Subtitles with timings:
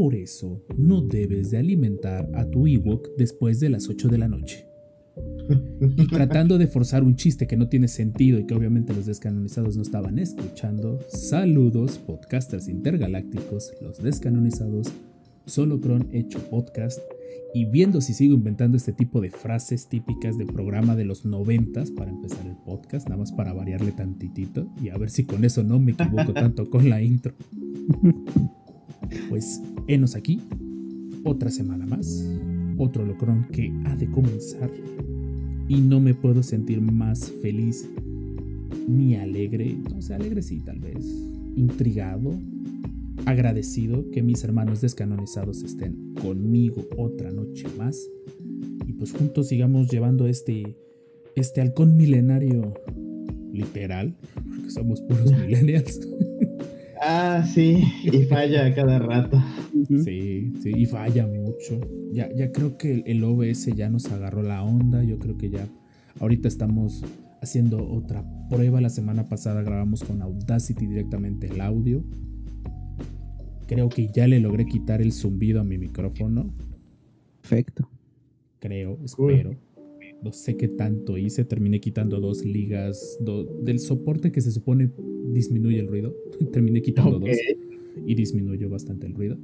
[0.00, 4.28] Por eso no debes de alimentar a tu Ewok después de las 8 de la
[4.28, 4.66] noche.
[5.98, 9.76] Y tratando de forzar un chiste que no tiene sentido y que obviamente los descanonizados
[9.76, 14.90] no estaban escuchando, saludos podcasters intergalácticos, los descanonizados,
[15.44, 17.00] solo cron hecho podcast
[17.52, 21.90] y viendo si sigo inventando este tipo de frases típicas del programa de los noventas
[21.90, 25.62] para empezar el podcast, nada más para variarle tantitito y a ver si con eso
[25.62, 27.34] no me equivoco tanto con la intro.
[29.28, 30.40] Pues enos aquí,
[31.24, 32.24] otra semana más,
[32.78, 34.70] otro locrón que ha de comenzar.
[35.68, 37.88] Y no me puedo sentir más feliz
[38.88, 41.04] ni alegre, no sé, alegre sí tal vez,
[41.54, 42.32] intrigado,
[43.26, 48.10] agradecido que mis hermanos descanonizados estén conmigo otra noche más.
[48.86, 50.76] Y pues juntos sigamos llevando este,
[51.36, 52.74] este halcón milenario
[53.52, 56.00] literal, porque somos puros millennials.
[57.02, 59.42] Ah, sí, y falla a cada rato.
[59.88, 61.80] Sí, sí, y falla mucho.
[62.12, 65.02] Ya, ya creo que el OBS ya nos agarró la onda.
[65.02, 65.66] Yo creo que ya
[66.20, 67.02] ahorita estamos
[67.40, 68.82] haciendo otra prueba.
[68.82, 72.04] La semana pasada grabamos con Audacity directamente el audio.
[73.66, 76.50] Creo que ya le logré quitar el zumbido a mi micrófono.
[77.40, 77.88] Perfecto.
[78.58, 79.56] Creo, espero.
[80.22, 81.44] No sé qué tanto hice.
[81.44, 84.90] Terminé quitando dos ligas do- del soporte que se supone
[85.32, 86.14] disminuye el ruido.
[86.52, 87.30] Terminé quitando dos
[88.06, 89.38] y disminuyó bastante el ruido.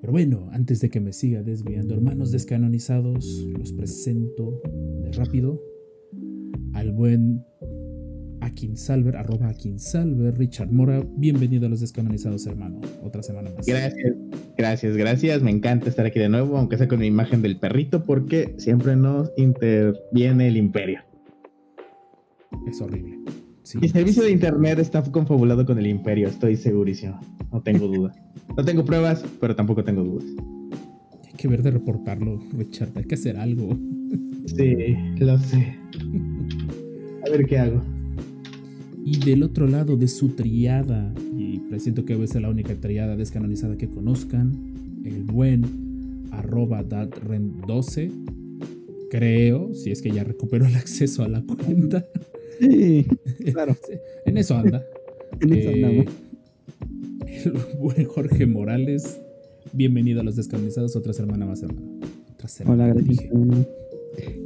[0.00, 4.60] Pero bueno, antes de que me siga desviando, hermanos descanonizados, los presento
[5.04, 5.62] de rápido
[6.72, 7.42] al buen
[8.42, 11.04] Akinsalver, arroba Akinsalver, Richard Mora.
[11.16, 12.80] Bienvenido a los descanonizados, hermano.
[13.02, 13.66] Otra semana más.
[13.66, 14.14] Gracias,
[14.56, 15.42] gracias, gracias.
[15.42, 18.96] Me encanta estar aquí de nuevo, aunque sea con mi imagen del perrito, porque siempre
[18.96, 21.00] nos interviene el imperio.
[22.66, 23.18] Es horrible.
[23.62, 23.78] Sí.
[23.78, 27.20] Mi servicio de internet está confabulado con el imperio, estoy segurísimo.
[27.52, 28.12] No tengo duda.
[28.54, 30.26] No tengo pruebas, pero tampoco tengo dudas.
[31.24, 32.90] Hay que ver de reportarlo, Richard.
[32.96, 33.78] Hay que hacer algo.
[34.44, 35.78] Sí, lo sé.
[37.26, 37.80] A ver qué hago.
[39.04, 43.76] Y del otro lado de su triada, y presiento que ser la única triada descanonizada
[43.76, 44.52] que conozcan,
[45.04, 48.10] el buen arroba datren12,
[49.10, 52.04] creo, si es que ya recuperó el acceso a la cuenta.
[52.60, 53.06] Sí,
[53.52, 53.76] claro.
[54.24, 54.84] en eso anda.
[55.40, 56.06] En eso Eh,
[57.44, 59.20] el buen Jorge Morales,
[59.72, 62.00] bienvenido a los descanonizados, otra semana más, hermano.
[62.34, 63.28] Otra semana, Hola, dije.
[63.32, 63.66] gracias.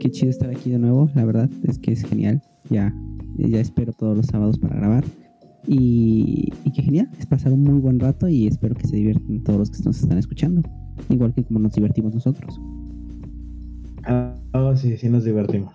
[0.01, 2.43] Qué chido estar aquí de nuevo, la verdad es que es genial.
[2.71, 2.95] Ya,
[3.39, 5.05] ya espero todos los sábados para grabar.
[5.67, 9.43] Y, y qué genial, es pasar un muy buen rato y espero que se diviertan
[9.43, 10.63] todos los que nos están escuchando.
[11.09, 12.61] Igual que como nos divertimos nosotros.
[14.05, 15.75] Ah, oh, sí, sí nos divertimos.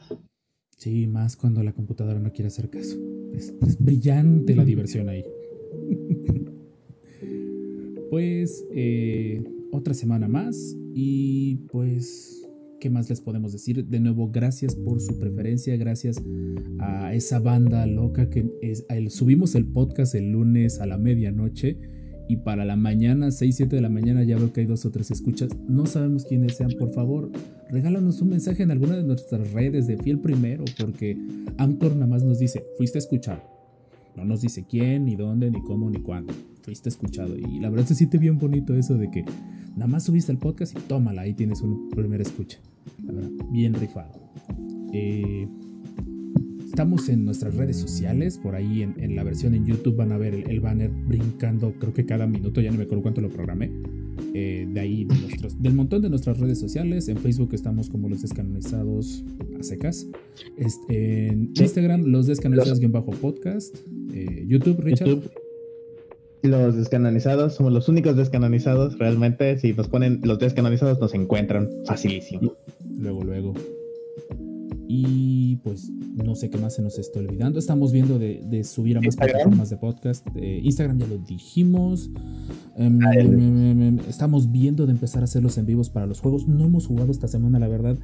[0.78, 2.98] Sí, más cuando la computadora no quiere hacer caso.
[3.34, 5.24] Es, es brillante la diversión ahí.
[8.10, 12.41] pues eh, otra semana más y pues,
[12.82, 13.86] ¿qué más les podemos decir?
[13.86, 16.22] De nuevo, gracias por su preferencia, gracias
[16.80, 18.44] a esa banda loca que
[19.10, 21.78] subimos el podcast el lunes a la medianoche
[22.28, 24.92] y para la mañana, 6, 7 de la mañana ya veo que hay dos o
[24.92, 25.50] tres escuchas.
[25.68, 27.30] No sabemos quiénes sean, por favor,
[27.70, 31.18] regálanos un mensaje en alguna de nuestras redes de Fiel Primero, porque
[31.58, 33.44] Anchor nada más nos dice, fuiste escuchado.
[34.16, 36.34] No nos dice quién, ni dónde, ni cómo, ni cuándo.
[36.64, 37.38] Fuiste escuchado.
[37.38, 39.24] Y la verdad se siente bien bonito eso de que
[39.76, 42.60] nada más subiste el podcast y tómala, ahí tienes un primer escucha.
[43.06, 44.12] La verdad, bien rifado.
[44.94, 45.48] Eh,
[46.68, 50.18] Estamos en nuestras redes sociales, por ahí en, en la versión en YouTube van a
[50.18, 53.28] ver el, el banner brincando, creo que cada minuto, ya no me acuerdo cuánto lo
[53.30, 53.70] programé.
[54.34, 58.08] Eh, de ahí, de nuestros- del montón de nuestras redes sociales, en Facebook estamos como
[58.08, 59.26] los descanonizados
[59.60, 60.08] a secas.
[60.56, 61.52] Este, en.
[61.60, 63.76] Instagram, los descanonizados-podcast.
[64.14, 65.10] Eh, YouTube, Richard.
[65.10, 65.30] YouTube.
[66.44, 68.98] Los descanonizados, somos los únicos descanonizados.
[68.98, 72.54] Realmente, si nos ponen los descanonizados, nos encuentran facilísimo.
[72.98, 73.54] Luego, luego.
[74.88, 77.60] Y pues no sé qué más se nos está olvidando.
[77.60, 79.34] Estamos viendo de, de subir a más Instagram.
[79.36, 80.28] plataformas de podcast.
[80.36, 82.10] Eh, Instagram ya lo dijimos.
[82.76, 86.20] Em, Ah, em, em, estamos viendo de empezar a hacer los en vivos para los
[86.20, 86.48] juegos.
[86.48, 87.98] No hemos jugado esta semana, la verdad.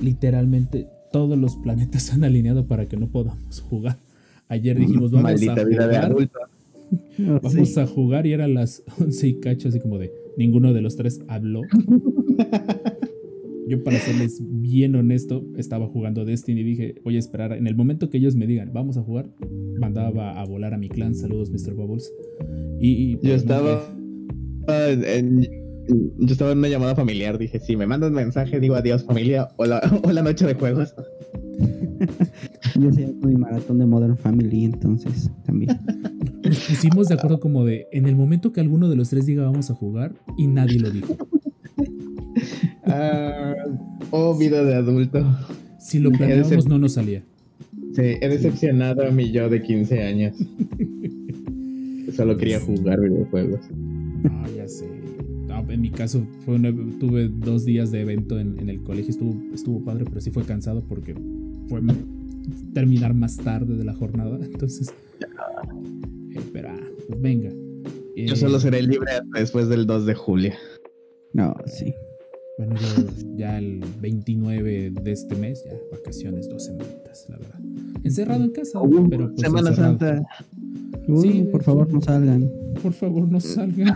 [0.00, 3.98] Literalmente todos los planetas se han alineado para que no podamos jugar.
[4.48, 6.10] Ayer dijimos, vamos Maldita a vida de jugar.
[6.10, 6.38] adulto.
[6.40, 6.46] No,
[7.18, 7.80] Vamos sí.
[7.80, 11.20] a jugar y eran las 11 y cacho, así como de, Ninguno de los tres
[11.28, 11.62] habló.
[13.68, 17.52] Yo, para serles bien honesto, estaba jugando Destiny y dije, voy a esperar.
[17.52, 19.30] En el momento que ellos me digan, vamos a jugar,
[19.78, 21.14] mandaba a volar a mi clan.
[21.14, 21.74] Saludos, Mr.
[21.74, 22.12] Bubbles.
[22.80, 23.94] Y, Yo pues, estaba
[24.68, 25.62] en, en-
[26.18, 27.38] yo estaba en una llamada familiar.
[27.38, 30.94] Dije, si me mandan mensaje, digo adiós familia o la, o la noche de juegos.
[32.80, 35.78] Yo haciendo mi maratón de Modern Family, entonces también.
[36.44, 39.44] Nos pusimos de acuerdo como de, en el momento que alguno de los tres diga
[39.44, 41.16] vamos a jugar, y nadie lo dijo.
[42.84, 43.54] Ah,
[44.10, 45.24] oh, vida de adulto.
[45.78, 47.22] Si lo planeábamos no nos salía.
[47.94, 50.36] Sí, he decepcionado a mi yo de 15 años.
[52.16, 53.60] Solo quería jugar videojuegos.
[54.24, 54.86] Ah, ya sé.
[55.72, 59.34] En mi caso fue un- tuve dos días de evento en, en el colegio, estuvo,
[59.54, 61.14] estuvo padre, pero sí fue cansado porque
[61.68, 61.80] fue
[62.74, 64.38] terminar más tarde de la jornada.
[64.42, 67.50] Entonces, eh, pero ah, pues venga.
[67.50, 70.52] Yo Eh, solo seré libre después del 2 de julio.
[71.32, 71.94] No, sí.
[72.58, 77.58] Bueno, yo ya el 29 de este mes, ya vacaciones, dos semanitas, la verdad.
[78.04, 78.78] Encerrado en casa,
[79.08, 79.98] pero pues Semana encerrado.
[79.98, 80.22] Santa.
[81.08, 82.50] Uy, Sí, por favor, no salgan.
[82.82, 83.94] Por favor, no salgan.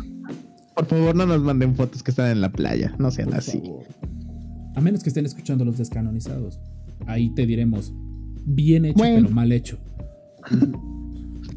[0.76, 2.94] Por favor, no nos manden fotos que están en la playa.
[2.99, 3.58] No sean Por así.
[3.61, 3.84] favor.
[4.75, 6.61] A menos que estén escuchando los descanonizados.
[7.06, 7.93] Ahí te diremos,
[8.44, 9.23] bien hecho, Bueno.
[9.23, 9.78] pero mal hecho.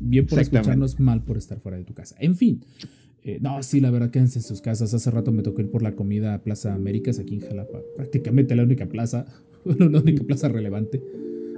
[0.02, 2.16] Bien por escucharnos, mal por estar fuera de tu casa.
[2.20, 2.62] En fin.
[3.24, 4.94] eh, no, sí, la verdad, quédense en sus casas.
[4.94, 7.80] Hace rato me tocó ir por la comida a Plaza Américas aquí en Jalapa.
[7.98, 9.26] Prácticamente la única plaza,
[9.66, 11.04] la única plaza relevante.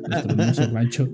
[0.09, 1.07] Nuestro hermoso rancho.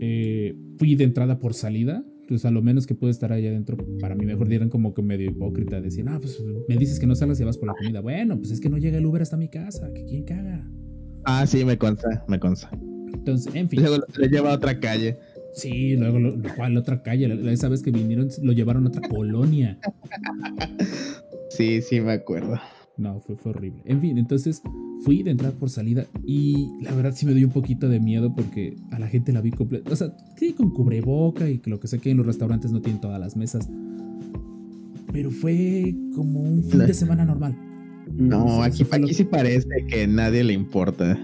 [0.00, 2.04] Eh, fui de entrada por salida.
[2.28, 5.02] Pues a lo menos que pude estar allá adentro, para mí mejor dieron como que
[5.02, 5.80] medio hipócrita.
[5.80, 8.00] Decir, ah, pues me dices que no salgas y vas por la comida.
[8.00, 9.92] Bueno, pues es que no llega el Uber hasta mi casa.
[9.92, 10.68] Que quién caga.
[11.24, 12.70] Ah, sí, me consta, me consta.
[13.14, 13.80] Entonces, en fin.
[13.80, 15.18] Luego le lleva a otra calle.
[15.54, 17.28] Sí, luego lo, lo cual, otra calle.
[17.28, 19.78] la- Esa vez que vinieron, lo llevaron a otra colonia.
[21.48, 22.58] Sí, sí, me acuerdo.
[22.98, 23.82] No, fue, fue horrible.
[23.84, 24.62] En fin, entonces
[25.04, 28.34] fui de entrada por salida y la verdad sí me dio un poquito de miedo
[28.34, 29.90] porque a la gente la vi completa.
[29.92, 32.80] O sea, sí, con cubreboca y que lo que sé que en los restaurantes no
[32.80, 33.68] tienen todas las mesas.
[35.12, 37.54] Pero fue como un fin de semana normal.
[38.16, 41.18] No, aquí, lo- aquí sí parece que nadie le importa.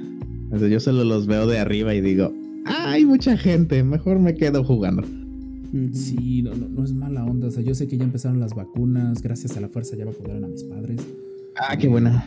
[0.51, 2.33] O sea, yo solo los veo de arriba y digo,
[2.67, 5.03] "Ah, hay mucha gente, mejor me quedo jugando.
[5.95, 7.49] Sí, no, no, no es mala onda.
[7.49, 9.23] O sea, yo sé que ya empezaron las vacunas.
[9.23, 11.01] Gracias a la fuerza ya vacunaron a mis padres.
[11.57, 12.27] Ah, qué buena.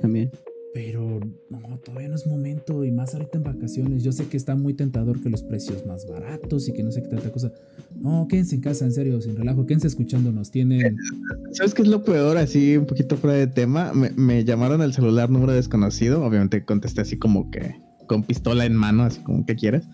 [0.00, 0.30] También.
[0.74, 4.02] Pero no, todavía no es momento y más ahorita en vacaciones.
[4.02, 7.02] Yo sé que está muy tentador que los precios más baratos y que no sé
[7.02, 7.50] qué tanta cosa.
[7.94, 9.64] No, quédense en casa, en serio, sin relajo.
[9.64, 10.50] Quédense escuchándonos.
[10.50, 10.98] Tienen.
[11.52, 12.36] ¿Sabes qué es lo peor?
[12.36, 13.94] Así, un poquito fuera de tema.
[13.94, 16.22] Me, me llamaron al celular número desconocido.
[16.22, 17.74] Obviamente contesté así como que
[18.06, 19.88] con pistola en mano, así como que quieres.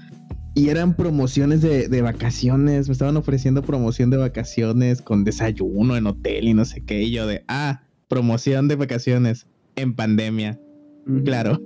[0.55, 2.88] Y eran promociones de, de vacaciones.
[2.88, 7.05] Me estaban ofreciendo promoción de vacaciones con desayuno en hotel y no sé qué.
[7.05, 10.60] Y yo de, ah, promoción de vacaciones en pandemia.
[11.24, 11.58] Claro.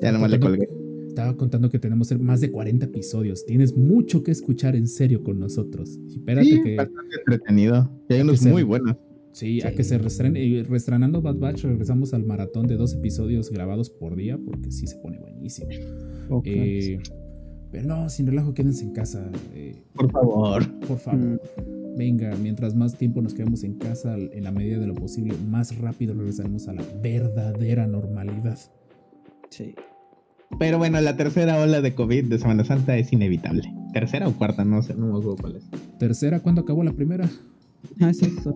[0.00, 0.68] Ya nomás le colgué.
[1.08, 3.44] Estaba contando que tenemos más de 40 episodios.
[3.44, 5.98] Tienes mucho que escuchar en serio con nosotros.
[6.08, 6.76] Espérate Sí, que.
[6.76, 7.90] bastante entretenido.
[8.08, 8.96] Y hay unos muy buenos.
[9.32, 10.40] Sí, a que se restrene.
[10.42, 14.86] Y reestrenando Bad Batch, regresamos al maratón de dos episodios grabados por día, porque sí
[14.86, 15.68] se pone buenísimo.
[16.30, 16.46] Ok.
[16.46, 16.98] Eh,
[17.72, 19.30] pero no, sin relajo, quédense en casa.
[19.52, 20.62] eh, Por favor.
[20.86, 21.40] por favor.
[22.00, 25.76] Venga, mientras más tiempo nos quedemos en casa, en la medida de lo posible, más
[25.76, 28.56] rápido regresaremos a la verdadera normalidad.
[29.50, 29.74] Sí.
[30.58, 33.70] Pero bueno, la tercera ola de COVID de Semana Santa es inevitable.
[33.92, 34.64] ¿Tercera o cuarta?
[34.64, 35.64] No sé, no me acuerdo cuál es.
[35.98, 37.28] Tercera, ¿cuándo acabó la primera?
[38.00, 38.54] Ah, exacto.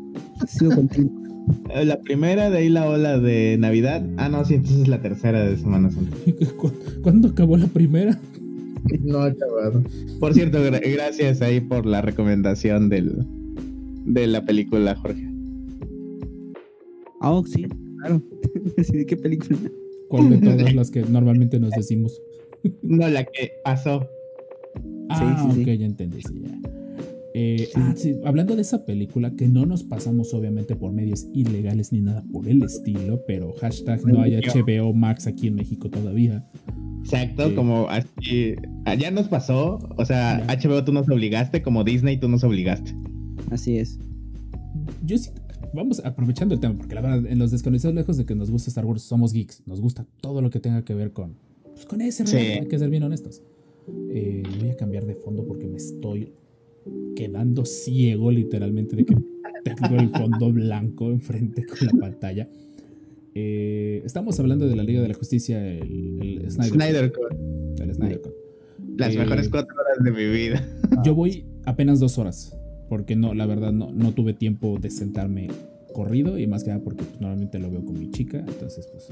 [0.49, 1.11] Sigo contigo.
[1.75, 4.03] Eh, La primera, de ahí la ola de Navidad.
[4.17, 6.17] Ah, no, sí, entonces la tercera de Semana Santa.
[6.57, 6.73] ¿Cu-
[7.03, 8.19] ¿Cuándo acabó la primera?
[9.03, 9.83] No ha acabado.
[10.21, 13.25] Por cierto, gra- gracias ahí por la recomendación del,
[14.05, 15.27] de la película, Jorge.
[17.21, 17.65] Ah, oh, sí,
[17.99, 18.23] claro.
[18.85, 19.59] Sí, ¿De qué película?
[20.09, 22.21] ¿Cuál de todas las que normalmente nos decimos?
[22.83, 24.07] No, la que pasó.
[25.09, 25.79] Ah, sí, ok, sí.
[25.79, 26.59] ya entendí, sí, ya.
[27.37, 31.93] Eh, ah, sí, hablando de esa película, que no nos pasamos obviamente por medios ilegales
[31.93, 36.49] ni nada por el estilo, pero hashtag no hay HBO Max aquí en México todavía.
[37.03, 38.55] Exacto, como así.
[38.85, 39.81] Allá nos pasó.
[39.99, 40.57] O sea, Ya.
[40.71, 42.95] HBO tú nos obligaste, como Disney tú nos obligaste.
[43.51, 43.99] Así es.
[45.05, 45.31] Yo sí,
[45.75, 48.71] vamos aprovechando el tema, porque la verdad, en los desconocidos, lejos de que nos guste
[48.71, 49.65] Star Wars, somos geeks.
[49.67, 51.35] Nos gusta todo lo que tenga que ver con,
[51.75, 52.37] pues, con ese Sí.
[52.37, 53.43] hay que ser bien honestos.
[54.11, 56.33] Eh, voy a cambiar de fondo porque me estoy
[57.17, 59.15] quedando ciego, literalmente, de que
[59.65, 62.49] tengo el fondo blanco enfrente con la pantalla.
[63.35, 67.81] Eh, estamos hablando de la Liga de la Justicia, el, el Snyder, Snyder Cut.
[67.81, 68.33] el Snyder Cut.
[68.97, 70.65] Las Eh, mejores cuatro horas de mi vida.
[71.05, 72.57] Yo voy apenas dos horas.
[72.89, 75.49] porque no, la verdad no, no tuve tiempo de sentarme
[75.95, 79.09] corrido y más que nada porque pues, normalmente lo veo con mi chica, entonces pues...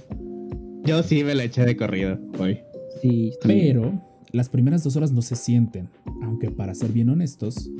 [0.84, 2.58] Yo sí me la eché de corrido hoy.
[3.00, 3.76] Sí, bien.
[3.76, 4.02] Pero
[4.32, 5.88] las primeras dos horas no se sienten,
[6.22, 7.70] aunque para ser bien honestos,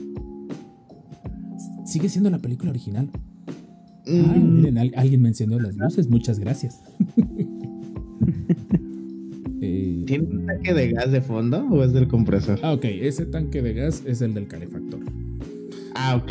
[1.85, 3.09] sigue siendo la película original.
[3.15, 6.81] Ah, Mm, miren, al- alguien mencionó las luces, muchas gracias.
[9.65, 12.59] Eh, ¿Tiene un tanque de gas de fondo o es del compresor?
[12.65, 14.99] Ah, ok, ese tanque de gas es el del calefactor.
[15.95, 16.31] Ah, ok.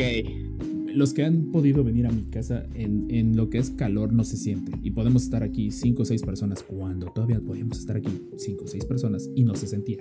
[0.94, 4.24] Los que han podido venir a mi casa en, en lo que es calor no
[4.24, 4.72] se siente.
[4.82, 8.68] Y podemos estar aquí cinco o seis personas cuando todavía podíamos estar aquí cinco o
[8.68, 9.98] seis personas y no se sentía.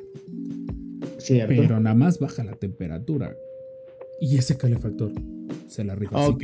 [1.18, 1.54] Cierto.
[1.56, 3.36] Pero nada más baja la temperatura.
[4.20, 5.12] Y ese calefactor
[5.68, 6.28] se la rifa.
[6.28, 6.44] Ok.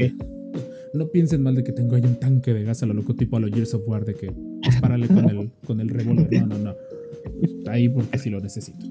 [0.93, 3.37] no piensen mal de que tengo ahí un tanque de gas a lo loco tipo
[3.37, 6.31] a los Gears of War de que dispárale con el, con el revólver.
[6.41, 6.75] No, no, no.
[7.41, 8.85] Está ahí porque sí lo necesito.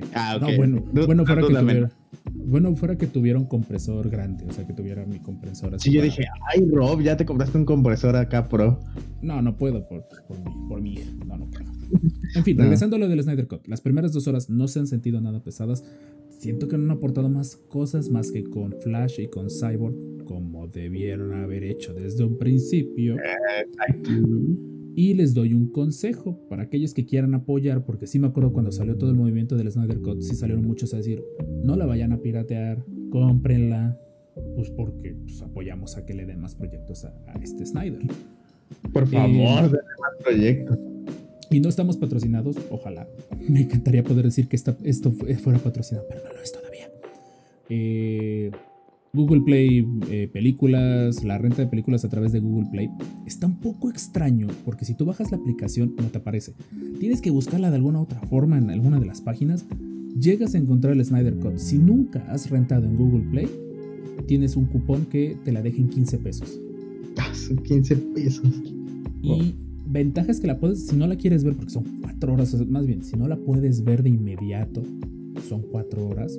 [0.00, 0.42] Eh, Ah, ok.
[0.42, 1.90] No, bueno, bueno fuera que tuviera.
[2.32, 5.88] Bueno, fuera que tuviera un compresor grande, o sea, que tuviera mi compresor así.
[5.90, 8.80] Sí, yo para- dije, ay, Rob, ya te compraste un compresor acá, pro.
[9.22, 10.94] No, no puedo por, por, mi, por mi.
[11.26, 11.70] No, no puedo.
[12.36, 13.66] En fin, regresando a lo del Snyder Cut.
[13.66, 15.84] Las primeras dos horas no se han sentido nada pesadas.
[16.38, 20.68] Siento que no han aportado más cosas más que con Flash y con Cyborg, como
[20.68, 23.16] debieron haber hecho desde un principio.
[24.08, 28.52] Mm, Y les doy un consejo para aquellos que quieran apoyar, porque sí me acuerdo
[28.52, 31.22] cuando salió todo el movimiento del Snyder Cut, sí salieron muchos a decir,
[31.62, 33.98] no la vayan a piratear, cómprenla,
[34.56, 38.00] pues porque pues, apoyamos a que le den más proyectos a, a este Snyder.
[38.92, 40.78] Por favor, Eh, denle más proyectos.
[41.52, 43.08] Y no estamos patrocinados, ojalá.
[43.48, 46.88] Me encantaría poder decir que esta- esto fu- fuera patrocinado, pero no lo es todavía.
[47.68, 48.50] Eh,
[49.12, 52.90] Google Play, eh, películas, la renta de películas a través de Google Play,
[53.26, 56.54] está un poco extraño porque si tú bajas la aplicación no te aparece.
[57.00, 59.66] Tienes que buscarla de alguna otra forma en alguna de las páginas.
[60.18, 61.58] Llegas a encontrar el Snyder Cut.
[61.58, 63.48] Si nunca has rentado en Google Play,
[64.26, 66.60] tienes un cupón que te la dejen 15 pesos.
[67.16, 68.62] Ah, son 15 pesos.
[69.22, 69.54] Y
[69.86, 72.58] ventaja es que la puedes, si no la quieres ver, porque son cuatro horas, o
[72.58, 74.82] sea, más bien, si no la puedes ver de inmediato,
[75.48, 76.38] son cuatro horas,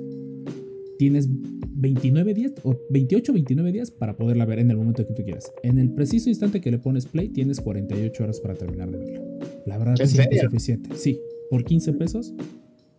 [1.02, 5.24] tienes 29 días o 28 29 días para poderla ver en el momento que tú
[5.24, 5.52] quieras.
[5.64, 9.20] En el preciso instante que le pones play, tienes 48 horas para terminar de verla.
[9.66, 10.94] La verdad, ¿En sí es suficiente.
[10.94, 12.32] Sí, por 15 pesos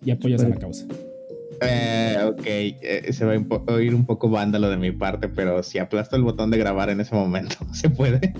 [0.05, 0.85] y apoyas a la causa.
[1.61, 5.77] Eh, ok, eh, se va a oír un poco vándalo de mi parte, pero si
[5.77, 8.33] aplasto el botón de grabar en ese momento, ¿se puede?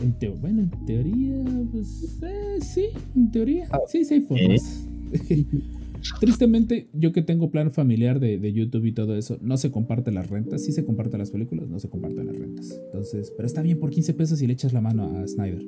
[0.00, 1.34] En bueno, en teoría,
[1.70, 3.68] pues eh, sí, en teoría.
[3.88, 4.88] Sí, sí hay formas.
[6.20, 10.10] Tristemente, yo que tengo plan familiar de, de YouTube y todo eso, no se comparte
[10.12, 10.64] las rentas.
[10.64, 12.80] Sí se comparten las películas, no se comparten las rentas.
[12.86, 15.64] Entonces, pero está bien por 15 pesos y le echas la mano a Snyder.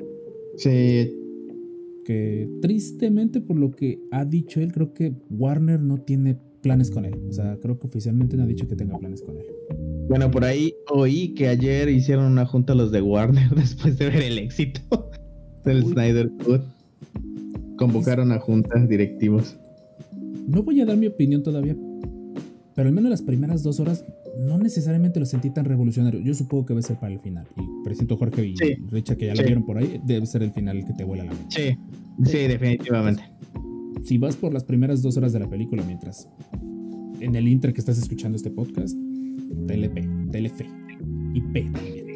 [0.56, 1.14] Sí,
[2.04, 7.04] Que tristemente, por lo que ha dicho él, creo que Warner no tiene planes con
[7.04, 7.14] él.
[7.28, 9.46] O sea, creo que oficialmente no ha dicho que tenga planes con él.
[10.08, 14.22] bueno, por ahí oí que ayer hicieron una junta los de Warner después de ver
[14.22, 15.10] el éxito
[15.64, 15.92] del Uy.
[15.92, 16.62] Snyder Cut.
[17.76, 19.56] Convocaron a juntas directivos.
[20.48, 21.76] No voy a dar mi opinión todavía,
[22.74, 24.04] pero al menos las primeras dos horas
[24.38, 26.20] no necesariamente lo sentí tan revolucionario.
[26.20, 27.46] Yo supongo que va a ser para el final.
[27.56, 28.76] Y presiento Jorge y Sí.
[28.90, 29.38] Richard que ya Sí.
[29.42, 31.46] la vieron por ahí, debe ser el final el que te vuela la mente.
[31.50, 31.76] Sí,
[32.24, 33.22] sí, definitivamente.
[34.04, 36.28] Si vas por las primeras dos horas de la película mientras
[37.20, 38.96] en el inter que estás escuchando este podcast,
[39.66, 40.60] TLP, TLF
[41.34, 42.06] y P también.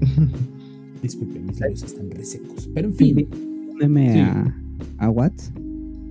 [1.02, 2.68] Disculpen, mis labios están resecos.
[2.74, 3.28] Pero en fin,
[3.80, 4.18] Sí.
[4.20, 4.54] a,
[4.98, 5.52] a Watts,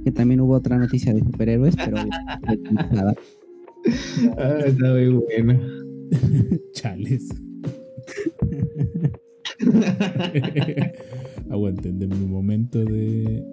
[0.08, 1.98] que también hubo otra noticia de superhéroes, pero
[2.94, 3.14] nada.
[4.38, 5.60] Ah, está muy bueno.
[6.74, 7.30] chales.
[11.50, 13.44] Aguanten, denme un momento de.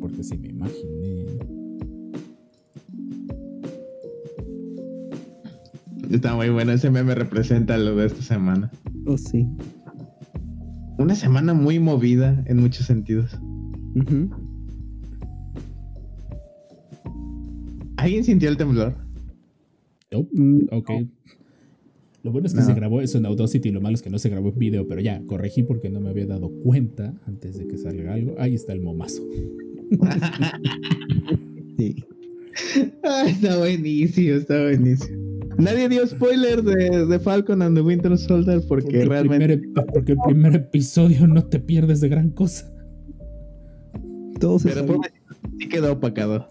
[0.00, 1.26] Porque si me imaginé.
[6.10, 6.72] Está muy bueno.
[6.72, 8.72] Ese meme representa lo de esta semana.
[9.06, 9.46] Oh, sí.
[10.98, 13.38] Una semana muy movida en muchos sentidos.
[13.94, 14.30] Ujú.
[17.96, 18.94] ¿Alguien sintió el temblor?
[20.10, 20.28] Nope.
[20.32, 20.90] Mm, Ok.
[22.22, 22.66] Lo bueno es que No.
[22.66, 25.02] se grabó eso en Audacity, lo malo es que no se grabó en video, pero
[25.02, 28.34] ya, corregí porque no me había dado cuenta antes de que salga algo.
[28.38, 29.22] Ahí está el momazo.
[31.78, 31.96] sí.
[33.02, 35.18] Ah, está buenísimo, está buenísimo.
[35.58, 39.58] Nadie dio spoiler de, de Falcon and the Winter Soldier porque, Porque el, realmente.
[39.58, 42.73] primer, porque el primer episodio no te pierdes de gran cosa.
[44.40, 45.12] Todo se Pero pues,
[45.58, 46.48] sí quedó opacado.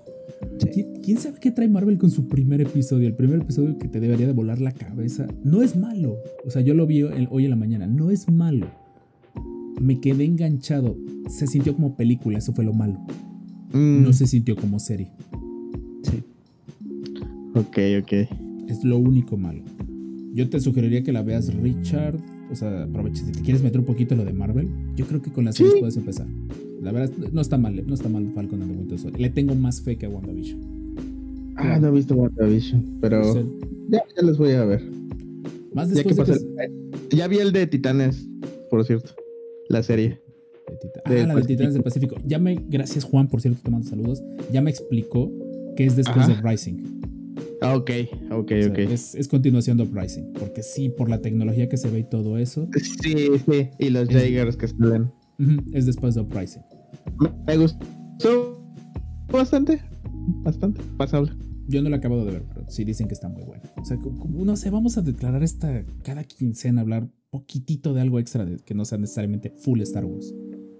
[0.59, 3.07] ¿Qui- ¿Quién sabe qué trae Marvel con su primer episodio?
[3.07, 5.27] El primer episodio que te debería de volar la cabeza.
[5.43, 6.17] No es malo.
[6.45, 7.87] O sea, yo lo vi el- hoy en la mañana.
[7.87, 8.67] No es malo.
[9.81, 10.95] Me quedé enganchado.
[11.29, 12.99] Se sintió como película, eso fue lo malo.
[13.73, 15.09] Mm, No se sintió como serie.
[16.03, 16.23] Sí.
[17.55, 18.13] Ok, ok.
[18.69, 19.63] Es lo único malo.
[20.33, 22.17] Yo te sugeriría que la veas Richard.
[22.51, 23.25] O sea, aprovecha.
[23.25, 25.55] Si te quieres meter un poquito en lo de Marvel, yo creo que con las
[25.55, 25.79] series Sí.
[25.79, 26.27] puedes empezar.
[26.83, 29.21] La verdad, no está mal, no está mal Falcon and the Winter Soldier.
[29.21, 30.59] Le tengo más fe que a WandaVision.
[31.55, 33.21] Ah, no he visto WandaVision, pero
[33.89, 34.81] ya, ya les voy a ver.
[35.73, 38.27] más Ya que después de que- el- Ya vi el de Titanes,
[38.69, 39.11] por cierto.
[39.69, 40.19] La serie.
[40.67, 41.43] de Tita- del Ah, la de.
[41.43, 42.15] Titanes del Pacífico.
[42.25, 44.23] Ya me, gracias Juan, por cierto, te mando saludos.
[44.51, 45.31] Ya me explicó
[45.75, 46.41] que es después Ajá.
[46.41, 46.77] de Rising.
[47.61, 47.91] Ah, ok,
[48.31, 48.77] ok, O sea, ok.
[48.79, 50.33] es, es continuación de Uprising.
[50.33, 52.67] Porque sí, por la tecnología que se ve y todo eso,
[53.01, 53.13] Sí,
[53.45, 53.69] sí.
[53.79, 55.11] Y los Es- Jaegers que salen.
[55.73, 56.61] es después de Uprising.
[57.47, 58.59] Me, gustó
[59.31, 59.81] bastante.
[60.43, 60.81] Bastante.
[60.97, 61.31] Pasable.
[61.67, 63.63] Yo no lo he acabado de ver, pero sí dicen que está muy bueno.
[63.81, 68.19] O sea, como- no sé, vamos a declarar esta cada quincena, hablar poquitito de algo
[68.19, 70.33] extra de, que no sea necesariamente full Star Wars.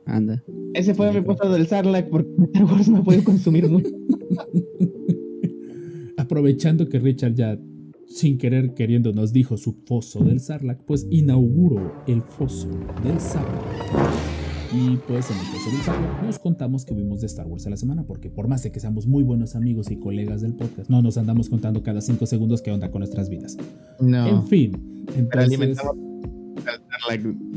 [0.05, 0.43] Anda.
[0.73, 3.89] Ese fue mi puesto del Sarlacc porque Star Wars no puede consumir mucho.
[6.17, 7.59] Aprovechando que Richard ya,
[8.07, 12.69] sin querer queriendo, nos dijo su foso del Sarlacc, pues inauguró el foso
[13.03, 14.42] del Sarlacc.
[14.73, 17.77] Y pues en el del Sarlacc nos contamos que vimos de Star Wars a la
[17.77, 21.03] semana, porque por más de que seamos muy buenos amigos y colegas del podcast, no
[21.03, 23.55] nos andamos contando cada cinco segundos qué onda con nuestras vidas.
[23.99, 24.27] No.
[24.27, 25.77] En fin, pero entonces,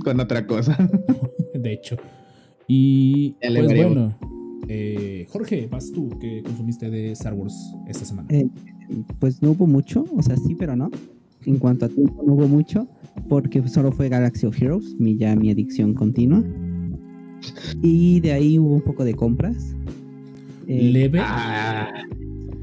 [0.04, 0.76] con otra cosa.
[1.54, 1.96] de hecho.
[2.68, 4.18] Y pues bueno,
[4.68, 8.28] eh, Jorge, vas tú, ¿qué consumiste de Star Wars esta semana?
[8.30, 8.46] Eh,
[9.18, 10.90] Pues no hubo mucho, o sea, sí, pero no.
[11.46, 12.88] En cuanto a tiempo, no hubo mucho,
[13.28, 16.42] porque solo fue Galaxy of Heroes, mi, ya mi adicción continua.
[17.82, 19.74] Y de ahí hubo un poco de compras.
[20.66, 21.20] Eh, Leve.
[21.22, 21.92] Ah,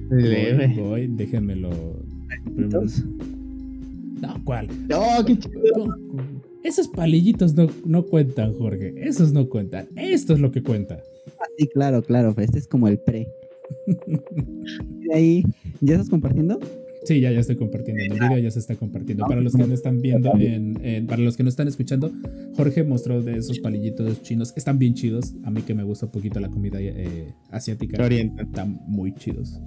[0.09, 0.73] Voy, leve.
[0.77, 1.69] voy, déjenmelo.
[2.55, 2.83] primero.
[4.21, 4.67] No, ¿cuál?
[5.25, 5.87] Qué chido.
[5.87, 5.95] No,
[6.63, 8.93] Esos palillitos no, no cuentan, Jorge.
[8.97, 9.87] Esos no cuentan.
[9.95, 11.01] Esto es lo que cuenta.
[11.39, 13.27] Ah, sí, claro, claro, este es como el pre.
[15.01, 15.43] Y de ahí,
[15.81, 16.59] ¿ya estás compartiendo?
[17.05, 18.01] Sí, ya, ya estoy compartiendo.
[18.03, 19.25] En el video ya se está compartiendo.
[19.27, 22.11] Para los que no están viendo, en, en- para los que no están escuchando,
[22.55, 24.53] Jorge mostró de esos palillitos chinos.
[24.55, 25.33] Están bien chidos.
[25.43, 28.07] A mí que me gusta un poquito la comida eh, asiática.
[28.07, 29.59] Están muy chidos.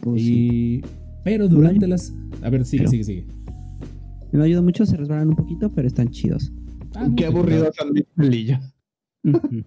[0.00, 0.80] Pues sí.
[0.80, 0.82] Y...
[1.22, 2.12] Pero durante las...
[2.42, 3.26] A ver, sigue, Pero- sigue, sigue.
[4.32, 6.52] No ayuda mucho, se resbalan un poquito, pero están chidos.
[6.96, 8.58] Ah, Qué aburrido son mis palillos.
[9.22, 9.62] Ujú.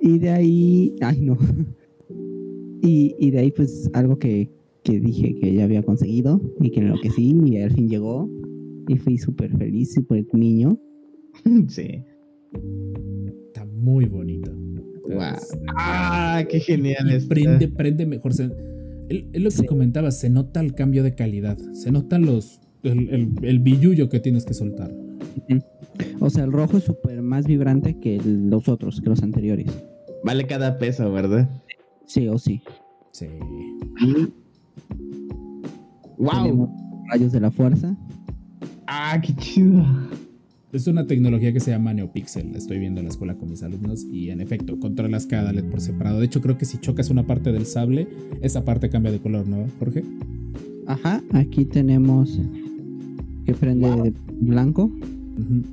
[0.00, 1.38] y de ahí, ay no.
[2.84, 4.50] Y, y de ahí pues algo que,
[4.84, 8.28] que dije que ya había conseguido y que enloquecí y al fin llegó.
[8.88, 10.78] Y fui súper feliz, súper niño.
[11.68, 12.02] Sí.
[13.46, 14.50] Está muy bonito.
[15.08, 17.28] Es- Ah, qué genial y está.
[17.28, 18.32] prende, prende mejor.
[18.34, 18.50] Se-
[19.08, 19.66] es es lo que Sí.
[19.66, 21.58] comentaba, se nota el cambio de calidad.
[21.74, 22.60] Se notan los.
[22.82, 24.92] El, el, el billullo que tienes que soltar.
[26.20, 29.66] O sea, el rojo es súper más vibrante que el- los otros, que los anteriores.
[30.24, 31.48] Vale cada peso, ¿verdad?
[32.06, 32.62] Sí o sí.
[33.12, 33.26] Sí.
[36.18, 36.68] ¡Wow!
[37.10, 37.96] Rayos de la fuerza.
[38.86, 39.84] ¡Ah, qué chido!
[40.72, 42.52] Es una tecnología que se llama NeoPixel.
[42.52, 45.64] La estoy viendo en la escuela con mis alumnos y en efecto controlas cada LED
[45.66, 46.18] por separado.
[46.18, 48.08] De hecho, creo que si chocas una parte del sable,
[48.40, 50.02] esa parte cambia de color, ¿no, Jorge?
[50.86, 52.40] Ajá, aquí tenemos
[53.44, 54.90] que prende de blanco,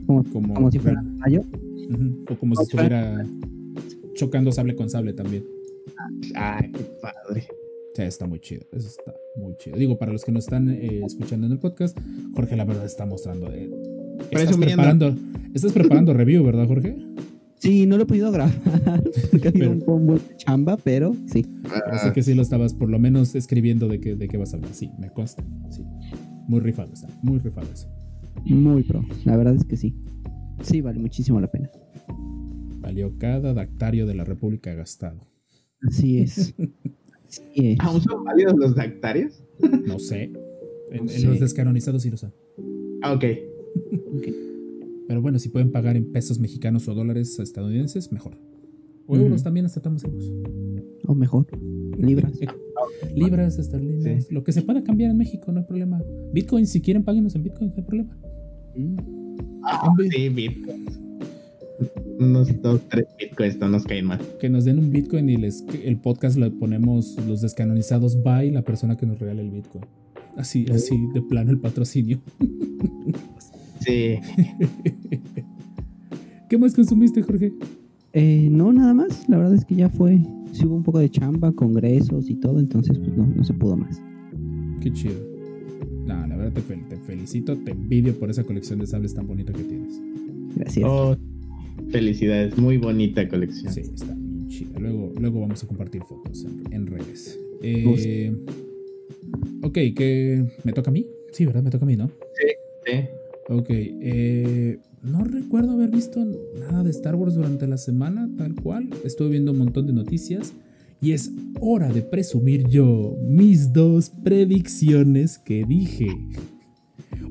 [0.06, 1.44] como, Como, como si fuera un rayo.
[2.30, 3.26] O como si estuviera
[4.16, 5.46] chocando sable con sable también.
[6.36, 7.48] ¡Ah, qué padre!
[8.00, 8.62] Sí, está muy chido.
[8.72, 9.76] Eso está muy chido.
[9.78, 11.98] Digo, para los que nos están eh, escuchando en el podcast,
[12.34, 13.52] Jorge, la verdad, está mostrando.
[13.54, 13.70] eh,
[14.32, 15.16] estás, preparando,
[15.54, 16.96] estás preparando review, ¿verdad, Jorge?
[17.58, 18.54] Sí, no lo he podido grabar
[19.32, 21.46] porque ha sido un, un buen chamba, pero sí.
[21.92, 24.56] Así que sí lo estabas por lo menos escribiendo de qué, de qué vas a
[24.58, 24.74] hablar.
[24.74, 25.44] Sí, me consta.
[25.70, 25.84] Sí.
[26.48, 27.10] Muy rifado está.
[27.22, 27.90] Muy rifado eso.
[28.46, 29.04] Muy pro.
[29.26, 29.94] La verdad es que sí.
[30.62, 31.70] Sí, vale muchísimo la pena.
[32.80, 35.28] Valió cada dactario de la República gastado.
[35.82, 36.56] Así es.
[37.80, 39.44] ¿Aún son válidos los dactarios?
[39.86, 40.32] No sé.
[40.92, 42.34] En, No en los descanonizados sí lo son.
[43.02, 43.24] Ah, ok.
[44.16, 44.28] Ok.
[45.08, 48.38] Pero bueno, si pueden pagar en pesos mexicanos o dólares estadounidenses, mejor.
[49.08, 49.24] O Ujú.
[49.24, 50.32] euros también, hasta estamos euros.
[51.08, 51.48] O mejor,
[51.98, 52.40] libras.
[53.16, 56.02] Libras esterlinas, lo que se pueda cambiar en México, no hay problema.
[56.34, 58.18] Bitcoin, si quieren, páguenos en Bitcoin, no hay problema.
[58.76, 58.98] Mm.
[59.64, 61.00] Ah, sí, bitcoins.
[62.20, 64.20] Unos dos, tres bitcoins no nos caen mal.
[64.42, 68.62] Que nos den un Bitcoin y les, el podcast le ponemos los descanonizados by la
[68.64, 69.86] persona que nos regala el Bitcoin.
[70.36, 72.20] Así, así de plano el patrocinio.
[73.82, 74.16] Sí.
[76.50, 77.54] ¿Qué más consumiste, Jorge?
[78.12, 79.28] Eh, no, nada más.
[79.30, 80.20] La verdad es que ya fue.
[80.52, 83.78] Sí hubo un poco de chamba, congresos y todo, entonces pues no, no se pudo
[83.78, 84.02] más.
[84.82, 85.14] Qué chido.
[86.06, 89.28] No, la verdad te, fel- te felicito, te envidio por esa colección de sables tan
[89.28, 90.02] bonita que tienes.
[90.56, 90.86] Gracias.
[90.86, 91.16] Oh,
[91.92, 92.58] felicidades.
[92.58, 93.74] Muy bonita colección.
[93.74, 94.80] Sí, está bien chida.
[94.80, 97.40] Luego, luego vamos a compartir fotos en, en redes.
[97.62, 98.34] Eh,
[99.62, 101.06] Ok, que me toca a mí.
[101.32, 101.64] Sí, ¿verdad?
[101.64, 102.10] Me toca a mí, ¿no?
[102.38, 102.94] Sí.
[103.50, 106.24] Ok, eh, no recuerdo haber visto
[106.60, 108.90] nada de Star Wars durante la semana, tal cual.
[109.04, 110.54] Estuve viendo un montón de noticias
[111.02, 116.08] y es hora de presumir yo mis dos predicciones que dije.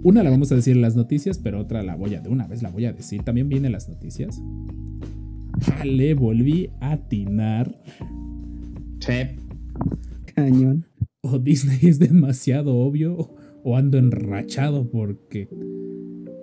[0.03, 2.47] Una la vamos a decir en las noticias, pero otra la voy a de una
[2.47, 3.23] vez la voy a decir.
[3.23, 4.41] También vienen las noticias.
[5.85, 7.83] Le volví a atinar.
[9.01, 9.12] Sí.
[10.35, 10.87] Cañón.
[11.21, 15.49] O Disney es demasiado obvio o ando enrachado porque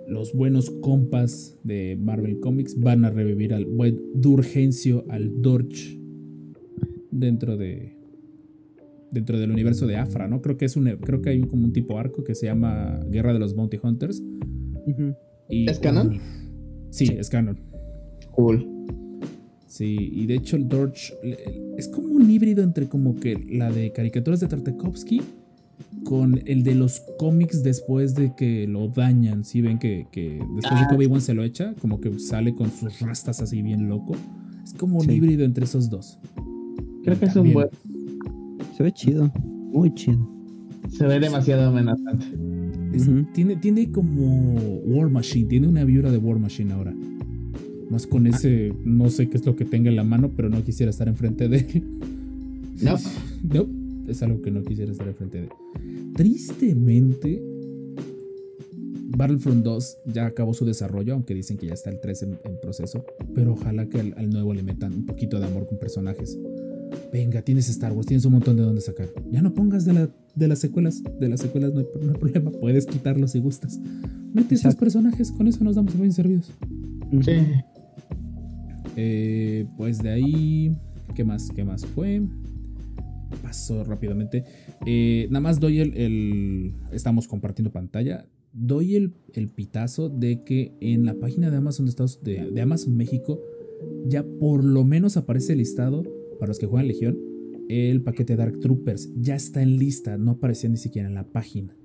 [0.06, 5.98] los buenos compas de Marvel Comics van a revivir al buen Durgencio, al Dorch
[7.10, 7.95] dentro de
[9.10, 10.40] dentro del universo de Afra, ¿no?
[10.42, 13.32] Creo que es un creo que hay como un tipo arco que se llama Guerra
[13.32, 14.22] de los Bounty Hunters.
[15.48, 16.18] y, ¿Es canon?
[16.90, 17.58] sí, es canon.
[18.32, 18.66] Cool.
[19.66, 21.12] Sí, y de hecho el Dorch
[21.76, 25.20] es como un híbrido entre como que la de caricaturas de Tartakovsky
[26.04, 29.44] con el de los cómics después de que lo dañan.
[29.44, 32.70] Si ven que, que después de que Obi-Wan se lo echa, como que sale con
[32.70, 34.14] sus rastas así bien loco.
[34.64, 35.12] Es como un Sí.
[35.12, 36.18] híbrido entre esos dos.
[37.02, 37.68] Creo Y que es un buen.
[38.76, 39.32] Se ve chido.
[39.72, 40.28] Muy chido.
[40.90, 42.26] Se ve demasiado amenazante.
[42.92, 46.94] es- tiene, tiene como War Machine, tiene una vibra de War Machine ahora.
[47.90, 50.62] Más con ese, no sé qué es lo que tenga en la mano, pero no
[50.64, 51.82] quisiera estar enfrente de él.
[52.82, 52.94] No.
[53.54, 53.66] No,
[54.06, 55.48] es algo que no quisiera estar enfrente de.
[56.14, 57.42] Tristemente,
[59.16, 62.60] Battlefront 2 ya acabó su desarrollo, aunque dicen que ya está el 3 en, en
[62.60, 63.02] proceso.
[63.34, 66.38] Pero ojalá que al, al nuevo le metan un poquito de amor con personajes.
[67.12, 69.08] Venga, tienes Star Wars, tienes un montón de dónde sacar.
[69.30, 71.02] Ya no pongas de, la, de las secuelas.
[71.20, 73.78] De las secuelas no hay, no hay problema, puedes quitarlos si gustas.
[74.32, 74.80] Mete estos Exacto.
[74.80, 76.50] personajes, con eso nos damos bien servidos.
[77.24, 77.32] Sí.
[78.96, 80.76] Eh, pues de ahí,
[81.14, 81.50] ¿qué más?
[81.54, 82.22] ¿Qué más fue?
[83.42, 84.44] Pasó rápidamente.
[84.86, 88.26] Eh, nada más doy el, el- Estamos compartiendo pantalla.
[88.52, 92.60] Doy el, el pitazo de que en la página de Amazon de, Estados, de, de
[92.62, 93.40] Amazon México
[94.06, 96.02] ya por lo menos aparece listado
[96.38, 97.16] para los que juegan Legión
[97.68, 99.10] el paquete Dark Troopers.
[99.16, 101.76] Ya está en lista, no aparecía ni siquiera en la página.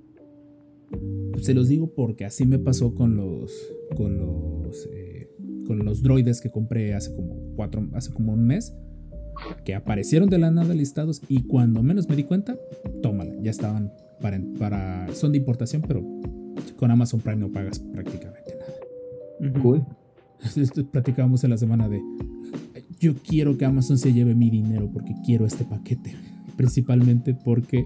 [1.40, 3.52] Se los digo porque así me pasó con los.
[3.96, 4.88] con los.
[4.92, 5.28] eh,
[5.66, 7.88] con los droides que compré hace como cuatro.
[7.94, 8.74] hace como un mes.
[9.64, 11.22] Que aparecieron de la nada listados.
[11.28, 12.58] Y cuando menos me di cuenta,
[13.02, 13.34] tómala.
[13.40, 14.40] Ya estaban para.
[14.58, 16.04] para son de importación, pero
[16.76, 18.54] con Amazon Prime no pagas prácticamente
[19.40, 19.60] nada.
[19.62, 19.82] Cool.
[20.92, 22.02] Platicábamos en la semana de.
[23.02, 26.14] Yo quiero que Amazon se lleve mi dinero porque quiero este paquete.
[26.56, 27.84] Principalmente porque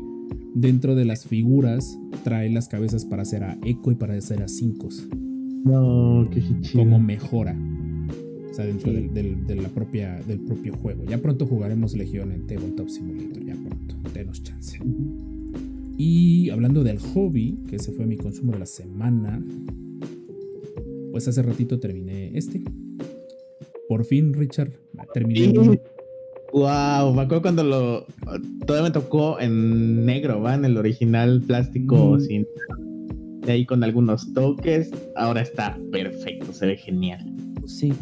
[0.55, 4.49] dentro de las figuras trae las cabezas para hacer a Echo y para hacer a
[4.49, 4.89] 5
[5.65, 6.81] No, qué chido.
[6.85, 7.57] como mejora.
[8.51, 11.05] O sea, dentro del, del- de la propia, del propio juego.
[11.07, 13.43] Ya pronto jugaremos Legión en Tabletop Simulator.
[13.43, 13.95] Ya pronto.
[14.13, 14.79] Denos chance.
[15.97, 19.43] Y hablando del hobby, que ese fue mi consumo de la semana.
[21.11, 22.63] Pues hace ratito terminé este.
[23.89, 24.73] Por fin, Richard.
[25.15, 25.41] Terminé.
[25.53, 25.81] Sí.
[26.53, 28.07] Wow, me acuerdo cuando lo.
[28.67, 30.55] Todavía me tocó en negro, ¿va?
[30.55, 32.21] En el original plástico Mm.
[32.21, 32.47] sin.
[33.43, 34.91] De ahí con algunos toques.
[35.17, 37.25] Ahora está perfecto, se ve genial.
[37.67, 37.93] Sí.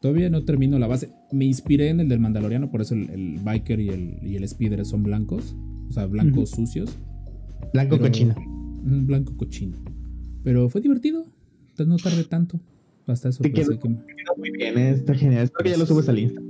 [0.00, 1.10] Todavía no termino la base.
[1.32, 4.46] Me inspiré en el del Mandaloriano, por eso el, el Biker y el, y el
[4.46, 5.56] Speeder son blancos.
[5.88, 6.96] O sea, blancos sucios.
[7.72, 8.34] Blanco Pero- cochino.
[8.36, 9.76] Un blanco cochino.
[10.44, 11.24] Pero fue divertido.
[11.84, 12.60] No tardé tanto.
[13.08, 13.88] Hasta eso Te pensé quedó- que.
[13.88, 15.44] Quedó Muy bien, eh, está genial.
[15.44, 16.42] Espero que ya lo subes al Insta.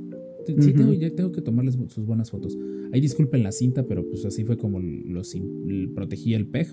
[0.47, 2.57] Sí, tengo, ya tengo que tomarles sus buenas fotos.
[2.93, 5.37] Ahí disculpen la cinta, pero pues así fue como los
[5.95, 6.69] protegí el peg.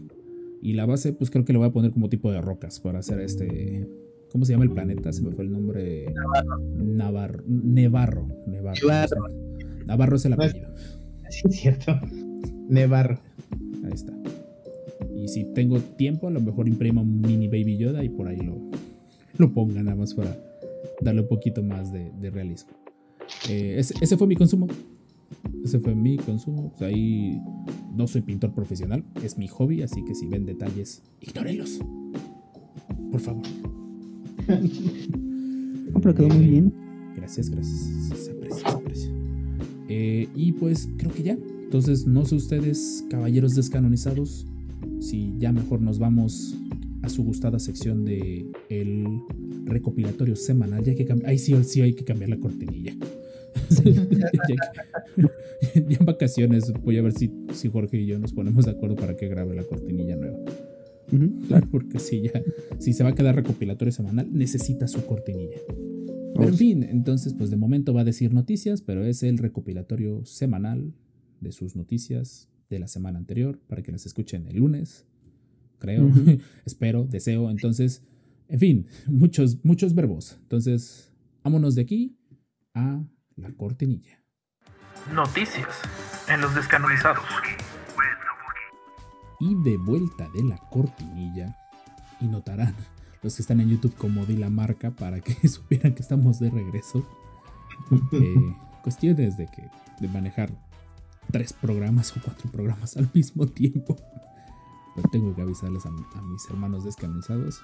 [0.61, 2.99] Y la base, pues creo que le voy a poner como tipo de rocas para
[2.99, 3.85] hacer este.
[4.31, 5.11] ¿Cómo se llama el planeta?
[5.13, 6.05] Se me fue el nombre.
[6.13, 7.43] Navarro.
[7.47, 8.27] Nevarro.
[8.47, 8.77] Nevarro.
[8.81, 9.27] Nevarro.
[9.85, 10.69] Navarro es el apellido.
[11.29, 11.99] Sí, es cierto.
[12.69, 13.19] Nevarro.
[13.83, 14.13] Ahí está.
[15.15, 18.37] Y si tengo tiempo, a lo mejor imprimo un mini Baby Yoda y por ahí
[18.37, 18.55] lo,
[19.37, 20.37] lo ponga nada más para
[21.01, 22.71] darle un poquito más de, de realismo.
[23.49, 24.67] Eh, ese, ese fue mi consumo.
[25.63, 26.73] Ese fue mi consumo.
[26.77, 27.41] Sea, ahí
[27.95, 31.79] no soy pintor profesional, es mi hobby, así que si ven detalles, ignórenlos.
[33.11, 33.43] Por favor.
[34.47, 36.73] No, pero quedó muy bien.
[37.15, 37.79] Gracias, gracias.
[38.19, 39.11] Se aprecia, se aprecia.
[39.87, 41.37] Eh, y pues creo que ya.
[41.63, 44.45] Entonces, no sé ustedes, caballeros descanonizados,
[44.99, 46.55] si ya mejor nos vamos
[47.05, 49.05] a su gustada sección de el
[49.65, 50.83] recopilatorio semanal.
[50.83, 51.07] Ya que.
[51.25, 52.93] Ahí sí, sí hay que cambiar la cortinilla.
[53.83, 55.25] ya, que-
[55.89, 58.95] ya en vacaciones voy a ver si, si Jorge y yo nos ponemos de acuerdo
[58.95, 60.37] para que grabe la cortinilla nueva.
[61.47, 62.41] Claro, porque si ya,
[62.79, 65.57] si se va a quedar recopilatorio semanal, necesita su cortinilla.
[65.67, 66.57] Pero en Vamos.
[66.57, 70.93] fin, entonces, pues de momento va a decir noticias, pero es el recopilatorio semanal
[71.41, 75.05] de sus noticias de la semana anterior para que las escuchen el lunes,
[75.85, 76.09] creo,
[76.65, 77.49] espero, deseo.
[77.49, 78.03] Entonces,
[78.47, 80.37] en fin, muchos, muchos verbos.
[80.41, 82.17] Entonces, vámonos de aquí
[82.73, 83.03] a
[83.35, 84.21] la cortinilla.
[85.13, 85.67] Noticias
[86.27, 87.23] en los descanonizados.
[89.39, 91.55] Y de vuelta de la cortinilla,
[92.19, 92.73] y notarán
[93.21, 96.49] los que están en YouTube como di la marca para que supieran que estamos de
[96.49, 97.07] regreso.
[98.13, 99.69] Eh, cuestiones de que
[99.99, 100.49] de manejar
[101.31, 103.97] tres programas o cuatro programas al mismo tiempo.
[104.95, 107.61] Pero tengo que avisarles a, a mis hermanos descanonizados.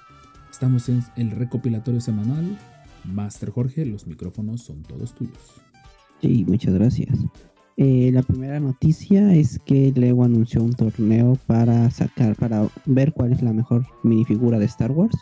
[0.50, 2.58] Estamos en el recopilatorio semanal.
[3.04, 5.38] Master Jorge, los micrófonos son todos tuyos.
[6.20, 7.18] Sí, muchas gracias.
[7.78, 13.32] Eh, la primera noticia es que Lego anunció un torneo para sacar, para ver cuál
[13.32, 15.16] es la mejor minifigura de Star Wars.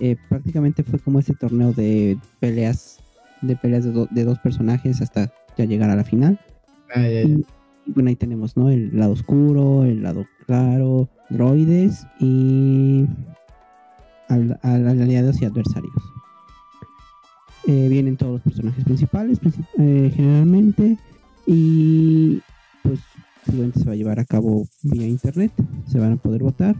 [0.00, 2.98] Eh, prácticamente fue como ese torneo de peleas,
[3.42, 6.40] de peleas de, do- de dos personajes hasta ya llegar a la final.
[6.94, 7.32] Ay, ay, ay.
[7.32, 7.46] Y
[7.86, 8.68] bueno, ahí tenemos, ¿no?
[8.70, 13.06] El lado oscuro, el lado claro, droides y
[14.28, 15.94] al- al- aliados y adversarios.
[17.66, 20.98] Eh, vienen todos los personajes principales, princip- eh, generalmente,
[21.46, 22.40] y
[22.82, 23.00] pues
[23.74, 25.52] se va a llevar a cabo vía internet,
[25.86, 26.76] se van a poder votar,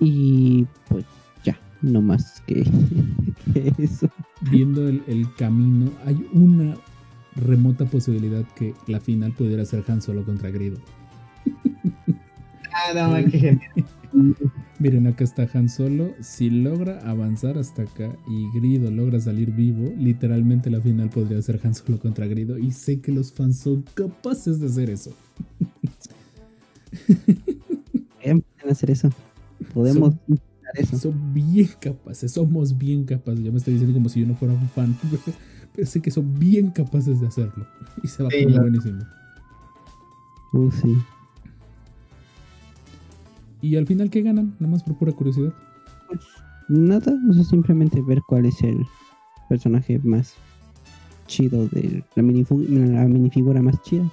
[0.00, 1.04] y pues
[1.44, 2.64] ya, no más que,
[3.78, 4.08] eso.
[4.40, 6.74] Viendo el camino, hay una
[7.36, 10.78] remota posibilidad que la final pudiera ser Han Solo contra Grido.
[12.72, 12.92] Ah,
[13.22, 13.60] no, qué genial.
[14.80, 16.12] Miren, acá está Han Solo.
[16.20, 21.60] Si logra avanzar hasta acá y Grido logra salir vivo, literalmente la final podría ser
[21.64, 22.58] Han Solo contra Grido.
[22.58, 25.12] Y sé que los fans son capaces de hacer eso.
[28.22, 29.10] Eh, Pueden hacer eso.
[29.72, 30.98] Podemos Son- intentar eso.
[30.98, 33.44] Son bien capaces, somos bien capaces.
[33.44, 34.96] Ya me estoy diciendo como si yo no fuera un fan.
[35.82, 37.66] Sé que son bien capaces de hacerlo.
[38.02, 39.02] Y se va a poner buenísimo.
[40.52, 40.96] Uh, sí.
[43.60, 44.54] Y al final, ¿qué ganan?
[44.60, 45.52] Nada más por pura curiosidad.
[46.08, 46.20] Pues
[46.68, 48.86] nada, o sea, simplemente ver cuál es el
[49.48, 50.34] personaje más
[51.26, 54.08] chido de la, minifu- la minifigura más chida.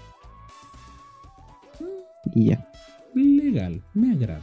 [2.33, 2.67] Y ya.
[3.13, 4.41] Legal, me agrada.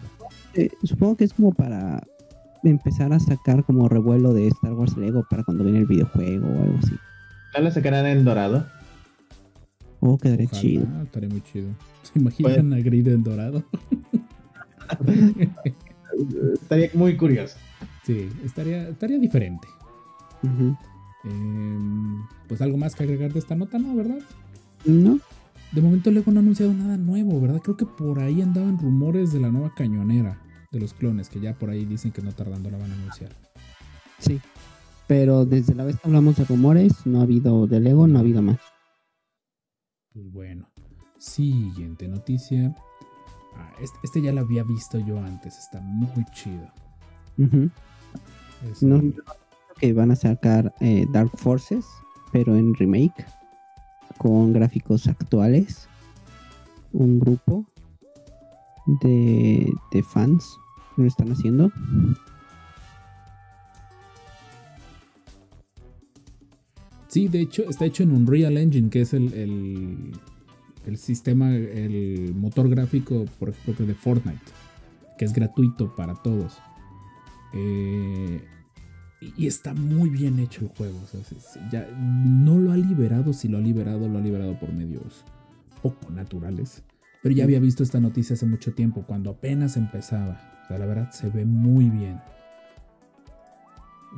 [0.54, 2.06] Eh, supongo que es como para
[2.62, 6.62] empezar a sacar como revuelo de Star Wars Lego para cuando viene el videojuego o
[6.62, 6.94] algo así.
[7.58, 8.66] ¿No lo sacarán en dorado?
[9.98, 10.86] Oh, quedaría Ojalá, chido.
[11.02, 11.68] Estaría muy chido.
[12.04, 13.64] ¿Se imaginan a Grido en dorado?
[16.54, 17.56] Estaría muy curioso.
[18.04, 19.66] Sí, estaría, estaría diferente.
[21.24, 23.96] Em, pues algo más que agregar de esta nota, ¿no?
[23.96, 24.20] ¿Verdad?
[24.84, 25.18] No,
[25.72, 27.60] De momento Lego no ha anunciado nada nuevo, ¿verdad?
[27.60, 30.40] Creo que por ahí andaban rumores de la nueva cañonera
[30.70, 33.32] de los clones, que ya por ahí dicen que no tardando la van a anunciar.
[34.20, 34.40] sí.
[35.08, 38.20] Pero desde la vez que hablamos de rumores, no ha habido de Lego, no ha
[38.20, 38.58] habido más.
[40.12, 40.68] Pues bueno.
[41.18, 42.76] Siguiente noticia.
[43.56, 46.70] Ah, este, este ya lo había visto yo antes, está muy chido.
[47.38, 47.70] Ujú.
[48.70, 49.00] Es No,
[49.80, 51.86] que van a sacar eh, Dark Forces,
[52.30, 53.24] pero en remake,
[54.18, 55.88] con gráficos actuales.
[56.92, 57.66] Un grupo
[59.02, 60.56] de, de fans
[60.96, 61.72] lo están haciendo.
[67.08, 70.12] Sí, de hecho, está hecho en Unreal Engine, que es el, el,
[70.86, 74.40] el sistema, el motor gráfico, por ejemplo, de Fortnite,
[75.16, 76.58] que es gratuito para todos.
[77.54, 78.44] Eh,
[79.20, 80.98] y, está muy bien hecho el juego.
[81.02, 84.72] o sea, ya no lo ha liberado, si lo ha liberado, lo ha liberado por
[84.72, 85.24] medios
[85.82, 86.82] poco naturales.
[87.22, 90.60] Pero ya había visto esta noticia hace mucho tiempo, cuando apenas empezaba.
[90.64, 92.20] O sea, la verdad se ve muy bien.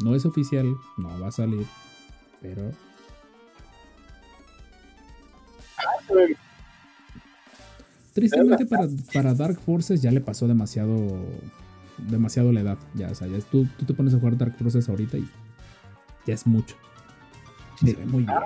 [0.04, 0.66] No es oficial,
[0.98, 1.66] no va a salir,
[2.40, 2.70] pero
[8.12, 10.96] tristemente para, para Dark Forces ya le pasó demasiado
[11.98, 12.78] demasiado la edad.
[12.94, 15.28] Ya, o sea, ya es- tú, tú te pones a jugar Dark Forces ahorita y
[16.26, 16.76] ya es mucho.
[17.78, 17.90] Sí.
[17.92, 18.38] Se ve muy bien.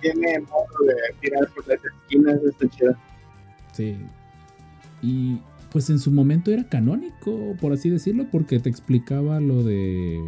[0.00, 2.96] Tiene modo de tirar por las esquinas, está chido.
[3.72, 3.98] Sí.
[5.02, 5.40] Y
[5.72, 10.20] pues en su momento era canónico, por así decirlo, porque te explicaba lo de.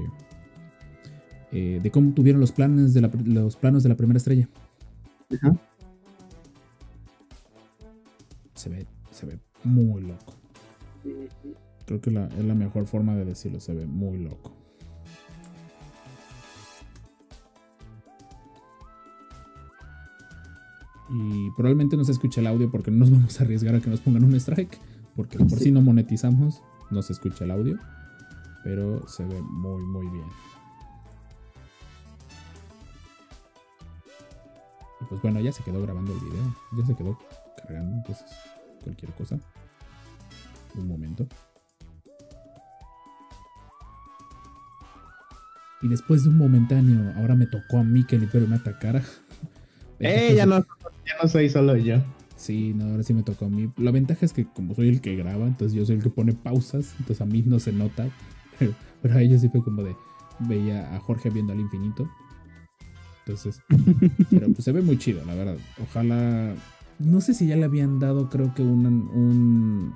[1.52, 4.48] Eh, de cómo tuvieron los planes de la, los planos de la primera estrella.
[5.32, 5.54] Ajá.
[8.54, 10.34] Se ve, se ve muy loco.
[11.86, 14.52] Creo que la- es la mejor forma de decirlo, se ve muy loco.
[21.10, 23.90] Y probablemente no se escuche el audio porque no nos vamos a arriesgar a que
[23.90, 24.78] nos pongan un strike.
[25.16, 25.64] Porque por Sí.
[25.64, 27.78] si no monetizamos, no se escucha el audio.
[28.64, 30.24] Pero se ve muy, muy bien.
[35.12, 36.56] Pues bueno, ya se quedó grabando el video.
[36.74, 37.18] Ya se quedó
[37.58, 38.24] cargando, entonces
[38.82, 39.38] cualquier cosa.
[40.74, 41.26] Un momento.
[45.82, 49.02] Y después de un momentáneo, ahora me tocó a mí que el Imperio me atacara.
[50.04, 51.98] Eh, ya no, ya no soy solo yo.
[52.34, 53.70] Sí, no, ahora sí me tocó a mí.
[53.76, 56.32] La ventaja es que como soy el que graba, entonces yo soy el que pone
[56.32, 58.08] pausas, entonces a mí no se nota.
[58.58, 59.94] Pero, pero a ellos sí fue como de,
[60.40, 62.10] veía a Jorge viendo al infinito.
[63.24, 63.60] Entonces,
[64.30, 65.56] pero pues se ve muy chido, la verdad.
[65.82, 66.54] Ojalá,
[66.98, 69.94] no sé si ya le habían dado, creo que un, un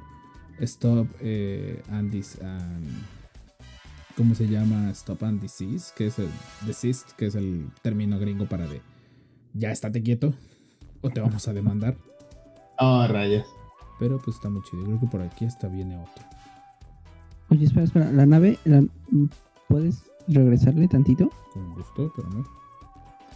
[0.60, 2.14] stop eh, and
[4.16, 4.90] ¿cómo se llama?
[4.90, 6.28] Stop and disease, que es el
[6.66, 8.80] desist, que es el término gringo para de,
[9.54, 10.32] ya estate quieto
[11.00, 11.96] o te vamos a demandar.
[12.78, 13.46] Oh, rayos.
[13.98, 14.84] Pero pues está muy chido.
[14.84, 16.24] Creo que por aquí hasta viene otro.
[17.48, 18.12] Oye, espera, espera.
[18.12, 18.84] La nave, la-
[19.68, 21.30] ¿puedes regresarle tantito?
[21.52, 22.44] Con gusto, pero no.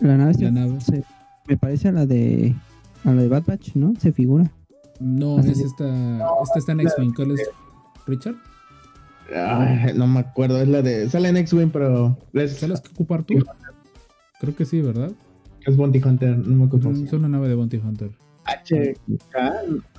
[0.00, 0.80] La nave, se- La nave.
[0.80, 1.04] se-
[1.48, 2.54] me parece a la de
[3.04, 3.94] a la de Bad Batch, ¿no?
[3.98, 4.50] Se figura.
[5.00, 5.66] No, Así es es.
[5.66, 6.18] esta.
[6.42, 7.12] Esta está en X-Wing.
[7.14, 7.48] ¿Cuál es?
[8.06, 8.34] ¿Richard?
[9.34, 11.08] Ay, no me acuerdo, es la de.
[11.08, 12.18] Sale en X-Wing, pero.
[12.32, 13.34] Es, ¿Sabes que ocupar tú?
[14.40, 15.12] Creo que sí, ¿verdad?
[15.66, 16.90] es Bounty Hunter, no me acuerdo.
[16.90, 18.10] Es una nave de Bounty Hunter.
[18.46, 18.98] HK,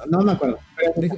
[0.09, 0.57] no me acuerdo.
[0.97, 1.15] Deja-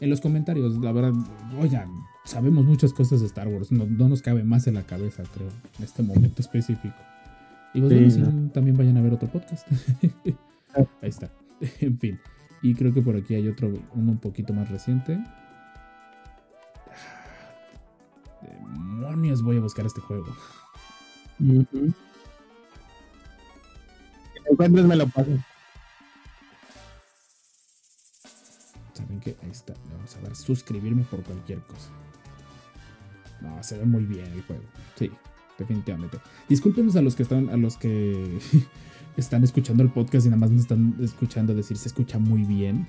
[0.00, 1.12] en los comentarios, la verdad,
[1.60, 1.90] oigan,
[2.24, 3.70] sabemos muchas cosas de Star Wars.
[3.72, 6.94] No, no nos cabe más en la cabeza, creo, en este momento específico.
[7.72, 9.66] Y pues Sí, bueno, sí, también vayan a ver otro podcast.
[11.02, 11.30] Ahí está.
[11.80, 12.18] En fin.
[12.62, 15.18] Y creo que por aquí hay otro, uno un poquito más reciente.
[18.42, 20.26] Demonios, voy a buscar este juego.
[21.38, 21.92] Ujú.
[24.32, 25.30] Si lo encuentres, me lo paso.
[28.94, 29.36] ¿Saben qué?
[29.42, 29.74] Ahí está.
[29.88, 31.90] Le vamos a dar suscribirme por cualquier cosa.
[33.40, 34.64] No, se ve muy bien el juego.
[34.96, 35.10] Sí,
[35.60, 36.18] definitivamente.
[36.48, 38.38] Discúlpenos a los que están, a los que
[39.16, 42.86] están escuchando el podcast y nada más nos están escuchando decir se escucha muy bien.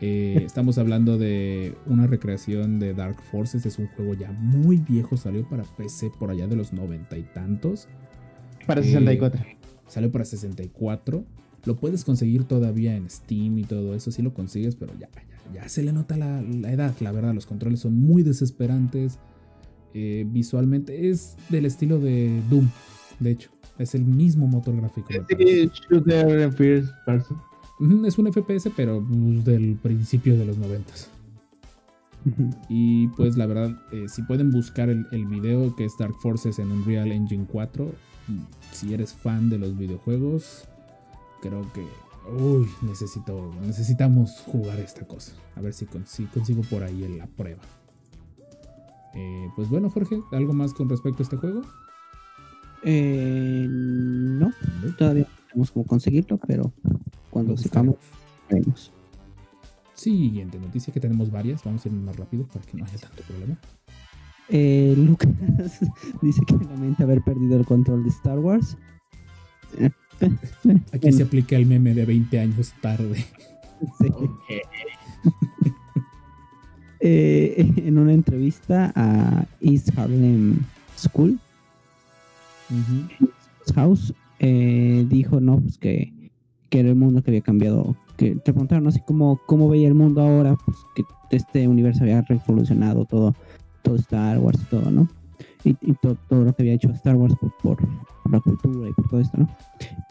[0.00, 3.66] Eh, estamos hablando de una recreación de Dark Forces.
[3.66, 5.16] Es un juego ya muy viejo.
[5.16, 7.88] Salió para PC por allá de los noventa y tantos.
[8.66, 9.44] Para Eh, 64.
[9.86, 11.24] Salió para 64.
[11.64, 14.10] Lo puedes conseguir todavía en Steam y todo eso.
[14.10, 16.94] Sí lo consigues, pero ya, ya, ya se le nota la, la edad.
[17.00, 19.18] La verdad, los controles son muy desesperantes.
[19.94, 22.68] Eh, visualmente es del estilo de Doom.
[23.20, 25.08] De hecho, es el mismo motor gráfico.
[25.90, 27.38] shooter en first person.
[28.04, 30.92] Es un FPS, pero pues, del principio de los 90.
[32.26, 32.50] Ujú.
[32.68, 36.58] Y pues la verdad, eh, si pueden buscar el, el video que es Dark Forces
[36.58, 38.38] en Unreal Engine 4, mm,
[38.72, 40.64] si eres fan de los videojuegos,
[41.40, 41.86] creo que
[42.30, 45.32] uy, necesito, necesitamos jugar esta cosa.
[45.56, 47.62] A ver si, con- si consigo por ahí en la prueba.
[49.14, 51.62] Eh, pues bueno, Jorge, ¿algo más con respecto a este juego?
[52.82, 54.52] Eh, no,
[54.96, 56.72] todavía no tenemos cómo conseguirlo, pero
[57.30, 57.96] cuando Lo sepamos,
[58.48, 58.92] veremos.
[59.94, 63.22] Siguiente noticia que tenemos varias, vamos a ir más rápido para que no haya tanto
[63.24, 63.58] problema.
[64.50, 65.30] Eh, Lucas
[66.22, 68.76] dice que lamenta haber perdido el control de Star Wars.
[70.92, 73.24] Aquí bueno, se aplica el meme de 20 años tarde.
[73.98, 74.08] sí.
[77.00, 80.60] Eh, en una entrevista a East Harlem
[80.96, 81.38] School.
[83.74, 86.12] House, eh, dijo no, pues que,
[86.70, 87.96] que era el mundo que había cambiado.
[88.16, 92.22] Que te preguntaron así como cómo veía el mundo ahora, pues que este universo había
[92.22, 93.34] revolucionado todo,
[93.82, 95.08] todo Star Wars y todo, ¿no?
[95.64, 98.88] Y, y to- todo lo que había hecho Star Wars por, por, por la cultura
[98.88, 99.48] y por todo esto, ¿no?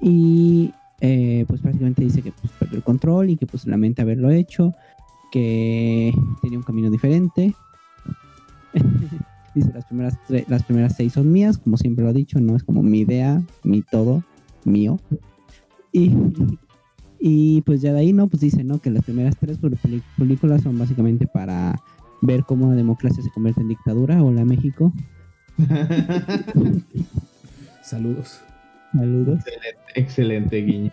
[0.01, 0.71] Y
[1.01, 4.73] eh, pues prácticamente dice que pues, perdió el control y que pues lamenta haberlo hecho,
[5.31, 7.53] que tenía un camino diferente.
[9.55, 12.63] Dice, las primeras, las primeras seis son mías, como siempre lo he dicho, no es
[12.63, 14.23] como mi idea, mi todo,
[14.65, 14.99] mío.
[15.91, 16.11] Y,
[17.19, 18.27] y pues ya de ahí, ¿no?
[18.27, 18.79] Pues dice, ¿no?
[18.79, 19.57] Que las primeras tres
[20.17, 21.75] películas son básicamente para
[22.21, 24.21] ver cómo la democracia se convierte en dictadura.
[24.21, 24.93] Hola México,
[27.81, 28.41] Saludos.
[28.93, 29.43] saludos.
[29.95, 30.91] Excelente, guiño.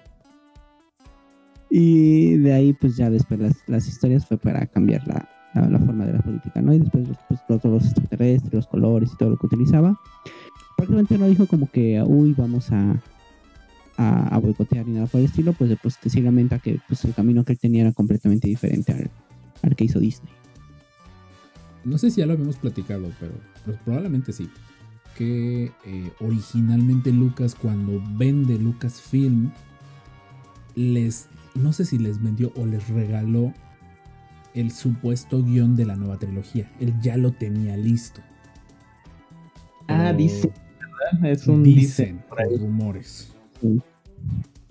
[1.77, 6.07] Y de ahí, pues ya después las, las historias fue para cambiar la, la, forma
[6.07, 6.73] de la política, ¿no?
[6.73, 10.01] Y después pues, todos los extraterrestres, los colores y todo lo que utilizaba.
[10.77, 13.03] Prácticamente no dijo como que, uy, vamos a,
[13.97, 17.13] a, boicotear ni nada por el estilo, pues, pues que sí lamenta que pues, el
[17.13, 19.11] camino que él tenía era completamente diferente al,
[19.63, 20.31] al que hizo Disney.
[21.85, 23.33] No sé si ya lo habíamos platicado, pero,
[23.67, 24.49] pero probablemente sí.
[25.19, 29.51] Que eh, originalmente Lucas, cuando vende Lucasfilm,
[30.77, 31.27] les.
[31.55, 33.53] No sé si les vendió o les regaló
[34.55, 36.71] el supuesto guion de la nueva trilogía.
[36.81, 38.21] Él ya lo tenía listo.
[39.89, 40.53] Ah, dice,
[41.13, 41.31] ¿verdad?
[41.31, 42.07] Es un dice.
[42.07, 42.23] Dicen
[42.61, 43.33] rumores.
[43.61, 43.81] Sí.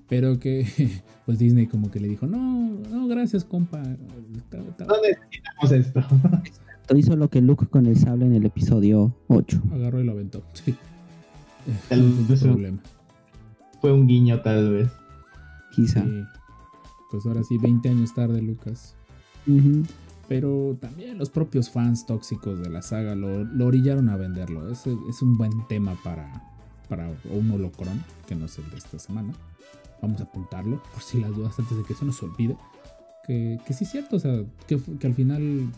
[0.10, 0.66] Pero que
[1.26, 3.82] pues Disney como que le dijo, no, no, gracias, compa.
[3.82, 6.02] Está- está- No necesitamos esto.
[6.98, 9.62] Hizo lo que Luke con el sable en el episodio 8.
[9.74, 10.44] Agarró y lo aventó.
[10.54, 10.76] Sí.
[11.88, 12.80] Tal No fue vez un- problema.
[13.80, 14.90] Fue un guiño, tal vez.
[15.74, 16.04] Quizá.
[16.04, 16.24] Sí.
[17.14, 18.96] Pues ahora sí, 20 años tarde, Lucas.
[20.28, 24.68] Pero también los propios fans tóxicos de la saga lo, lo orillaron a venderlo.
[24.68, 26.28] Es, es un buen tema para,
[26.90, 29.32] para un holocron, que no es el de esta semana.
[30.02, 32.58] Vamos a apuntarlo por si las dudas antes de que se nos olvide.
[33.28, 35.70] Que, que sí es cierto, o sea, que al final,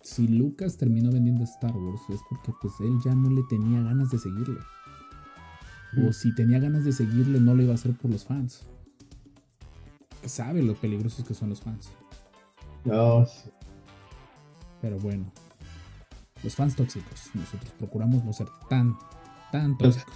[0.00, 4.10] si Lucas terminó vendiendo Star Wars es porque pues él ya no le tenía ganas
[4.10, 4.60] de seguirle.
[6.02, 8.64] O si tenía ganas de seguirle, no lo iba a hacer por los fans.
[10.24, 11.90] Sabe lo peligrosos que son los fans.
[12.84, 13.50] No, sí.
[14.80, 15.30] Pero bueno,
[16.42, 18.96] los fans tóxicos, nosotros procuramos no ser tan,
[19.52, 20.14] tan tóxicos.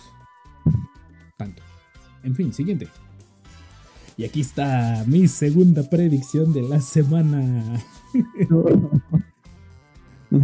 [1.37, 1.63] Tanto.
[2.23, 2.89] En fin, siguiente.
[4.17, 7.83] Y aquí está mi segunda predicción de la semana.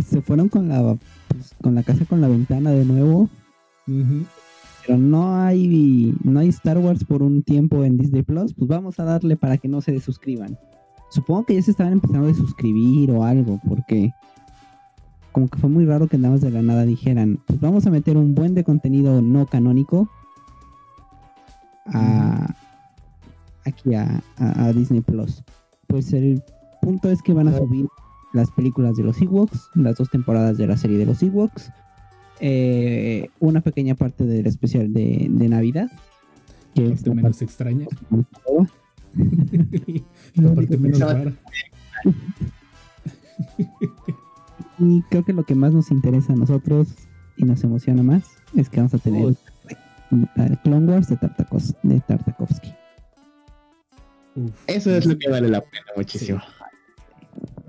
[0.09, 0.99] Se fueron con la
[1.29, 3.31] pues, con la casa con la ventana de nuevo.
[3.87, 4.27] Ujú.
[4.91, 8.55] Pero no hay no hay Star Wars por un tiempo en Disney Plus.
[8.55, 10.59] Pues vamos a darle para que no se desuscriban.
[11.11, 14.13] Supongo que ya se estaban empezando a desuscribir o algo, porque
[15.33, 17.91] como que fue muy raro que nada más de la nada dijeran, pues vamos a
[17.91, 20.09] meter un buen de contenido no canónico
[21.87, 22.55] a
[23.65, 25.43] aquí a, a- a Disney Plus.
[25.87, 26.43] Pues el
[26.83, 27.89] punto es que van a subir
[28.33, 31.71] las películas de los Ewoks, las dos temporadas de la serie de los Ewoks,
[32.41, 35.91] eh, una pequeña parte del especial de, de Navidad,
[36.75, 37.87] que es Parte la menos extraña.
[40.35, 41.33] la parte menos rara.
[44.79, 46.89] Y creo que lo que más nos interesa a nosotros
[47.37, 48.25] y nos emociona más
[48.57, 49.35] es que vamos a tener
[50.11, 52.73] eh, Clone Wars de, Tartakos, de Tartakovsky.
[54.37, 56.41] Uf, Eso es lo que vale la pena muchísimo.
[56.41, 56.47] Sí,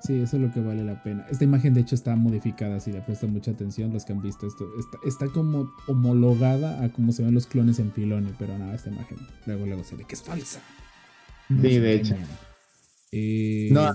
[0.09, 1.25] eso es lo que vale la pena.
[1.29, 2.79] Esta imagen, de hecho, está modificada.
[2.79, 6.89] Si le prestan mucha atención, los que han visto esto, está, está como homologada a
[6.89, 10.05] cómo se ven los clones en Filoni, pero nada, esta imagen luego, luego se ve
[10.05, 10.59] que es falsa.
[11.49, 12.15] Sí, de hecho.
[13.11, 13.93] Eh, No.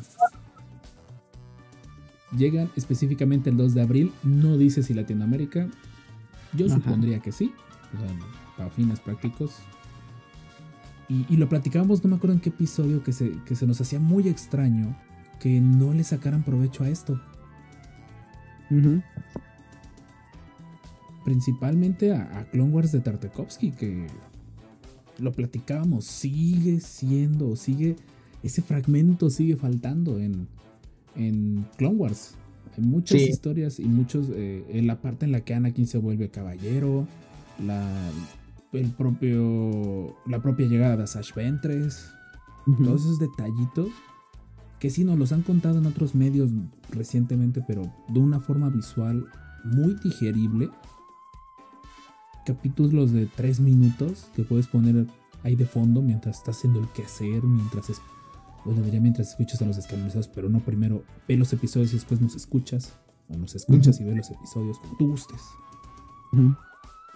[2.36, 4.12] Llegan específicamente el 2 de abril.
[4.22, 5.68] No dice si Latinoamérica.
[6.52, 6.74] Yo Ajá.
[6.76, 7.52] supondría que sí.
[7.94, 8.16] O sea,
[8.56, 9.52] para fines prácticos.
[11.08, 13.80] Y, y lo platicábamos, no me acuerdo en qué episodio, que se, que se nos
[13.80, 14.96] hacía muy extraño
[15.40, 17.20] que no le sacaran provecho a esto.
[21.24, 24.06] Principalmente a, a Clone Wars de Tartakovsky, que
[25.18, 27.96] lo platicábamos, sigue siendo, sigue,
[28.42, 30.46] ese fragmento sigue faltando en,
[31.16, 32.34] en Clone Wars.
[32.76, 33.28] Hay muchas Sí.
[33.28, 37.08] historias y muchos, eh, en la parte en la que Anakin se vuelve caballero,
[37.64, 38.10] la,
[38.72, 42.10] el propio, la propia llegada de Asash Ventres,
[42.84, 43.88] todos esos detallitos
[44.78, 46.50] que sí nos los han contado en otros medios
[46.90, 49.26] recientemente, pero de una forma visual
[49.64, 50.70] muy digerible.
[52.44, 55.06] Capítulos de tres minutos que puedes poner
[55.42, 58.00] ahí de fondo mientras estás haciendo el quehacer, mientras es,
[58.64, 62.20] bueno, diría mientras escuchas a los descanonizados, pero no primero ve los episodios y después
[62.20, 62.98] nos escuchas,
[63.28, 65.40] o nos escuchas y ve los episodios como tú gustes.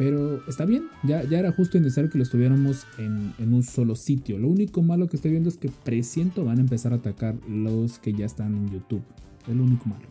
[0.00, 3.62] Pero está bien, ya, ya era justo y necesario que lo estuviéramos en, en un
[3.62, 4.38] solo sitio.
[4.38, 7.98] Lo único malo que estoy viendo es que presiento van a empezar a atacar los
[7.98, 9.02] que ya están en YouTube.
[9.46, 10.06] Es lo único malo.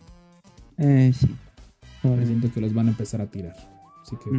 [0.78, 1.34] Eh, sí.
[2.02, 3.56] Presiento que los van a empezar a tirar.
[4.00, 4.30] Así que.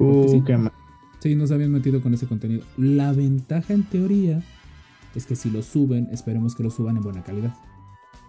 [0.00, 0.40] Uh, sí.
[0.46, 0.70] qué mal.
[1.18, 2.62] sí, no se habían metido con ese contenido.
[2.76, 4.44] La ventaja en teoría
[5.16, 7.52] es que si lo suben, esperemos que lo suban en buena calidad.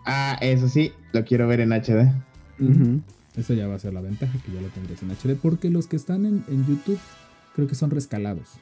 [0.04, 2.12] Ah, eso sí, lo quiero ver en HD.
[2.60, 3.02] Ujú.
[3.38, 5.38] Eso ya va a ser la ventaja, que ya lo tendrías en HD.
[5.40, 7.00] Porque los que están en, en YouTube
[7.56, 8.54] creo que son rescalados.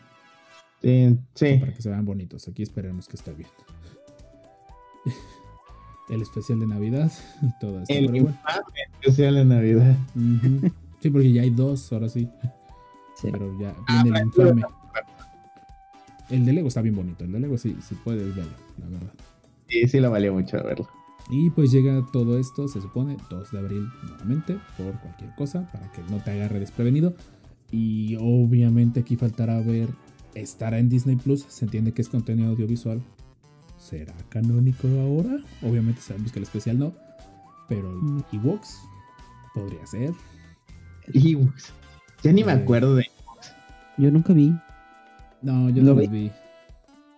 [0.81, 1.57] Sí, sí.
[1.59, 2.47] para que se vean bonitos.
[2.47, 3.49] Aquí esperemos que esté bien.
[6.09, 7.11] El especial de Navidad
[7.41, 7.93] y todo esto.
[7.93, 8.37] El bueno.
[9.01, 9.95] especial de Navidad.
[10.99, 12.29] Sí, porque ya hay dos, ahora sí.
[13.15, 13.29] Sí.
[13.31, 14.61] Pero ya Ah, viene el infame.
[16.29, 17.23] El de Lego está bien bonito.
[17.23, 19.13] El de Lego sí, sí puedes verlo, la verdad.
[19.67, 20.87] Sí, sí lo valió mucho verlo.
[21.29, 25.91] Y pues llega todo esto, se supone, 2 de abril nuevamente, por cualquier cosa, para
[25.91, 27.15] que no te agarre desprevenido.
[27.71, 29.89] Y obviamente aquí faltará ver,
[30.35, 33.01] estará en Disney Plus, se entiende que es contenido audiovisual.
[33.77, 35.39] ¿Será canónico ahora?
[35.63, 36.93] Obviamente sabemos que el especial no,
[37.67, 38.21] pero Mm.
[38.31, 38.79] Ewoks
[39.53, 40.13] podría ser.
[41.13, 41.73] Ewoks.
[42.23, 42.55] Ya ni me Eh.
[42.55, 43.05] acuerdo de.
[43.97, 44.53] Yo nunca vi.
[45.41, 46.03] No, yo no vi.
[46.03, 46.31] los vi.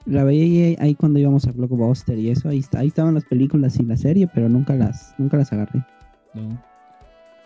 [0.07, 2.47] La veía ahí, ahí cuando íbamos a Blockbuster y eso.
[2.49, 5.85] Ahí, está, ahí estaban las películas y la serie, pero nunca las, nunca las agarré.
[6.33, 6.61] No.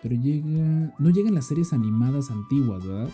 [0.02, 0.92] Pero llega.
[0.98, 3.08] No llegan las series animadas antiguas, ¿verdad?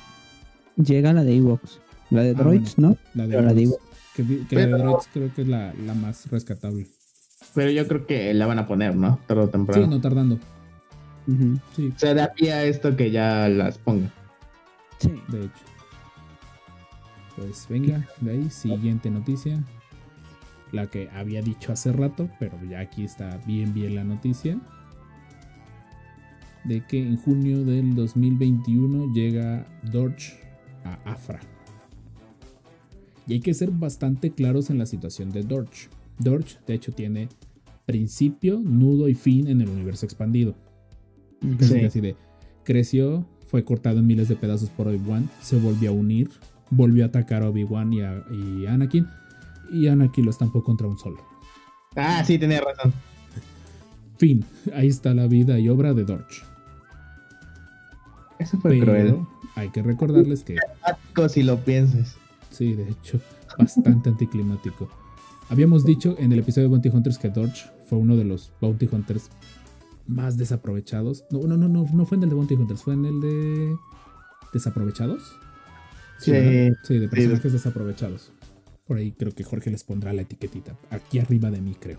[0.76, 1.80] Llega la de Ewoks.
[2.10, 2.96] La de Ah, Droids, bueno, ¿no?
[3.14, 3.78] La de Pero la de Droids.
[4.14, 6.86] Que, la de Pero- Droids creo que es la, la más rescatable.
[7.54, 9.18] Pero yo creo que la van a poner, ¿no?
[9.26, 9.86] Tarde o Sí, temprano.
[9.86, 10.38] no tardando.
[11.26, 11.58] Ujú.
[11.76, 14.10] Sí, Se da pie a esto que ya las ponga.
[14.98, 15.12] Sí.
[15.28, 15.52] de hecho.
[17.38, 19.62] Pues venga, de ahí, siguiente noticia.
[20.72, 24.58] La que había dicho hace rato, pero ya aquí está bien, bien la noticia.
[26.64, 30.34] De que en junio del 2021 llega Dorch
[30.84, 31.40] a Afra.
[33.26, 35.88] Y hay que ser bastante claros en la situación de Dorch.
[36.18, 37.28] Dorch, de hecho, tiene
[37.86, 40.54] principio, nudo y fin en el universo expandido.
[41.58, 41.80] Casi, Sí.
[41.80, 42.16] casi de
[42.64, 46.28] creció, fue cortado en miles de pedazos por Obi-Wan, se volvió a unir,
[46.70, 49.06] volvió a atacar a Obi-Wan y a, y Anakin,
[49.70, 51.18] y Anakin lo estampó contra un solo.
[51.96, 52.92] Ah, sí, tenía razón.
[54.18, 54.44] Fin,
[54.74, 56.44] ahí está la vida y obra de Dorch.
[58.38, 59.06] Eso fue cruel.
[59.06, 62.16] Pero hay que recordarles que, Dramático Si lo piensas.
[62.50, 63.20] sí, de hecho,
[63.58, 64.88] bastante anticlimático.
[65.50, 68.88] Habíamos dicho en el episodio de Bounty Hunters que Dorch fue uno de los Bounty
[68.90, 69.30] Hunters
[70.06, 71.24] más desaprovechados.
[71.30, 73.76] No, no, no, no, no fue en el de Bounty Hunters, fue en el de
[74.52, 75.36] desaprovechados.
[76.18, 76.32] Sí.
[76.32, 78.32] de personajes desaprovechados.
[78.86, 80.76] Por ahí creo que Jorge les pondrá la etiquetita.
[80.90, 81.98] Aquí arriba de mí, creo.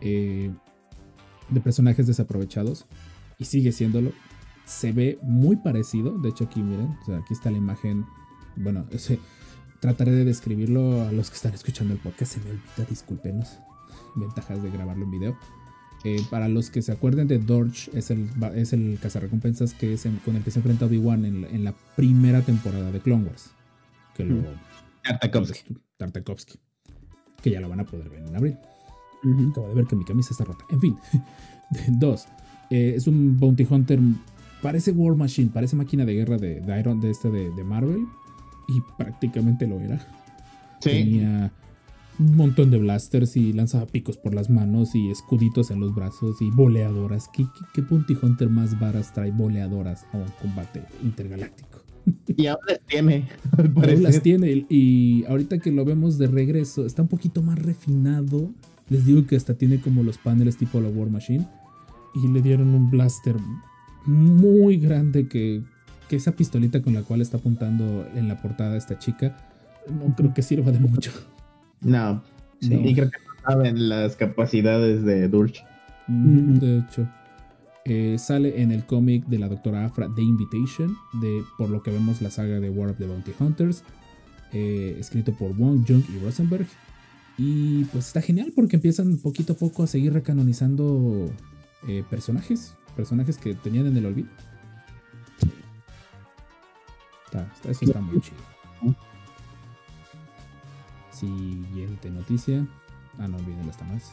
[0.00, 0.50] Eh,
[1.48, 2.86] de personajes desaprovechados.
[3.38, 4.12] Y sigue siéndolo.
[4.64, 6.18] Se ve muy parecido.
[6.18, 6.96] De hecho, aquí miren.
[7.02, 8.04] o sea, aquí está la imagen.
[8.56, 9.18] Bueno, ese,
[9.80, 12.34] trataré de describirlo a los que están escuchando el podcast.
[12.34, 13.58] Se me olvida, discúlpenos.
[14.14, 15.38] Ventajas de grabarlo en video.
[16.04, 20.06] Eh, para los que se acuerden de Dorch, es el, es el cazarrecompensas que es
[20.06, 23.50] en- con el que se enfrenta Obi-Wan en, en la primera temporada de Clone Wars.
[24.14, 24.42] Que lo.
[25.02, 25.76] Tartakovsky.
[25.96, 26.58] Tartakovsky.
[27.42, 28.56] Que ya lo van a poder ver en abril.
[29.50, 30.64] Acabo de ver que mi camisa está rota.
[30.70, 30.96] En fin.
[31.98, 32.26] Dos.
[32.70, 33.98] eh, es un Bounty Hunter.
[34.62, 35.50] Parece War Machine.
[35.52, 38.06] Parece máquina de guerra de, de Iron de este de, de Marvel.
[38.68, 39.98] Y prácticamente lo era.
[40.80, 40.90] Sí.
[40.90, 41.50] Tenía
[42.18, 46.42] un montón de blasters y lanzaba picos por las manos y escuditos en los brazos
[46.42, 47.28] y boleadoras.
[47.32, 51.78] ¿Qué, qué, qué Bounty Hunter más varas trae boleadoras a un combate intergaláctico?
[52.26, 53.28] Y ahora las tiene.
[53.74, 54.00] parecer.
[54.00, 58.50] las tiene y ahorita que lo vemos de regreso está un poquito más refinado.
[58.88, 61.46] Les digo que hasta tiene como los paneles tipo la War Machine
[62.14, 63.36] y le dieron un blaster
[64.06, 65.62] muy grande que,
[66.08, 69.36] que esa pistolita con la cual está apuntando en la portada esta chica
[69.88, 71.12] no creo que sirva de mucho.
[71.80, 72.22] No.
[72.60, 72.74] Sí.
[72.74, 75.62] Y creo que no saben las capacidades de Dulce.
[76.08, 76.54] Mm.
[76.58, 77.08] De hecho,
[77.84, 81.90] eh, sale en el cómic de la doctora Afra, The Invitation, de por lo que
[81.90, 83.84] vemos la saga de War of the Bounty Hunters,
[84.52, 86.66] eh, escrito por Wong, Jung y Rosenberg.
[87.36, 91.30] Y pues está genial porque empiezan poquito a poco a seguir recanonizando
[91.86, 94.28] eh, personajes, personajes que tenían en el olvido.
[97.26, 98.38] Está- está- eso está muy chido.
[101.18, 102.66] Siguiente noticia.
[103.18, 104.10] Ah, no olviden las demás.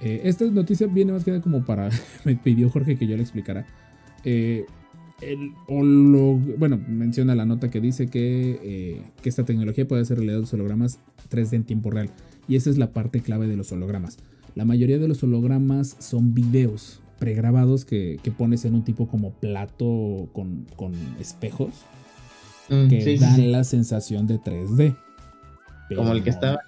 [0.00, 1.90] Eh, esta noticia viene más que nada como para.
[2.24, 3.66] me pidió Jorge que yo le explicara.
[4.24, 4.66] Eh,
[5.20, 10.18] el holo- bueno, menciona la nota que dice que, eh, que esta tecnología puede hacer
[10.18, 12.10] realidad los hologramas 3D en tiempo real.
[12.46, 14.18] Y esa es la parte clave de los hologramas.
[14.54, 19.32] La mayoría de los hologramas son videos pregrabados que, que pones en un tipo como
[19.32, 21.70] plato con, con espejos
[22.70, 23.46] Mm, que sí, dan sí.
[23.46, 24.94] la sensación de 3D.
[25.96, 26.58] Como el que estaba.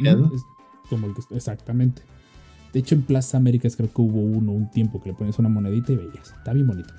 [0.00, 0.30] ¿no?
[0.34, 0.42] es
[0.88, 2.02] como el que exactamente.
[2.72, 5.48] De hecho, en Plaza Américas creo que hubo uno un tiempo que le pones una
[5.48, 6.34] monedita y veías.
[6.36, 6.92] Está bien bonito.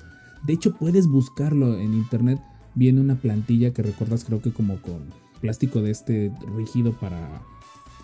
[0.44, 2.40] De hecho, puedes buscarlo en internet.
[2.74, 5.04] Viene una plantilla que recuerdas, creo que como con
[5.40, 7.42] plástico de este rígido para.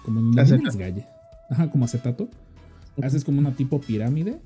[0.04, 1.04] Como en galles.
[1.50, 2.28] Ajá, como acetato.
[3.02, 4.40] Haces como una tipo pirámide.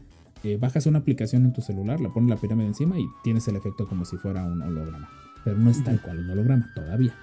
[0.44, 3.56] eh, bajas una aplicación en tu celular, le pones la pirámide encima y tienes el
[3.56, 5.08] efecto como si fuera un holograma.
[5.44, 7.14] Pero no es tal cual un holograma todavía.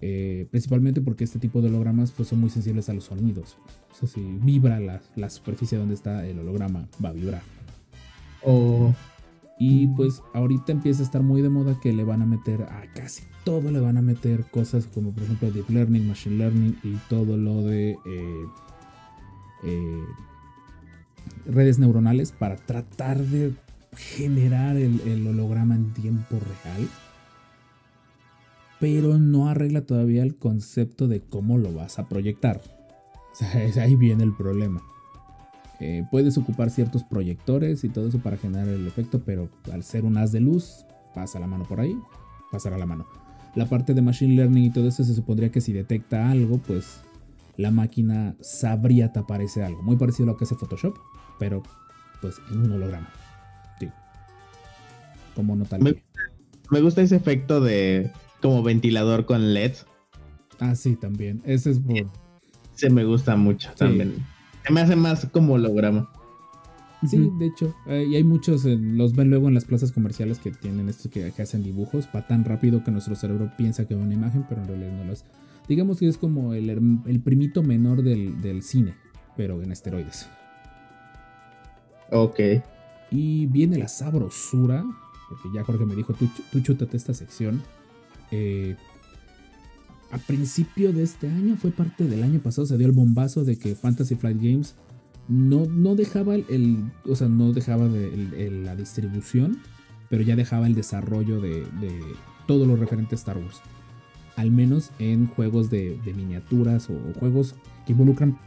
[0.00, 3.56] Eh, principalmente porque este tipo de hologramas pues, son muy sensibles a los sonidos.
[3.90, 7.42] O sea, si vibra la, la superficie donde está el holograma, va a vibrar.
[9.58, 12.84] Y pues ahorita empieza a estar muy de moda que le van a meter a
[12.94, 16.94] casi todo, le van a meter cosas como por ejemplo Deep Learning, Machine Learning y
[17.08, 18.46] todo lo de eh,
[19.64, 20.04] eh,
[21.46, 23.52] redes neuronales para tratar de
[23.96, 26.88] generar el, el holograma en tiempo real.
[28.80, 32.60] Pero no arregla todavía el concepto de cómo lo vas a proyectar.
[33.32, 33.50] O sea,
[33.82, 34.82] ahí viene el problema.
[35.80, 40.04] Eh, puedes ocupar ciertos proyectores y todo eso para generar el efecto, pero al ser
[40.04, 41.96] un haz de luz, pasa la mano por ahí,
[42.50, 43.06] pasará la mano.
[43.54, 47.00] La parte de Machine Learning y todo eso se supondría que si detecta algo, pues
[47.56, 49.82] la máquina sabría tapar ese algo.
[49.82, 50.96] Muy parecido a lo que hace Photoshop,
[51.38, 51.62] pero
[52.20, 53.08] pues en un holograma.
[53.78, 53.88] Sí.
[55.34, 55.80] Como no tal
[56.70, 58.10] Me gusta ese efecto de
[58.40, 59.72] como ventilador con LED.
[60.60, 61.40] Ah, sí, también.
[61.44, 61.94] Ese es por.
[62.74, 63.76] Se me gusta mucho Sí.
[63.78, 64.14] también.
[64.66, 66.10] Se me hace más como holograma.
[67.06, 67.74] Sí, de hecho.
[67.86, 71.10] eh, y hay muchos, eh, los ven luego en las plazas comerciales que tienen estos
[71.12, 72.08] que, que hacen dibujos.
[72.14, 75.04] Va tan rápido que nuestro cerebro piensa que es una imagen, pero en realidad no
[75.04, 75.24] lo es.
[75.68, 76.70] Digamos que es como el,
[77.06, 78.94] el primito menor del, del cine,
[79.36, 80.28] pero en esteroides.
[82.10, 82.40] Ok.
[83.10, 84.84] Y viene la sabrosura,
[85.28, 87.62] porque ya Jorge me dijo, tú, tú chútate esta sección.
[88.30, 88.76] Eh,
[90.10, 93.56] a principio de este año, fue parte del año pasado, se dio el bombazo de
[93.56, 94.74] que Fantasy Flight Games
[95.28, 99.58] no, no dejaba el, o sea, no dejaba la distribución,
[100.08, 102.00] pero ya dejaba el desarrollo de, de
[102.48, 103.60] todo lo referente a Star Wars.
[104.34, 107.54] Al menos en juegos de, miniaturas o juegos
[107.86, 108.38] que involucran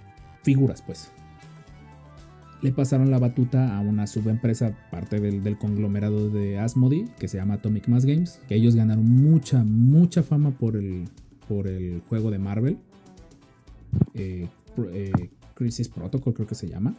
[0.44, 1.12] figuras, pues
[2.62, 7.56] le pasaron la batuta a una subempresa, parte del, conglomerado de Asmodee, que se llama
[7.56, 11.06] Atomic Mass Games, que ellos ganaron mucha, mucha fama por el,
[11.48, 12.78] por el juego de Marvel.
[14.14, 14.48] Eh,
[14.94, 16.96] eh, Crisis Protocol creo que se llama.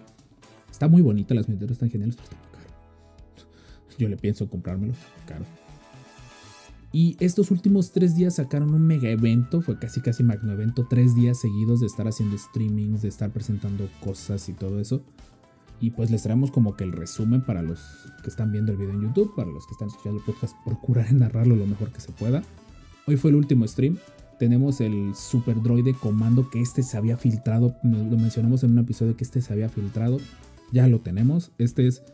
[0.70, 2.70] Está muy bonita, las miniaturas están geniales, pero está muy caro.
[3.98, 4.94] Yo le pienso comprármelo,
[5.26, 5.44] caro.
[6.92, 11.14] Y estos últimos tres días sacaron un mega evento, fue casi casi magno evento, tres
[11.14, 15.02] días seguidos de estar haciendo streamings, de estar presentando cosas y todo eso.
[15.82, 17.80] Y pues les traemos como que el resumen para los
[18.22, 21.12] que están viendo el video en YouTube, para los que están escuchando el podcast, procurar
[21.12, 22.44] narrarlo lo mejor que se pueda.
[23.08, 23.98] Hoy fue el último stream.
[24.38, 27.74] Tenemos el Super Droide Comando que este se había filtrado.
[27.82, 30.18] Lo mencionamos en un episodio que este se había filtrado.
[30.70, 31.50] Ya lo tenemos.
[31.58, 32.04] Este es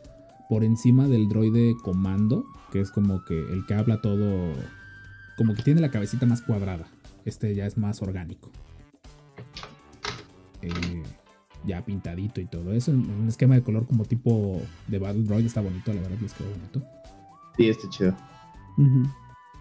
[0.48, 4.54] por encima del droide Comando, que es como que el que habla todo.
[5.36, 6.86] Como que tiene la cabecita más cuadrada.
[7.26, 8.50] Este ya es más orgánico.
[10.62, 11.02] Eh,
[11.66, 12.90] ya pintadito y todo eso.
[12.92, 15.46] Un esquema de color como tipo de Battle Droid.
[15.46, 16.82] Está bonito, la verdad, les quedó bonito.
[17.56, 18.16] Sí, está chido.
[18.76, 19.02] Ujú.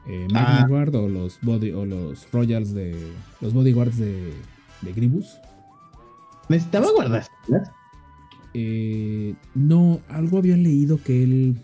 [0.07, 0.65] Eh, Ah.
[0.69, 2.95] O los body o los Royals de.
[3.41, 4.33] Los bodyguards de,
[4.81, 5.37] de Gribus.
[6.49, 7.25] Necesitaba guardar.
[8.53, 11.57] Eh, no, algo había leído que él,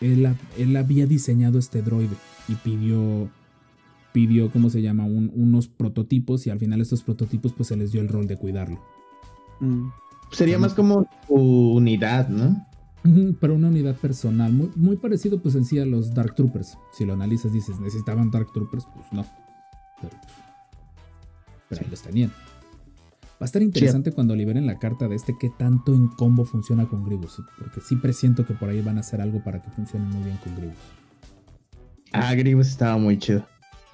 [0.00, 2.14] él, ha- él había diseñado este droide
[2.48, 3.28] y pidió,
[4.12, 5.04] pidió, ¿cómo se llama?
[5.04, 8.36] Un- unos prototipos y al final estos prototipos pues se les dio el rol de
[8.36, 8.80] cuidarlo.
[9.60, 9.88] Mm.
[10.32, 11.36] Sería más como tu
[11.72, 12.66] unidad, ¿no?
[13.40, 16.76] Pero una unidad personal, muy, muy parecido pues en sí a los Dark Troopers.
[16.92, 18.86] Si lo analizas dices, ¿necesitaban Dark Troopers?
[18.94, 19.24] Pues no.
[21.68, 22.30] Pero, ahí los tenían.
[23.40, 26.86] Va a estar interesante cuando liberen la carta de este qué tanto en combo funciona
[26.86, 27.40] con Gribus.
[27.58, 30.36] Porque sí presiento que por ahí van a hacer algo para que funcione muy bien
[30.44, 30.76] con Gribus.
[32.12, 33.46] Ah, Grievous estaba muy chido.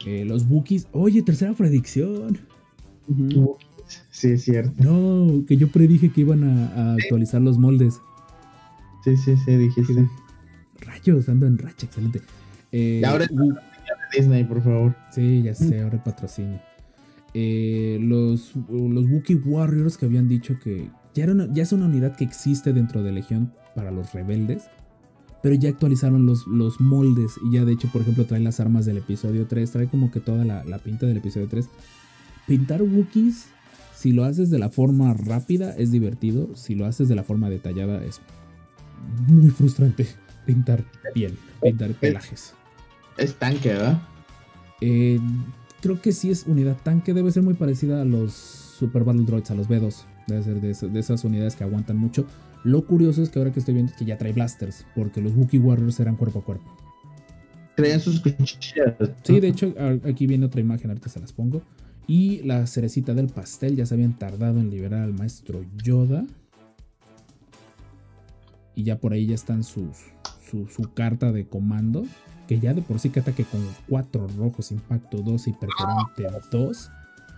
[0.05, 0.89] Eh, los Wookiees.
[0.91, 2.39] Oye, tercera predicción.
[3.07, 3.57] Ujú.
[4.11, 4.73] Sí, es cierto.
[4.83, 8.01] No, que yo predije que iban a, a actualizar los moldes.
[9.05, 10.09] Sí, sí, sí, dijiste.
[10.81, 12.23] Rayos, ando en racha, excelente.
[12.73, 13.57] Eh, Y ahora- Woo-
[14.17, 14.95] Disney, por favor.
[15.13, 16.61] Sí, ya sé, ahora el patrocinio.
[17.35, 21.87] Eh, los, los Wookiee Warriors que habían dicho que ya, era una- ya es una
[21.87, 24.65] unidad que existe dentro de Legión para los rebeldes,
[25.43, 28.87] pero ya actualizaron los, los moldes y ya de hecho, por ejemplo, trae las armas
[28.87, 31.69] del episodio 3, trae como que toda la, la pinta del episodio 3.
[32.47, 33.47] Pintar Wookiees,
[33.97, 37.49] si lo haces de la forma rápida, es divertido, si lo haces de la forma
[37.51, 38.21] detallada, es
[39.27, 40.07] muy frustrante
[40.47, 40.85] pintar
[41.15, 42.55] piel, pintar pelajes.
[43.17, 44.03] Es tanque, ¿verdad?
[44.83, 45.19] Eh,
[45.81, 49.51] creo que sí es unidad tanque, debe ser muy parecida a los Super Battle Droids,
[49.51, 50.05] a los B2.
[50.27, 52.27] Debe ser de, esas- de esas unidades que aguantan mucho.
[52.65, 55.35] Lo curioso es que ahora que estoy viendo es que ya trae blasters, porque los
[55.35, 56.77] Wookiee Warriors eran cuerpo a cuerpo.
[57.77, 58.95] Traían sus cuchillas.
[59.23, 59.73] Sí, de hecho,
[60.05, 61.63] aquí viene otra imagen, ahorita se las pongo.
[62.09, 66.25] Y la cerecita del pastel, ya se habían tardado en liberar al maestro Yoda.
[68.75, 69.97] Y ya por ahí ya están sus,
[70.51, 72.05] su, su carta de comando.
[72.47, 76.91] Que ya de por sí que ataque con 4 rojos, impacto 2 y perforante 2.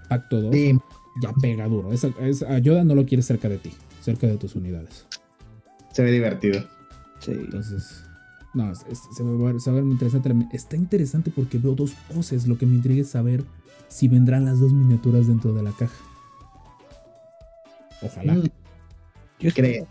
[0.08, 0.54] Pacto 2.
[0.54, 0.78] Sí,
[1.22, 1.92] Ya pega duro.
[1.92, 3.70] Esa, esa- a Yoda no lo quieres cerca de ti,
[4.02, 5.06] cerca de tus unidades.
[5.92, 6.60] se ve divertido.
[7.20, 7.32] Sí.
[7.32, 8.04] Entonces,
[8.54, 10.32] no, es- es- se, va a ver, se va a ver muy interesante.
[10.52, 12.46] Está interesante porque veo dos poses.
[12.46, 13.42] Lo que me intriga es saber
[13.88, 15.94] si vendrán las dos miniaturas dentro de la caja.
[18.02, 18.34] Ojalá.
[18.34, 18.44] Mm,
[19.40, 19.86] Yo creo.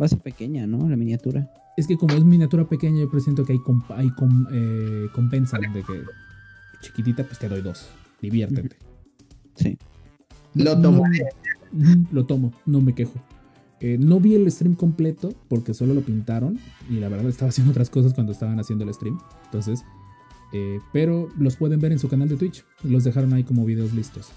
[0.00, 0.88] Va a ser pequeña, ¿no?
[0.88, 1.52] La miniatura.
[1.76, 5.60] Es que como es miniatura pequeña, yo presiento que hay, comp- hay com- eh, compensan
[5.72, 6.02] de que
[6.82, 7.88] chiquitita, pues te doy dos.
[8.20, 8.76] Diviértete.
[9.54, 9.78] Sí.
[10.54, 11.04] Lo tomo.
[12.10, 13.12] Lo tomo, no me quejo.
[13.80, 16.58] Eh, no vi el stream completo porque solo lo pintaron
[16.90, 19.18] y la verdad estaba haciendo otras cosas cuando estaban haciendo el stream.
[19.44, 19.84] Entonces,
[20.52, 22.64] eh, pero los pueden ver en su canal de Twitch.
[22.82, 24.30] Los dejaron ahí como videos listos.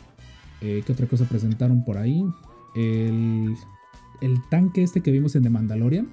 [0.61, 2.23] Eh, ¿Qué otra cosa presentaron por ahí?
[2.75, 3.55] El,
[4.21, 6.09] el tanque este que vimos en The Mandalorian.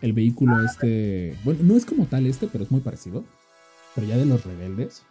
[0.00, 1.36] El vehículo este...
[1.44, 3.24] Bueno, no es como tal este, pero es muy parecido.
[3.94, 5.04] Pero ya de los rebeldes.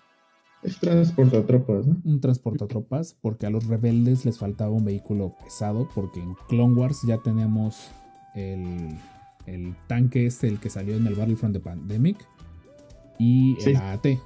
[0.64, 1.97] Es transportatropas, ¿no?
[2.03, 6.99] un transportatropas, porque a los rebeldes les faltaba un vehículo pesado, porque en Clone Wars
[7.07, 7.89] ya teníamos
[8.36, 8.95] el,
[9.47, 12.18] el tanque este, el que salió en el Battlefront de Pandemic,
[13.18, 13.76] y el Sí.
[13.76, 14.20] AAT.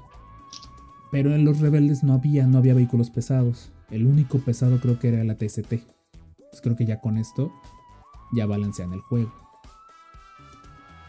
[1.12, 3.72] Pero en los rebeldes no había, no había vehículos pesados.
[3.92, 5.84] El único pesado creo que era la TST.
[6.50, 7.52] Pues creo que ya con esto
[8.34, 9.32] ya balancean el juego.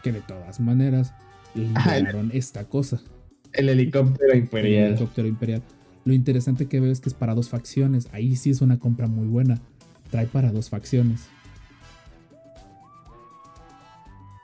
[0.03, 3.01] Que de todas maneras Ah, el- liberaron esta cosa
[3.53, 4.89] El helicóptero el imperial.
[4.91, 5.63] helicóptero imperial.
[6.05, 8.07] Lo interesante que veo es que es para dos facciones.
[8.13, 9.59] Ahí sí es una compra muy buena.
[10.11, 11.27] Trae para dos facciones.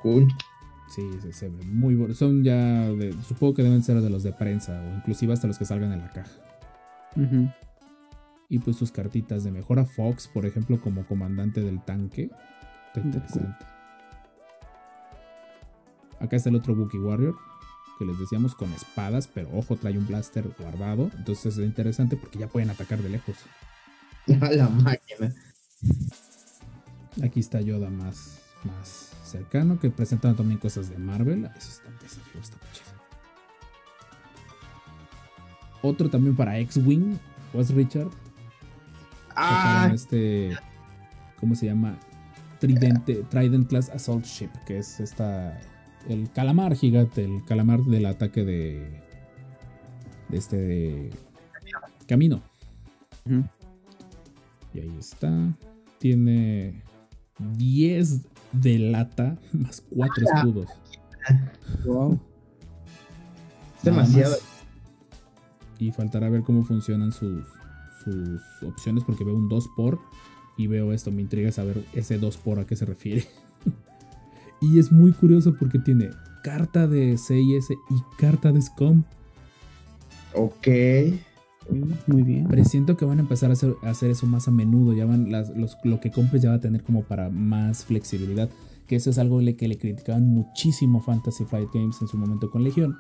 [0.02, 0.28] Cool.
[0.94, 2.14] Sí, se, se ve muy bueno.
[2.14, 2.56] Son ya,
[2.92, 5.92] de- supongo que deben ser de los de prensa o inclusive hasta los que salgan
[5.94, 6.32] en la caja.
[8.50, 12.30] Y pues sus cartitas de mejora Fox, por ejemplo, como comandante del tanque.
[12.88, 13.66] Está interesante.
[16.20, 17.36] Acá está el otro Wookiee Warrior.
[18.00, 21.10] Que les decíamos con espadas, pero ojo, trae un blaster guardado.
[21.18, 23.38] Entonces es interesante porque ya pueden atacar de lejos.
[24.42, 25.34] A la máquina.
[27.24, 31.50] Aquí está Yoda más, más cercano, que presentan también cosas de Marvel.
[31.58, 32.94] Eso está, figura está muy chido.
[35.82, 37.18] Otro también para X-Wing,
[37.54, 38.10] was Richard.
[39.36, 40.56] Ah, este,
[41.40, 41.98] ¿cómo se llama?
[42.60, 45.60] Tridente, Trident Class Assault Ship, que es esta,
[46.08, 49.02] el calamar gigante, el calamar del ataque de,
[50.30, 51.12] de este, de
[52.08, 52.42] camino.
[54.74, 55.54] Y ahí está.
[56.00, 56.82] Tiene
[57.58, 60.38] 10 de lata más 4 Ah.
[60.40, 60.70] escudos.
[61.86, 62.20] Wow.
[63.78, 64.36] es demasiado.
[65.80, 67.44] Y faltará ver cómo funcionan sus,
[68.04, 70.00] sus opciones porque veo un 2 por
[70.58, 71.12] y veo esto.
[71.12, 73.26] Me intriga saber ese 2 por a qué se refiere.
[74.62, 76.10] y es muy curioso porque tiene
[76.44, 79.04] carta de CIS y carta de SCOM.
[80.36, 80.68] Ok.
[82.08, 82.48] Muy bien.
[82.48, 84.94] Presiento que van a empezar a hacer, a hacer eso más a menudo.
[84.94, 88.50] Ya van las- los- lo que compres ya va a tener como para más flexibilidad.
[88.88, 92.50] Que eso es algo le- que le criticaban muchísimo Fantasy Flight Games en su momento
[92.52, 92.98] con Legión.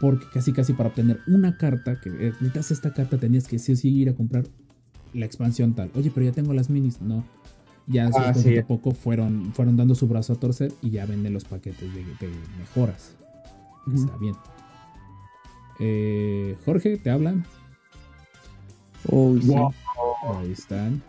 [0.00, 3.72] Porque casi casi para obtener una carta, que eh, necesitas esta carta, tenías que sí
[3.72, 4.44] o sí ir a comprar
[5.14, 5.90] la expansión tal.
[5.94, 7.00] Oye, pero ya tengo las minis.
[7.00, 7.24] No.
[7.86, 8.58] Ya Ah, poco sí.
[8.58, 12.00] a poco fueron, fueron dando su brazo a torcer y ya venden los paquetes de,
[12.04, 13.14] de mejoras.
[13.94, 14.34] Está bien.
[15.78, 17.44] Eh, Jorge, ¿te hablan?
[19.10, 19.48] Oh, sí.
[19.48, 19.72] Wow.
[20.38, 21.02] Ahí están.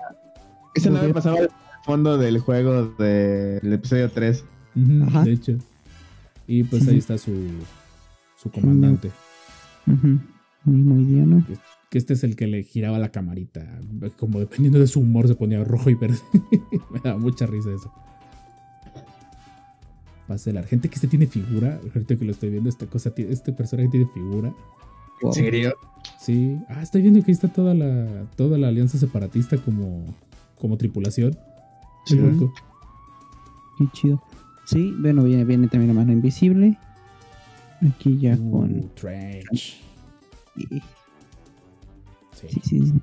[0.75, 1.13] Ese no Muy me bien.
[1.13, 1.49] pasaba al
[1.83, 4.43] fondo del juego del episodio 3.
[4.75, 5.23] Ujú, Ajá.
[5.23, 5.57] De hecho.
[6.47, 7.33] Y pues Sí, ahí está su,
[8.37, 9.11] su comandante.
[9.87, 10.19] Ujú.
[10.65, 11.43] Muy, muy diano.
[11.89, 13.65] Que este es el que le giraba la camarita.
[14.17, 16.17] Como dependiendo de su humor se ponía rojo y verde.
[16.91, 17.91] Me daba mucha risa eso.
[20.27, 21.79] Pase la gente que este tiene figura.
[21.93, 24.53] Ahorita que lo estoy viendo, esta cosa, este personaje tiene figura.
[25.21, 25.73] ¿En serio?
[26.19, 26.57] Sí.
[26.69, 30.03] Ah, estoy viendo que ahí está toda la, toda la alianza separatista como,
[30.59, 31.37] como tripulación.
[32.05, 32.17] Sí.
[33.77, 34.23] Qué chido.
[34.65, 36.77] Sí, bueno, viene, viene también la mano invisible.
[37.87, 38.89] Aquí ya Uh, con.
[38.95, 39.79] Trench.
[40.55, 40.67] Sí,
[42.33, 42.47] Sí.
[42.49, 42.93] sí, sí.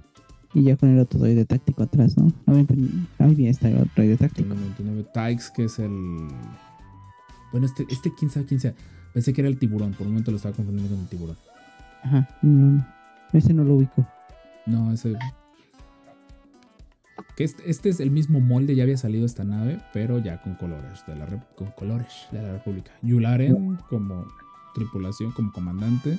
[0.54, 2.32] Y ya con el otro droide táctico atrás, ¿no?
[2.46, 4.48] Ven, Ahí bien está el otro droide táctico.
[4.48, 5.90] Tengo 99 Tykes, que es el.
[7.52, 8.74] Bueno, este, este quién sabe quién sea.
[9.12, 9.92] Pensé que era el tiburón.
[9.92, 11.36] Por un momento lo estaba confundiendo con el tiburón.
[12.02, 12.28] Ajá.
[12.42, 12.86] No, no.
[13.32, 14.06] Ese no lo ubico.
[14.66, 15.14] No, ese.
[17.36, 20.54] Que este, este es el mismo molde, ya había salido esta nave, pero ya con
[20.54, 22.92] colores de la, rep- con colores de la República.
[23.02, 24.24] Yularen como
[24.74, 26.18] tripulación, como comandante.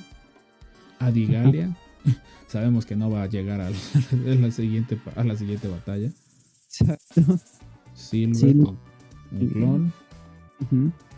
[0.98, 1.74] Adigalia.
[2.48, 6.10] Sabemos que no va a llegar a la, a la siguiente, a la siguiente batalla.
[6.66, 7.38] Exacto.
[7.94, 8.78] Silver, Sí, con
[9.32, 9.92] un clon.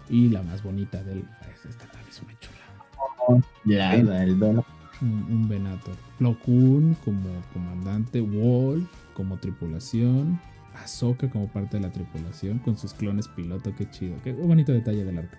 [0.09, 1.25] Y la más bonita del.
[1.69, 3.45] Esta nave es una chula.
[3.65, 4.65] Ya, el dono.
[5.03, 5.95] Un, un Venator.
[6.19, 8.21] Plo Koon como comandante.
[8.21, 10.41] Wolf como tripulación.
[10.75, 12.59] Ahsoka como parte de la tripulación.
[12.61, 13.75] Con sus clones piloto.
[13.77, 14.17] Qué chido.
[14.25, 15.37] Qué bonito detalle del arco.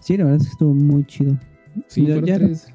[0.00, 1.36] Sí, la verdad es que estuvo muy chido.
[1.88, 2.68] Sí, fueron ya- tres.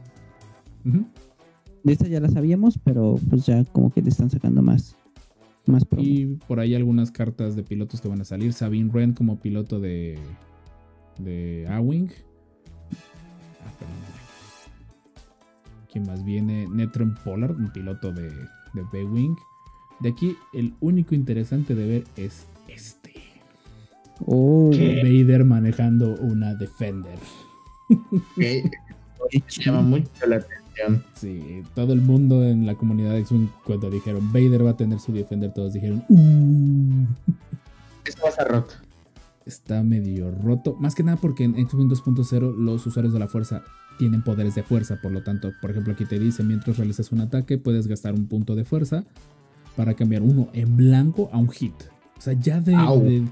[1.83, 4.95] De esta ya la sabíamos, pero pues ya como que le están sacando más.
[5.67, 6.03] Más promo.
[6.03, 8.51] Y por ahí algunas cartas de pilotos que van a salir.
[8.53, 10.17] Sabine Wren como piloto de.
[11.19, 12.09] de A-Wing.
[13.63, 14.10] Ah, perdón.
[15.91, 16.67] ¿Quién más viene?
[16.69, 19.35] Netron Pollard, un piloto de, de B-Wing.
[19.99, 23.13] De aquí, el único interesante de ver es este.
[24.25, 25.01] Oh, ¿Qué?
[25.03, 27.17] Vader manejando una Defender.
[28.35, 28.63] Qué
[29.63, 31.03] Llama mucho la atención.
[31.13, 34.99] Sí, todo el mundo en la comunidad de X-Wing, cuando dijeron Vader va a tener
[34.99, 37.05] su Defender, todos dijeron, "Uh".
[38.05, 38.73] Esto va a estar roto.
[39.45, 40.75] Está medio roto.
[40.79, 43.63] Más que nada porque en X-Wing 2.0 los usuarios de la fuerza
[43.97, 47.21] tienen poderes de fuerza, por lo tanto, por ejemplo, aquí te dice, mientras realizas un
[47.21, 49.03] ataque, puedes gastar un punto de fuerza
[49.75, 51.73] para cambiar uno en blanco a un hit.
[52.17, 53.27] O sea, ya de, de,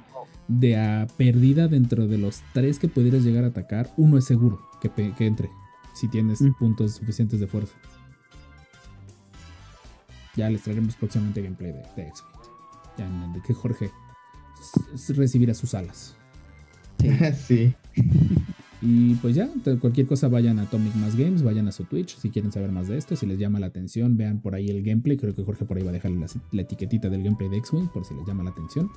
[0.47, 4.60] de a perdida dentro de los tres que pudieras llegar a atacar, uno es seguro
[4.82, 5.49] que, que entre,
[5.93, 6.53] si tienes Mm.
[6.60, 7.74] puntos suficientes de fuerza.
[10.36, 12.39] Ya les traeremos próximamente gameplay de, de X-Wing.
[12.97, 13.91] Ya en el que Jorge
[15.16, 16.16] recibirá sus alas.
[17.47, 17.74] sí.
[18.82, 19.49] Y pues ya,
[19.82, 22.88] cualquier cosa vayan a Atomic Mass Games, vayan a su Twitch si quieren saber más
[22.88, 25.66] de esto, si les llama la atención, vean por ahí el gameplay, creo que Jorge
[25.66, 28.26] por ahí va a dejar la, la etiquetita del gameplay de X-Wing por si les
[28.26, 28.89] llama la atención.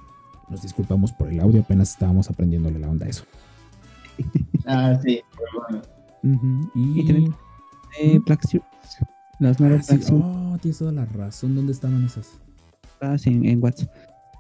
[0.49, 3.25] Nos disculpamos por el audio, apenas estábamos aprendiéndole la onda a eso.
[4.65, 5.21] Ah, sí.
[6.23, 6.71] Ujú.
[6.77, 7.35] Y, Y también
[8.01, 8.65] eh, Black Series.
[9.41, 12.39] Las Ah, nuevas sí, Black Series oh, tienes toda la razón, ¿dónde estaban esas?
[13.27, 13.91] en, en WhatsApp.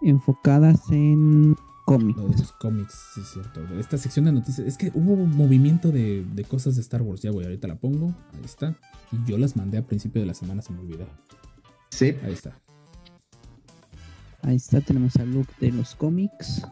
[0.03, 2.18] Enfocadas en cómics.
[2.18, 3.61] Lo de los cómics, sí es cierto.
[3.78, 7.20] Esta sección de noticias, es que hubo un movimiento de, de cosas de Star Wars,
[7.22, 8.76] ya voy, ahorita la pongo, ahí está.
[9.11, 11.07] Y yo las mandé a principio de la semana, se me olvidó.
[11.90, 12.14] Sí.
[12.24, 12.59] Ahí está.
[14.42, 16.66] Ahí está, tenemos a Luke de los cómics.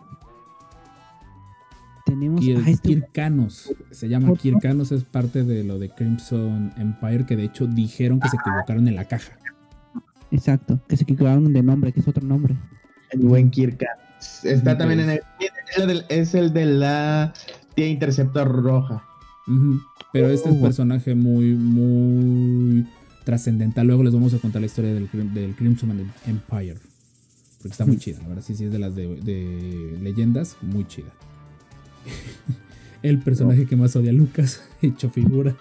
[2.05, 3.73] Tenemos ah, este- Kirkanos.
[3.93, 4.35] Se llama.
[4.35, 8.89] Kirkanos, es parte de lo de Crimson Empire, que de hecho dijeron que se equivocaron
[8.89, 9.39] en la caja.
[10.33, 12.57] Exacto, que se equivocaron de nombre, que es otro nombre.
[13.11, 13.85] El buen Kirk.
[14.45, 15.21] Está también en el.
[16.09, 17.33] Es el, de la
[17.75, 19.05] tía Interceptor Roja.
[20.13, 20.65] Pero este es un Oh.
[20.65, 22.87] personaje muy, muy
[23.25, 23.87] trascendental.
[23.87, 25.91] Luego les vamos a contar la historia del, del Crimson
[26.27, 26.77] Empire.
[27.59, 28.43] Porque está muy chida, la verdad.
[28.47, 31.11] Sí, sí, es de las de, de leyendas, muy chida.
[33.03, 35.57] El personaje que más odia a Lucas, hecho figura.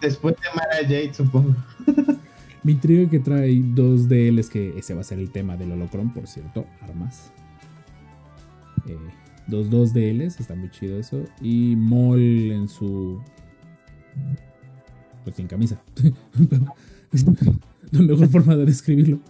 [0.00, 1.54] Después de Mara Jade, supongo.
[2.66, 6.12] Me intriga que trae dos DLs, que ese va a ser el tema del holocron,
[6.12, 7.30] por cierto, armas.
[8.88, 8.98] Eh,
[9.46, 11.22] dos, dos DLs, está muy chido eso.
[11.40, 13.22] Y Mol en su...
[15.22, 15.80] Pues sin camisa.
[17.92, 19.20] La mejor forma de describirlo.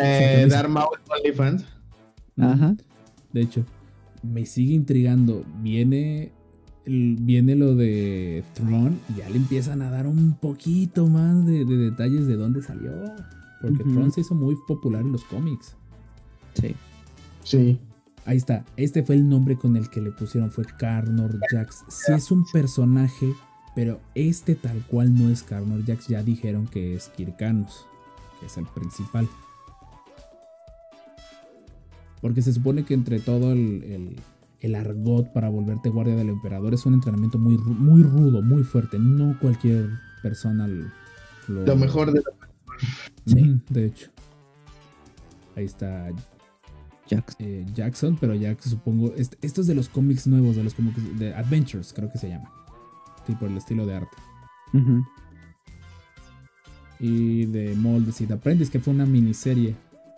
[0.00, 0.46] Eh.
[0.48, 1.64] Darth Maul OnlyFans.
[2.38, 2.76] Ajá.
[3.32, 3.64] De hecho,
[4.22, 5.44] me sigue intrigando.
[5.62, 6.30] Viene,
[6.86, 11.76] viene lo de Tron y ya le empiezan a dar un poquito más de, de
[11.76, 12.92] detalles de dónde salió.
[13.60, 13.84] Porque.
[13.84, 15.74] Tron se hizo muy popular en los cómics.
[16.54, 16.74] Sí.
[17.42, 17.78] Sí.
[18.24, 18.64] Ahí está.
[18.76, 20.50] Este fue el nombre con el que le pusieron.
[20.50, 21.84] Fue Carnor Jax.
[21.88, 23.32] Sí es un personaje,
[23.74, 26.08] pero este tal cual no es Carnor Jax.
[26.08, 27.86] Ya dijeron que es Kirkanos,
[28.40, 29.28] que es el principal.
[32.20, 34.16] Porque se supone que entre todo el, el-
[34.66, 38.98] el argot para volverte guardia del emperador es un entrenamiento muy, muy rudo, muy fuerte.
[38.98, 39.88] No cualquier
[40.22, 40.86] persona lo...
[41.48, 42.22] Lo mejor de
[43.26, 44.10] Sí, de hecho.
[45.56, 46.08] Ahí está
[47.08, 47.36] Jax.
[47.38, 49.12] eh, Jackson, pero ya que supongo.
[49.14, 52.28] est- Esto es de los cómics nuevos, de los cómics de Adventures, creo que se
[52.28, 52.50] llama.
[53.26, 54.16] Sí, por el estilo de arte.
[56.98, 59.74] Y de Maul Sid Apprentice, que fue una miniserie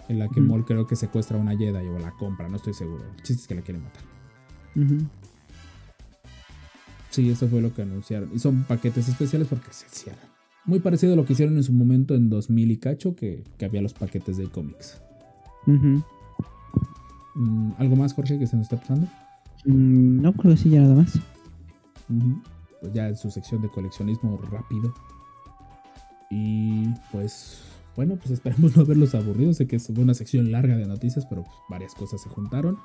[0.09, 0.41] en la que.
[0.41, 3.05] Maul creo que secuestra a una Jedi o la compra, no estoy seguro.
[3.17, 4.03] El chiste es que la quieren matar.
[7.11, 8.31] Sí, eso fue lo que anunciaron.
[8.35, 10.29] Y son paquetes especiales porque se cierran.
[10.65, 13.65] Muy parecido a lo que hicieron en su momento en 2000 y cacho, que, que
[13.65, 15.01] había los paquetes de cómics.
[17.35, 19.07] Mm, ¿Algo más, Jorge, que se nos está pasando?
[19.65, 21.19] Mm, no creo que sí, ya nada más.
[22.81, 24.95] Pues ya en su sección de coleccionismo rápido.
[26.31, 27.63] Y pues,
[27.97, 29.53] bueno, pues esperemos no haberlos aburrido.
[29.55, 32.79] Sé que fue una sección larga de noticias, pero pues, varias cosas se juntaron.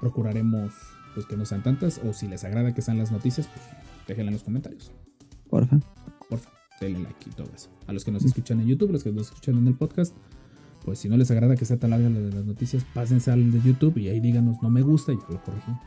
[0.00, 0.72] Procuraremos
[1.14, 2.00] pues que no sean tantas.
[2.04, 3.62] O si les agrada que sean las noticias, pues
[4.06, 4.92] déjenla en los comentarios.
[5.48, 5.78] Porfa.
[6.28, 6.50] Porfa,
[6.80, 7.70] denle like y todo eso.
[7.86, 10.14] A los que nos escuchan en YouTube, los que nos escuchan en el podcast,
[10.84, 13.50] pues si no les agrada que sea tan larga la de las noticias, pásense al
[13.50, 15.80] de YouTube y ahí díganos no me gusta y ya lo corregimos.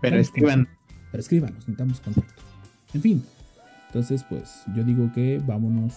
[0.00, 0.68] Pero escriban.
[1.10, 2.42] pero escríbanos, necesitamos contacto.
[2.94, 3.22] En fin,
[3.88, 5.94] entonces pues yo digo que vámonos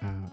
[0.00, 0.30] a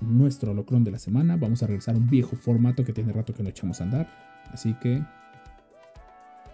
[0.00, 1.36] nuestro holocron de la semana.
[1.36, 4.08] Vamos a regresar a un viejo formato que tiene rato que no echamos a andar.
[4.52, 5.02] Así que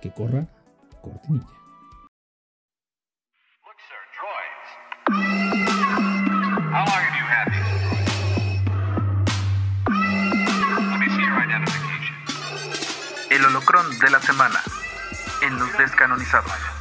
[0.05, 0.46] que corra
[1.00, 1.46] cortinilla.
[13.30, 14.61] El holocrón de la semana
[15.40, 16.74] en los descanonizados.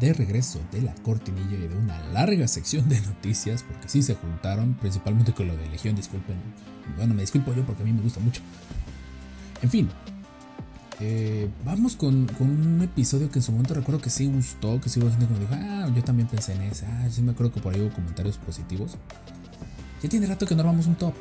[0.00, 4.14] De regreso de la cortinilla y de una larga sección de noticias, porque sí se
[4.14, 6.36] juntaron, principalmente con lo de Legión, disculpen.
[6.96, 8.40] Bueno, me disculpo yo porque a mí me gusta mucho.
[9.62, 9.90] En fin,
[11.00, 14.88] eh, vamos con, con un episodio que en su momento recuerdo que sí gustó, que
[14.88, 17.32] sí hubo gente que me dijo, ah, yo también pensé en ese, ah, sí me
[17.32, 18.96] acuerdo que por ahí hubo comentarios positivos.
[20.02, 21.14] Ya tiene rato que no armamos un top.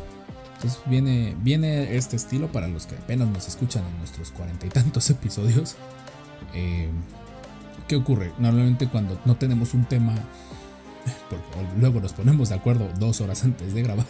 [0.56, 4.70] Entonces viene, viene este estilo para los que apenas nos escuchan en nuestros cuarenta y
[4.70, 5.76] tantos episodios.
[6.54, 6.90] Eh,
[7.88, 8.32] ¿Qué ocurre?
[8.38, 10.14] Normalmente cuando no tenemos un tema,
[11.30, 11.46] porque
[11.80, 14.06] luego nos ponemos de acuerdo dos horas antes de grabar.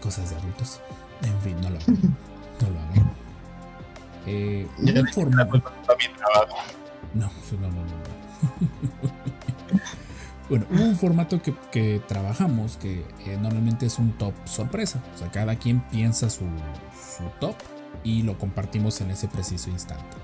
[0.00, 0.80] Cosas de adultos.
[1.22, 2.16] En fin, no lo hagan.
[2.60, 3.12] No lo hagan.
[4.26, 6.56] Eh, Ya un le formato- quita la culpa a mi trabajo.
[7.14, 7.30] no,
[7.60, 7.84] no, no, no.
[7.84, 9.14] no.
[10.48, 15.02] bueno, hubo un formato que, que trabajamos que eh, normalmente es un top sorpresa.
[15.14, 16.44] O sea, cada quien piensa su,
[17.16, 17.56] su top
[18.02, 20.16] y lo compartimos en ese preciso instante.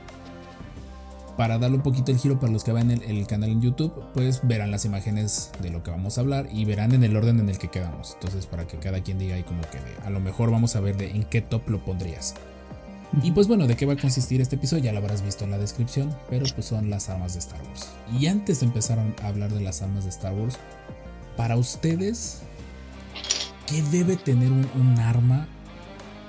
[1.36, 3.92] Para darle un poquito el giro para los que vean el, el canal en YouTube,
[4.12, 7.40] pues verán las imágenes de lo que vamos a hablar y verán en el orden
[7.40, 8.12] en el que quedamos.
[8.14, 10.80] Entonces, para que cada quien diga ahí como que de- a lo mejor vamos a
[10.80, 12.34] ver de en qué top lo pondrías.
[13.22, 14.84] Y pues bueno, ¿de qué va a consistir este episodio?
[14.84, 17.88] Ya lo habrás visto en la descripción, pero pues son las armas de Star Wars.
[18.18, 20.58] Y antes de empezar a hablar de las armas de Star Wars,
[21.36, 22.42] para ustedes,
[23.66, 25.48] ¿qué debe tener un arma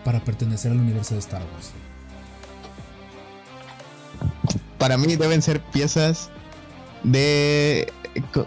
[0.06, 1.72] para pertenecer al universo de Star Wars?
[4.82, 6.32] Para mí deben ser piezas
[7.04, 7.94] de.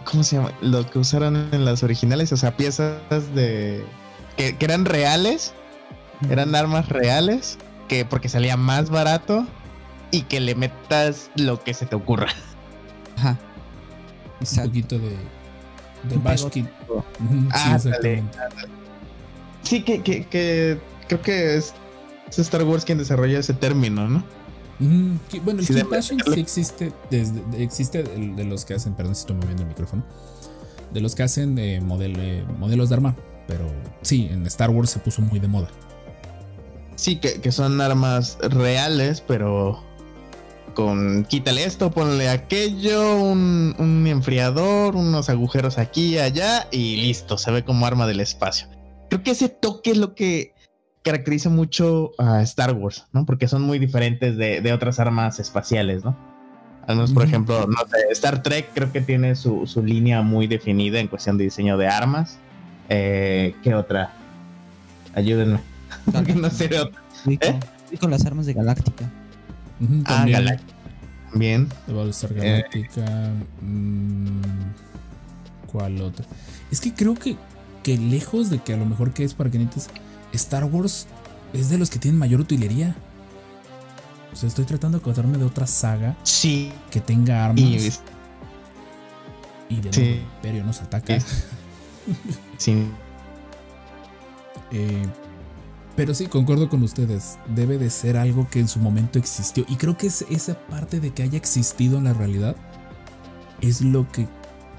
[0.04, 0.50] ¿Cómo se llama?
[0.62, 2.98] Lo que usaron en las originales, o sea, piezas
[3.36, 3.84] de.
[4.36, 5.54] que, que eran reales,
[6.28, 7.56] eran armas reales,
[7.86, 9.46] que porque salía más barato
[10.10, 12.26] y que le metas lo que se te ocurra.
[13.16, 13.38] Ajá.
[14.40, 14.70] Un Exacto.
[14.70, 15.10] poquito de,
[16.02, 16.50] de.
[16.50, 16.66] Kid.
[16.88, 17.48] Ujú,
[18.02, 18.22] sí.
[19.62, 21.74] Sí, que, que, que creo que es,
[22.28, 24.24] es Star Wars quien desarrolla ese término, ¿no?
[25.30, 29.14] Que- Bueno, el Sí, de- bashing sí existe desde existe de los que hacen, perdón
[29.14, 30.04] si estoy moviendo el micrófono,
[30.92, 33.16] de los que hacen eh, model- eh, modelos de arma,
[33.46, 33.66] pero
[34.02, 35.68] sí, en Star Wars se puso muy de moda.
[36.96, 39.82] Sí, que, que son armas reales, pero
[40.74, 47.38] con quítale esto, ponle aquello, un, un enfriador, unos agujeros aquí y allá y listo,
[47.38, 48.68] se ve como arma del espacio.
[49.10, 50.53] Creo que ese toque es lo que
[51.04, 53.24] caracteriza mucho a Star Wars, ¿no?
[53.26, 56.16] Porque son muy diferentes de, de otras armas espaciales, ¿no?
[56.86, 60.46] Al menos, por ejemplo, no sé, Star Trek creo que tiene su, su línea muy
[60.46, 62.38] definida en cuestión de diseño de armas.
[62.90, 64.12] Eh, ¿Qué otra?
[65.14, 65.60] Ayúdenme.
[66.12, 67.00] Porque no sé de otra.
[67.26, 67.60] ¿Eh?
[67.88, 69.10] ubico las armas de Galáctica.
[69.80, 70.74] Ujú, Ah, también Galactica.
[71.34, 71.68] Bien.
[71.86, 72.64] de Battlestar Eh.
[75.66, 76.24] ¿Cuál otro?
[76.70, 77.36] Es que creo que,
[77.82, 79.90] que lejos de que a lo mejor que es para que necesites,
[80.36, 81.06] Star Wars
[81.52, 82.96] es de los que tienen mayor utilería.
[84.32, 86.72] O sea, estoy tratando de acordarme de otra saga Sí.
[86.90, 87.60] que tenga armas.
[87.60, 87.90] Y
[89.70, 90.00] Y de Sí.
[90.00, 91.18] nuevo el Imperio nos ataca.
[92.58, 92.86] sí.
[94.72, 95.06] Eh,
[95.96, 97.38] pero sí, concuerdo con ustedes.
[97.54, 99.64] Debe de ser algo que en su momento existió.
[99.68, 102.56] Y creo que es esa parte de que haya existido en la realidad
[103.60, 104.26] es lo que,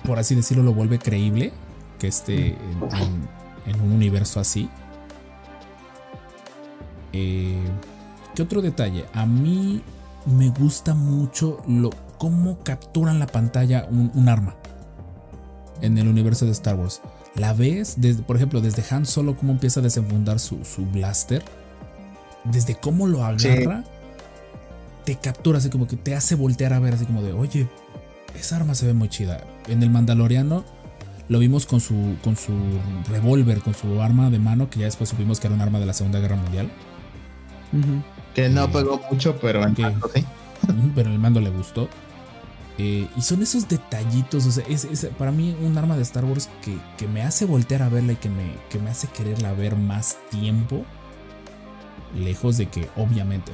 [0.04, 1.54] por así decirlo, lo vuelve creíble
[2.00, 2.58] que esté en,
[2.92, 4.70] en- en un universo así.
[7.18, 7.56] Eh,
[8.36, 9.06] ¿Qué otro detalle?
[9.14, 9.82] A mí
[10.26, 14.56] me gusta mucho lo, cómo capturan la pantalla un, un arma
[15.82, 17.02] en el universo de Star Wars.
[17.36, 21.42] La ves, desde, por ejemplo, desde Han Solo, cómo empieza a desenfundar su, su blaster.
[22.44, 23.86] Desde cómo lo agarra,
[25.06, 27.70] te captura, así como que te hace voltear a ver, así como de, oye,
[28.38, 29.42] esa arma se ve muy chida.
[29.68, 30.66] En el Mandaloriano
[31.30, 32.54] lo vimos con su, con su
[33.10, 35.86] revólver, con su arma de mano, que ya después supimos que era un arma de
[35.86, 36.70] la Segunda Guerra Mundial.
[38.34, 39.80] Que no Eh, pegó mucho, pero en ok.
[39.80, 40.26] tanto, sí.
[40.96, 41.90] Pero el mando le gustó.
[42.78, 46.26] Eh, y son esos detallitos, o sea, es, es para mí un arma de Star
[46.26, 49.54] Wars que, que me hace voltear a verla y que me, que me hace quererla
[49.54, 50.88] ver más tiempo.
[52.14, 53.52] Lejos de que, obviamente,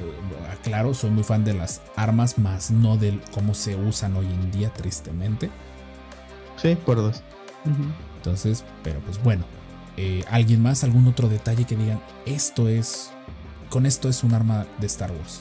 [0.52, 4.50] aclaro, soy muy fan de las armas, más no de cómo se usan hoy en
[4.50, 5.50] día, tristemente.
[6.56, 7.24] Sí, por dos.
[8.16, 9.44] Entonces, pero pues bueno.
[9.96, 10.84] eh, ¿Alguien más?
[10.84, 13.16] ¿Algún otro detalle que digan, esto es,
[13.72, 15.40] con esto es un arma de Star Wars?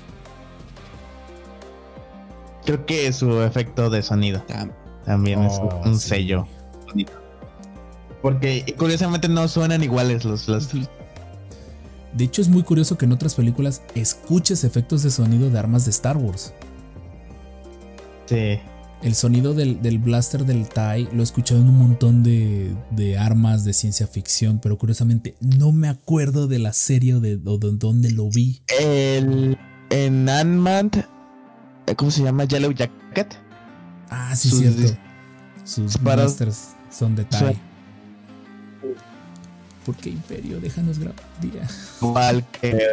[2.65, 4.41] Creo que su efecto de sonido
[5.05, 6.07] también es Oh, un sí.
[6.09, 6.47] sello.
[8.21, 10.69] Porque curiosamente no suenan iguales los, los
[12.13, 15.83] De hecho, es muy curioso que en otras películas escuches efectos de sonido de armas
[15.83, 16.53] de Star Wars.
[18.27, 18.59] sí.
[19.01, 23.17] El sonido del, del blaster del TIE lo he escuchado en un montón de, de
[23.17, 28.11] armas de ciencia ficción, pero curiosamente no me acuerdo de la serie o de, dónde
[28.11, 28.61] lo vi.
[28.79, 29.57] El
[29.89, 30.91] en Ant-Man,
[31.87, 32.45] eh, ¿cómo se llama?
[32.45, 33.35] Yellow Jacket.
[34.09, 34.97] Ah, sí, Sus cierto.
[35.63, 37.57] Sus blasters son de TIE.
[39.85, 40.59] ¿Por qué Imperio?
[40.59, 41.67] Déjanos grabar día.
[42.01, 42.87] Igual que.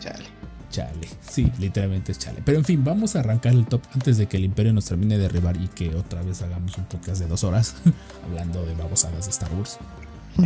[0.00, 0.41] Chale.
[0.72, 2.40] Chale, sí, literalmente es chale.
[2.44, 5.16] Pero en fin, vamos a arrancar el top antes de que el Imperio nos termine
[5.16, 7.76] de derribar y que otra vez hagamos un podcast de dos horas
[8.28, 9.78] hablando de babosadas de Star Wars.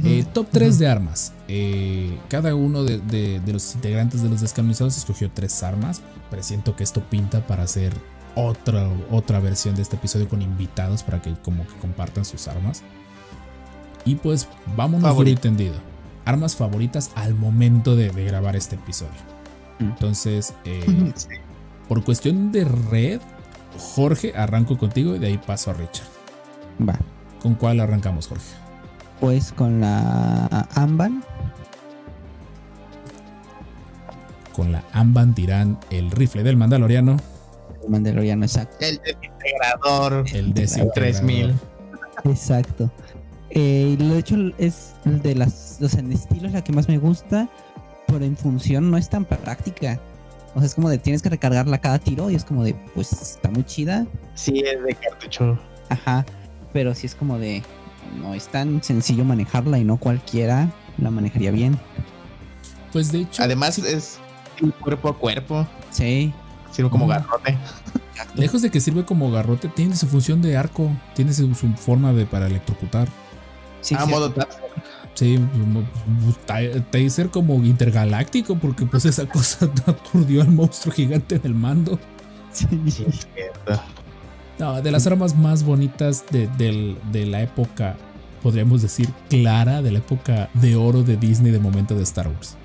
[0.04, 1.32] Eh, top 3 de armas.
[1.46, 6.02] Eh, cada uno de, de- de los integrantes de los descanonizados escogió tres armas.
[6.28, 7.92] Presiento que esto pinta para hacer
[8.34, 12.82] otra, otra versión de este episodio con invitados para que como que compartan sus armas.
[14.04, 15.40] Y pues vámonos duro y Favorito.
[15.42, 15.74] tendido.
[16.24, 19.35] Armas favoritas al momento de, de grabar este episodio.
[19.78, 21.12] Entonces, eh,
[21.88, 23.20] por cuestión de red,
[23.78, 26.06] Jorge, arranco contigo y de ahí paso a Richard.
[26.86, 26.98] Va.
[27.42, 28.44] ¿Con cuál arrancamos, Jorge?
[29.20, 31.22] Pues con la Amban.
[34.54, 37.16] Con la Amban Tirán, el rifle del Mandaloriano,
[37.84, 38.76] El Mandaloriano, exacto.
[38.80, 40.24] El desintegrador.
[40.32, 40.94] el desintegrador.
[40.94, 41.54] 3000.
[42.24, 42.90] Exacto.
[43.50, 46.72] Eh, y de hecho es el de las, o sea, en estilo es la que
[46.72, 47.48] más me gusta,
[48.06, 50.00] pero en función no es tan práctica.
[50.54, 53.12] O sea, es como de tienes que recargarla cada tiro y es como de, pues
[53.12, 55.58] está muy chida, Sí, es de cartucho.
[55.90, 56.24] ajá,
[56.72, 57.62] pero sí es como de,
[58.20, 61.78] no es tan sencillo manejarla y no cualquiera la manejaría bien.
[62.92, 64.18] Pues de hecho, Además, es
[64.80, 65.66] cuerpo a cuerpo.
[65.90, 66.32] Sí,
[66.70, 67.56] Sirve como garrote.
[68.34, 72.12] lejos de que sirve como garrote, tiene su función de arco, tiene su, su forma
[72.14, 73.08] de para electrocutar.
[73.82, 74.10] sí, ah, sí.
[74.10, 74.32] modo.
[75.16, 75.38] Sí,
[76.90, 81.98] taser como intergaláctico, porque pues esa cosa aturdió al monstruo gigante del mando.
[82.52, 82.66] Sí.
[84.58, 87.96] No, de las armas más bonitas de, del- de la época,
[88.42, 92.56] podríamos decir, clara, de la época de oro de Disney de momento de Star Wars.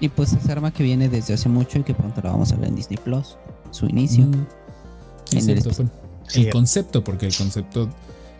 [0.00, 2.56] Y pues es arma que viene desde hace mucho y que pronto la vamos a
[2.56, 3.36] ver en Disney Plus.
[3.70, 4.24] Su inicio.
[4.26, 4.46] Mm.
[5.24, 5.90] Sí, En cierto, el-
[6.26, 6.46] Sí.
[6.46, 7.88] el concepto, porque el concepto,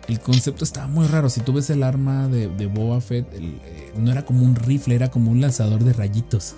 [0.07, 1.29] el concepto estaba muy raro.
[1.29, 4.55] Si tú ves el arma de, de Boba Fett, el, eh, no era como un
[4.55, 6.55] rifle, era como un lanzador de rayitos.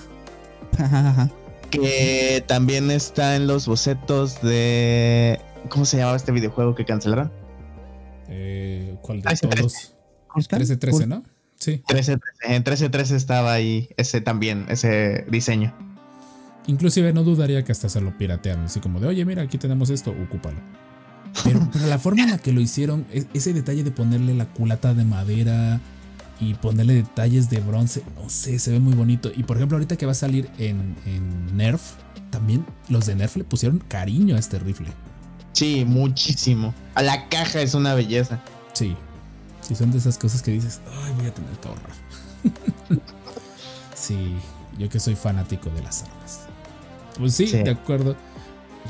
[1.69, 5.37] Que también está en los bocetos de.
[5.67, 7.29] ¿Cómo se llamaba este videojuego que cancelaron?
[8.29, 9.93] Eh, ¿Cuál de Ah, todos?
[10.27, 10.63] Coruscant.
[10.63, 11.23] 13-13, ¿no?
[11.59, 11.71] Sí.
[11.89, 12.21] 1313.
[12.43, 15.73] En 1313 estaba ahí ese también, ese diseño.
[16.67, 19.89] Inclusive no dudaría que hasta se lo piratearon, así como de, oye, mira, aquí tenemos
[19.89, 20.59] esto, ocúpalo.
[21.43, 24.45] Pero, pero la forma en la que lo hicieron, es- ese detalle de ponerle la
[24.45, 25.79] culata de madera
[26.39, 29.31] y ponerle detalles de bronce, no sé, se ve muy bonito.
[29.35, 31.81] Y por ejemplo, ahorita que va a salir en, en Nerf,
[32.31, 34.87] también los de Nerf le pusieron cariño a este rifle.
[35.53, 36.73] Sí, muchísimo.
[36.93, 38.39] A la caja es una belleza.
[38.73, 38.95] Sí,
[39.61, 41.91] sí, son de esas cosas que dices, ay, voy a tener que ahorrar.
[43.95, 44.35] sí,
[44.77, 46.41] yo que soy fanático de las armas.
[47.17, 47.57] Pues sí, Sí.
[47.63, 48.15] de acuerdo.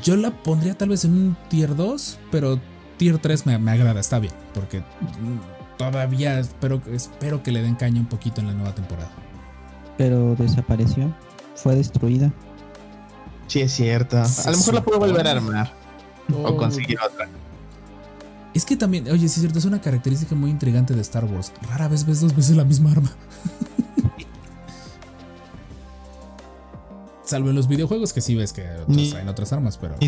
[0.04, 2.60] Yo la pondría tal vez en un tier 2, pero
[2.98, 4.84] tier 3 me, me agrada, está bien, porque
[5.78, 9.12] todavía espero, espero que le den caña un poquito en la nueva temporada.
[9.98, 11.14] Pero desapareció.
[11.56, 12.32] Fue destruida.
[13.48, 14.18] Sí, es cierto.
[14.18, 15.74] A lo mejor la puedo volver a armar.
[16.34, 17.28] Oh, O conseguir otra.
[18.54, 21.52] Es que también, oye, sí es cierto, es una característica muy intrigante de Star Wars.
[21.70, 23.12] Rara vez ves dos veces la misma arma.
[27.28, 29.96] Salvo en los videojuegos que sí ves que otros Ni- traen otras armas, pero.
[30.00, 30.08] Y-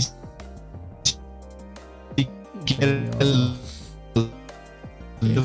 [2.15, 2.29] y-
[2.79, 3.55] el- el-.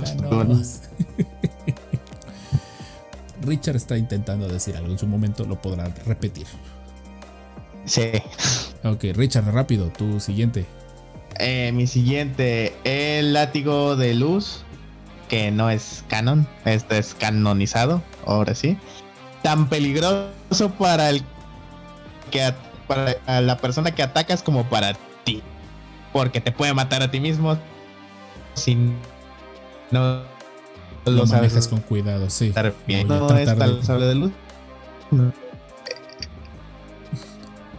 [3.43, 4.93] Richard está intentando decir algo.
[4.93, 6.47] En su momento lo podrá repetir.
[7.85, 8.11] Sí.
[8.85, 10.67] Ok, Richard, rápido, tu siguiente.
[11.39, 14.63] Eh, mi siguiente, el látigo de luz,
[15.29, 18.79] que no es canon, este es canonizado, ahora sí.
[19.43, 21.23] Tan peligroso para el
[22.31, 22.57] que a-
[22.87, 24.95] para a la persona que atacas como para
[25.25, 25.43] ti,
[26.13, 27.57] porque te puede matar a ti mismo
[28.55, 28.75] si
[29.91, 30.23] no
[31.07, 32.53] Lo, lo sabes manejas con cuidado, sí.
[32.87, 33.09] bien.
[33.09, 34.33] No es tal de- sable de luz.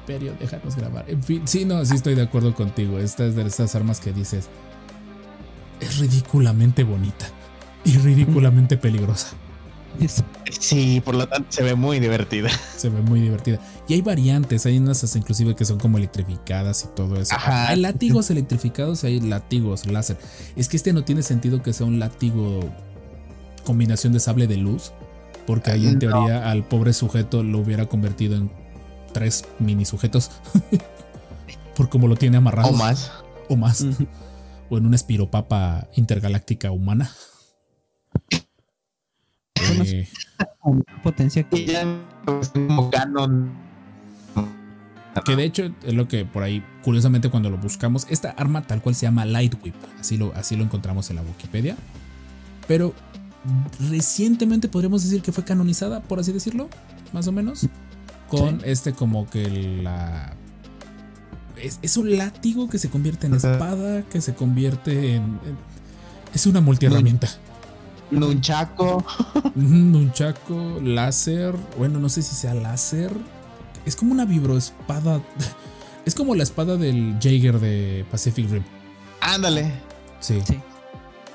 [0.02, 1.06] Imperio, déjanos grabar.
[1.08, 3.00] En fin, sí, no, sí estoy de acuerdo contigo.
[3.00, 4.50] Esta es de esas armas que dices.
[5.80, 7.26] Es ridículamente bonita.
[7.84, 9.30] Y ridículamente peligrosa.
[10.60, 12.50] Sí, por lo tanto se ve muy divertida.
[12.78, 13.60] Se ve muy divertida.
[13.88, 17.36] Y hay variantes, hay unas hasta inclusive que son como electrificadas y todo eso.
[17.36, 17.70] Ajá.
[17.70, 20.18] Hay látigos electrificados y hay látigos láser.
[20.56, 22.60] Es que este no tiene sentido que sea un látigo
[23.66, 24.92] combinación de sable de luz,
[25.48, 26.00] porque ahí en No.
[26.00, 28.52] teoría al pobre sujeto lo hubiera convertido en
[29.14, 30.32] tres mini sujetos.
[31.76, 32.70] Por como lo tiene amarrado.
[32.70, 33.12] O más.
[33.50, 33.86] O más.
[34.70, 37.12] O en una espiropapa intergaláctica humana.
[39.56, 40.08] Eh,
[41.04, 41.86] potencia que ya
[42.54, 43.52] como canon.
[45.24, 48.82] Que de hecho es lo que por ahí, curiosamente, cuando lo buscamos, esta arma tal
[48.82, 49.76] cual se llama Light Whip.
[50.00, 51.78] Así lo, así lo encontramos en la Wikipedia.
[52.68, 52.94] Pero
[53.90, 56.70] recientemente podríamos decir que fue canonizada, por así decirlo,
[57.14, 57.68] más o menos.
[58.28, 59.48] con este como que
[59.84, 60.34] la...
[61.56, 65.24] Es, es un látigo que se convierte en espada, que se convierte en...
[65.24, 65.76] en-
[66.34, 67.30] es una multiherramienta.
[68.12, 69.04] Nunchaco.
[69.56, 73.12] Un chaco, láser, bueno, no sé si sea láser.
[73.86, 75.22] Es como una vibroespada.
[76.06, 78.62] Es como la espada del Jaeger de Pacific Rim.
[79.22, 79.72] Ándale.
[80.20, 80.40] Sí.
[80.46, 80.60] Sí.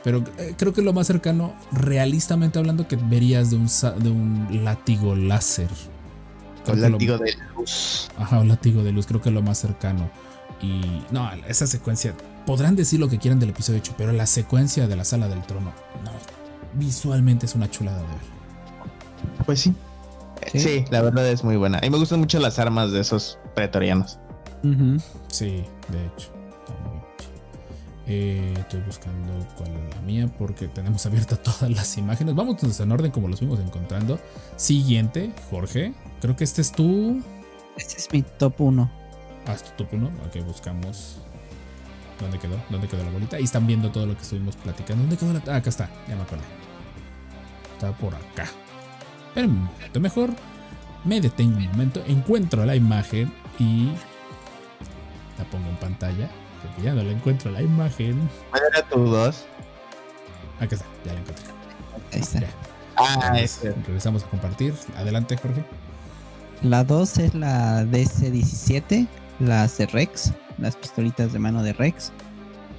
[0.05, 3.67] Pero eh, creo que lo más cercano, realistamente hablando, que verías de un,
[4.01, 5.69] de un látigo láser.
[6.65, 8.09] Creo lo- látigo de luz.
[8.17, 10.09] Ajá, un látigo de luz, creo que es lo más cercano.
[10.63, 12.15] Y no, esa secuencia,
[12.47, 15.43] podrán decir lo que quieran del episodio 8, pero la secuencia de la sala del
[15.43, 15.73] trono,
[16.05, 16.13] no,
[16.75, 19.45] visualmente es una chulada de ver.
[19.47, 19.75] Pues sí.
[20.51, 20.61] Sí.
[20.61, 20.85] sí.
[20.91, 21.81] la verdad es muy buena.
[21.83, 24.19] Y me gustan mucho las armas de esos pretorianos.
[25.29, 26.31] Sí, de hecho.
[28.07, 32.35] Eh, estoy buscando cuál es la mía porque tenemos abiertas todas las imágenes.
[32.35, 34.19] Vamos en orden como los fuimos encontrando.
[34.57, 35.95] Siguiente, Jorge.
[36.21, 37.23] Creo que este es tu.
[37.77, 38.91] Este es mi top 1.
[39.47, 40.07] Ah, es tu top 1.
[40.27, 41.19] Ok, buscamos.
[42.21, 42.57] ¿Dónde quedó?
[42.69, 43.37] ¿Dónde quedó la bolita?
[43.37, 45.03] Ahí están viendo todo lo que estuvimos platicando.
[45.03, 45.43] ¿Dónde quedó la.?
[45.53, 45.89] Ah, acá está.
[46.09, 46.43] Ya me acordé.
[47.75, 48.47] Está por acá.
[49.35, 50.31] Pero un momento mejor.
[51.05, 52.03] Me detengo un momento.
[52.07, 53.91] Encuentro la imagen y.
[55.39, 56.29] La pongo en pantalla.
[56.63, 58.29] Porque ya no la encuentro la imagen.
[58.51, 59.45] ¿Cuál era tu dos?
[60.61, 60.87] Acá está.
[61.07, 61.45] Ya la encontré.
[62.13, 62.41] Ahí está.
[62.41, 62.49] Ya.
[62.97, 63.73] Ah, Entonces, ese.
[63.87, 64.75] regresamos a compartir.
[64.97, 65.65] Adelante, Jorge.
[66.63, 69.07] La 2 es la DC-17,
[69.39, 72.13] las de Rex, las pistolitas de mano de Rex.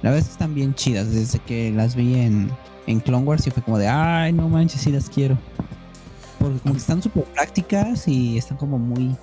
[0.02, 1.10] La verdad es que están bien chidas.
[1.12, 2.50] Desde que las vi en,
[2.86, 5.38] en Clone Wars y fue como de, ay, no manches, sí las quiero.
[6.38, 9.14] Porque como que están súper prácticas y están como muy,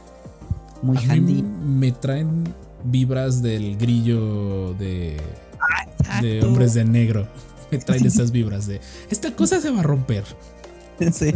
[0.81, 1.43] muy A mí handy.
[1.43, 2.43] me traen
[2.85, 5.19] vibras del grillo de,
[6.21, 7.27] de hombres de negro.
[7.71, 8.81] Me traen esas vibras de
[9.11, 10.23] esta cosa se va a romper.
[11.13, 11.33] Sí.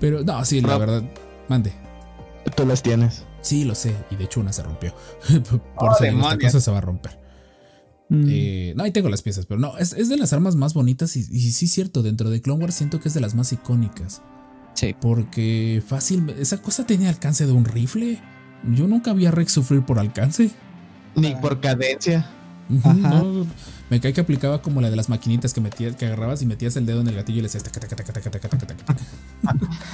[0.00, 0.80] Pero no, sí, la Rob.
[0.80, 1.02] verdad,
[1.48, 1.72] mande.
[2.56, 3.24] Tú las tienes.
[3.42, 3.94] Sí, lo sé.
[4.10, 4.94] Y de hecho una se rompió.
[5.28, 6.52] Por Oh, eso digo, esta demonios.
[6.52, 7.18] cosa se va a romper.
[8.08, 8.24] Mm.
[8.28, 11.16] Eh, no, ahí tengo las piezas, pero no, es, es de las armas más bonitas
[11.16, 14.22] y, y sí cierto, dentro de Clone Wars siento que es de las más icónicas.
[14.74, 14.94] Sí.
[15.00, 18.20] Porque fácil, esa cosa tenía alcance de un rifle.
[18.74, 20.50] Yo nunca vi a Rex sufrir por alcance.
[21.14, 22.30] Ni por cadencia.
[22.84, 22.92] Ajá.
[22.94, 23.46] no,
[23.92, 26.74] me cae que aplicaba como la de las maquinitas que metías, que agarrabas y metías
[26.76, 28.96] el dedo en el gatillo y le hacías taca, taca, taca, taca, taca, taca, taca.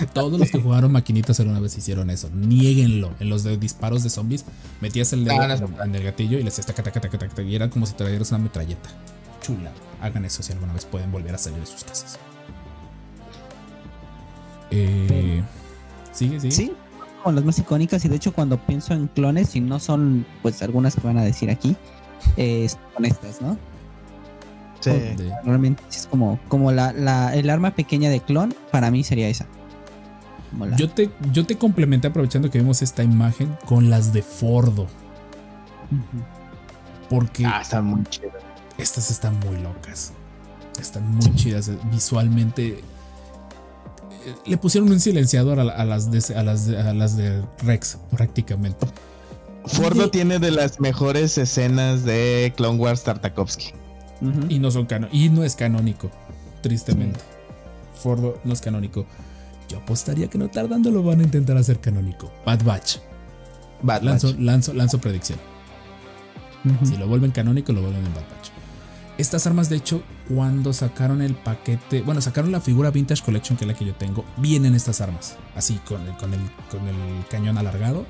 [0.14, 2.30] Todos los que jugaron maquinitas alguna vez hicieron eso.
[2.32, 3.12] Niéguenlo.
[3.18, 4.44] En los de disparos de zombies,
[4.80, 7.28] metías el dedo Ah, en, en el gatillo y le hacías taca, taca, taca, taca,
[7.28, 8.88] taca, y era como si trajeras una metralleta.
[9.42, 9.72] Chula.
[10.00, 12.20] Hagan eso si alguna vez pueden volver a salir de sus casas.
[14.70, 15.42] Eh,
[16.12, 16.52] sigue, sigue.
[16.52, 16.72] Sí,
[17.24, 20.62] como las más icónicas y de hecho cuando pienso en clones, y no son pues
[20.62, 21.74] algunas que van a decir aquí,
[22.36, 23.58] eh, son estas, ¿no?
[24.80, 24.90] Sí.
[25.44, 29.46] Realmente es como, como la, la- el arma pequeña de clon, para mí sería esa.
[30.78, 34.86] Yo te, yo te complementé aprovechando que vimos esta imagen con las de Fordo.
[37.10, 38.32] Porque Ah, están muy chidas.
[38.78, 40.12] estas están muy locas.
[40.80, 42.68] Están muy chidas eh, visualmente.
[44.24, 47.16] eh, Le pusieron un silenciador a, la- a las, de, a, las de, a las
[47.16, 48.86] de Rex, prácticamente.
[49.66, 53.72] Fordo tiene de las mejores escenas de Clone Wars Tartakovsky.
[54.48, 56.10] Y no son cano y no es canónico,
[56.62, 57.20] tristemente.
[57.94, 59.06] Fordo no es canónico.
[59.68, 62.32] Yo apostaría que no tardando lo van a intentar hacer canónico.
[62.46, 62.96] Bad Batch.
[63.82, 64.38] Bad Lanzo, Batch.
[64.40, 65.38] lanzo, lanzo predicción.
[66.84, 68.48] Si lo vuelven canónico, lo vuelven en Bad Batch.
[69.18, 73.64] Estas armas, de hecho, cuando sacaron el paquete, bueno, sacaron la figura Vintage Collection, que
[73.64, 76.40] es la que yo tengo, vienen estas armas, así, con el, con el,
[76.70, 78.06] con el cañón alargado.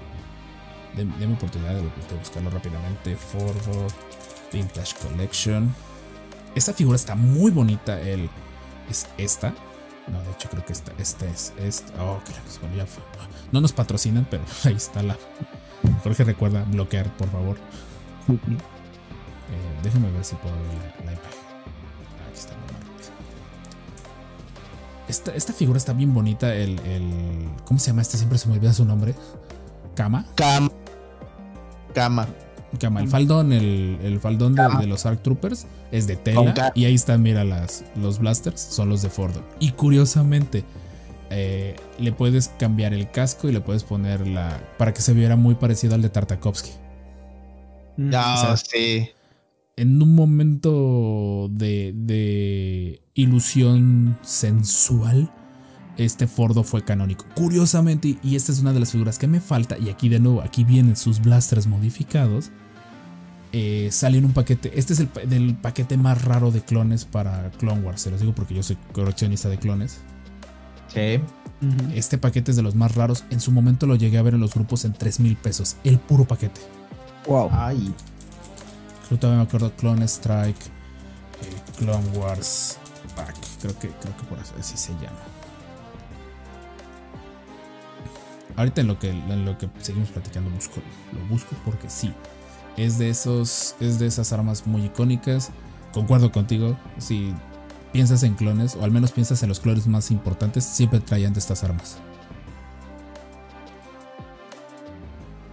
[0.97, 3.17] Dem- Deme oportunidad de, de buscarlo rápidamente.
[3.17, 3.87] Fordo
[4.53, 5.75] Vintage Collection.
[6.59, 8.01] Esta figura está muy bonita.
[8.01, 8.29] El,
[8.91, 9.55] es esta.
[10.09, 11.93] No, de hecho, creo que esta, esta es esta.
[12.03, 13.01] Oh, creo que bueno, ya fue.
[13.53, 15.17] No nos patrocinan, pero ahí está la.
[16.03, 17.57] Jorge, recuerda bloquear, por favor.
[18.29, 20.65] Eh, déjame ver si puedo ver
[21.07, 21.21] la, imagen.
[21.23, 22.53] Ah, Aquí está.
[25.09, 26.53] Esta, esta figura está bien bonita.
[26.55, 28.17] El, el- ¿Cómo se llama este?
[28.17, 29.15] Siempre se me olvida su nombre.
[29.95, 30.27] Kama.
[30.35, 30.69] Cam.
[32.79, 33.01] Cama.
[33.01, 36.73] El faldón, el, el faldón de, los ARC Troopers es de tela.
[36.75, 39.43] Y ahí están, mira, las, los blasters son los de Fordo.
[39.59, 40.65] Y curiosamente,
[41.31, 44.61] eh, le puedes cambiar el casco y le puedes poner la.
[44.79, 46.71] para que se viera muy parecido al de Tartakovsky.
[47.97, 49.11] No, O sea, sí.
[49.77, 55.33] en un momento de, de ilusión sensual,
[55.99, 57.27] este Fordo fue canónico.
[57.35, 60.41] Curiosamente, y- esta es una de las figuras que me falta, y aquí de nuevo,
[60.41, 62.51] aquí vienen sus blasters modificados.
[63.53, 64.79] eh, sale en un paquete.
[64.79, 68.03] Este es el del paquete más raro de clones para Clone Wars.
[68.03, 70.01] Se los digo porque yo soy coleccionista de clones.
[70.93, 71.19] Sí.
[71.95, 73.25] Este paquete es de los más raros.
[73.31, 75.77] En su momento lo llegué a ver en los grupos en 3 mil pesos.
[75.83, 76.61] El puro paquete.
[77.27, 77.49] Wow.
[77.51, 77.95] Ay,
[79.11, 82.77] Yo todavía me acuerdo Clone Strike, eh, Clone Wars
[83.17, 83.35] Pack.
[83.63, 85.19] Creo que, creo que por así se llama.
[88.59, 90.81] Ahorita en lo que, en lo que seguimos platicando busco,
[91.13, 92.13] lo busco porque sí.
[92.77, 95.53] Es de esos, es de esas armas muy icónicas.
[95.93, 96.77] Concuerdo contigo.
[96.99, 97.33] Si
[97.93, 101.39] piensas en clones, o al menos piensas en los clones más importantes, siempre traían de
[101.39, 101.99] estas armas.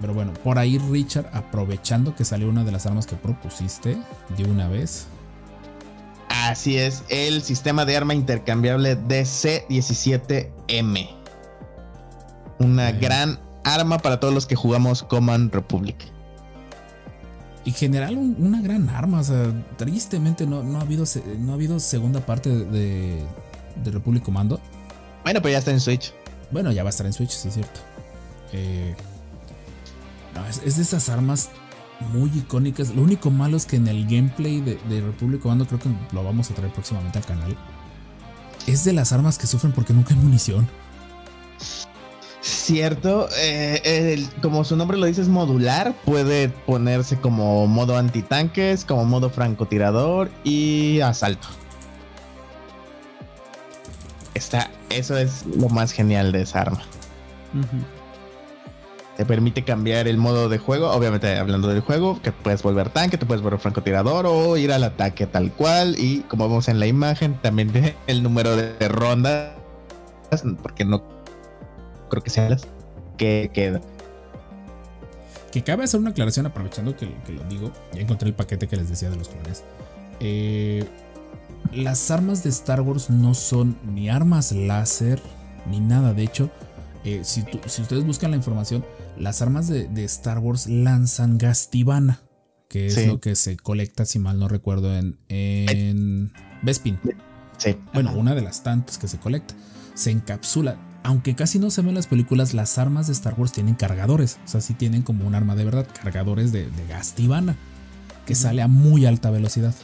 [0.01, 3.97] Pero bueno, por ahí Richard, aprovechando que salió una de las armas que propusiste
[4.35, 5.05] de una vez.
[6.29, 11.24] así es, el sistema de arma intercambiable DC-17M.
[12.59, 15.95] Una gran arma para todos los que jugamos Command Republic.
[17.65, 19.19] En general, un- una gran arma.
[19.19, 21.03] O sea, tristemente no, no, ha, habido,
[21.39, 23.23] no ha habido segunda parte de,
[23.83, 24.59] de Republic Commando.
[25.23, 26.13] Bueno, pero ya está en Switch.
[26.51, 27.79] Bueno, ya va a estar en Switch, sí es cierto.
[28.53, 28.95] Eh,
[30.35, 31.49] no, es, es de esas armas
[32.13, 32.89] muy icónicas.
[32.95, 36.23] Lo único malo es que en el gameplay de, de Republic Commando, creo que lo
[36.23, 37.57] vamos a traer próximamente al canal.
[38.67, 40.67] Es de las armas que sufren porque nunca hay munición.
[42.45, 43.81] Cierto, eh,
[44.13, 45.95] el- como su nombre lo dice, es modular.
[46.05, 51.47] Puede ponerse como modo antitanques, como modo francotirador y asalto.
[54.35, 56.81] Está, eso es lo más genial de esa arma.
[59.17, 63.17] Te permite cambiar el modo de juego, obviamente hablando del juego, que puedes volver tanque,
[63.17, 65.95] te puedes volver francotirador o ir al ataque tal cual.
[65.97, 67.71] Y como vemos en la imagen, también
[68.05, 69.53] el número de rondas,
[70.61, 71.14] porque no
[72.09, 72.67] creo que sean las
[73.17, 73.81] que queda.
[75.51, 77.71] Que cabe hacer una aclaración aprovechando que, que lo digo.
[77.93, 79.63] Ya encontré el paquete que les decía de los clones.
[80.19, 80.85] Eh,
[81.73, 85.21] las armas de Star Wars no son ni armas láser
[85.69, 86.13] ni nada.
[86.13, 86.49] De hecho,
[87.05, 88.85] eh, si, si ustedes buscan la información,
[89.17, 92.21] las armas de, de Star Wars lanzan gas tibana,
[92.67, 93.05] que es Sí.
[93.05, 96.33] lo que se colecta, si mal no recuerdo, en, en
[96.63, 96.99] Bespin.
[97.57, 97.77] Sí.
[97.93, 99.53] Bueno, una de las tantas que se colecta.
[99.93, 100.75] Se encapsula.
[101.05, 104.39] Aunque casi no se ven en las películas, las armas de Star Wars tienen cargadores.
[104.43, 107.55] O sea, sí tienen como un arma de verdad, cargadores de, de gas tibana,
[108.25, 109.75] que sale a muy alta velocidad.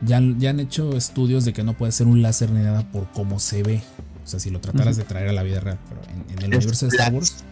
[0.00, 3.06] Ya, ya han hecho estudios de que no puede ser un láser ni nada por
[3.12, 3.80] cómo se ve.
[4.24, 5.78] O sea, si lo trataras de traer a la vida real.
[5.88, 7.44] Pero en, en el Es universo de Star Wars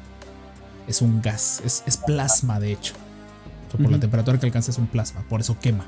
[0.89, 2.95] es un gas, es, es plasma de hecho.
[3.69, 5.87] O sea, por la temperatura que alcanza es un plasma, por eso quema.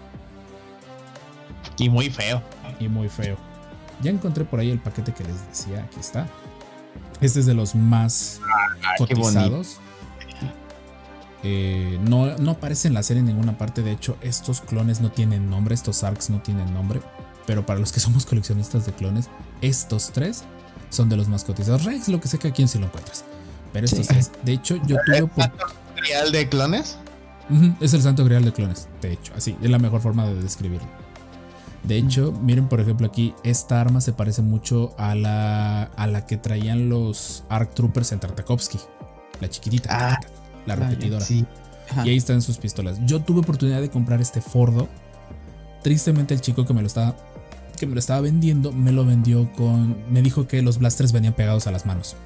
[1.79, 2.43] Y muy feo.
[2.79, 3.37] y muy feo.
[4.03, 6.27] Ya encontré por ahí el paquete que les decía, aquí está.
[7.21, 8.41] Este es de los más
[8.99, 9.15] bonito.
[9.23, 9.79] cotizados.
[11.45, 13.83] Eh, no, no aparece en la serie en ninguna parte.
[13.83, 17.01] De hecho, estos clones no tienen nombre, estos arcs no tienen nombre.
[17.47, 19.29] Pero para los que somos coleccionistas de clones,
[19.63, 20.45] estos tres
[20.91, 21.85] son de los más cotizados.
[21.85, 23.25] Rex, lo que sé que aquí en sí lo encuentras.
[23.73, 24.13] Pero estos Sí.
[24.15, 24.31] tres.
[24.43, 25.51] De hecho, yo tuve por-
[25.97, 26.97] ¿Real de clones?
[27.81, 30.87] Es el santo grial de clones, de hecho, así, es la mejor forma de describirlo.
[31.85, 36.27] De hecho, miren por ejemplo aquí, esta arma se parece mucho a la, a la
[36.27, 38.79] que traían los ARC Troopers en Tartakovsky,
[39.41, 40.19] la chiquitita, Ah,
[40.67, 41.25] la ah, ya, repetidora.
[41.25, 41.47] Sí.
[42.05, 42.99] Y ahí están sus pistolas.
[43.07, 44.89] Yo tuve oportunidad de comprar este Fordo.
[45.83, 47.17] Tristemente el chico que me lo estaba
[47.79, 51.33] que me lo estaba vendiendo me lo vendió con me dijo que los blasters venían
[51.35, 52.17] pegados a las manos.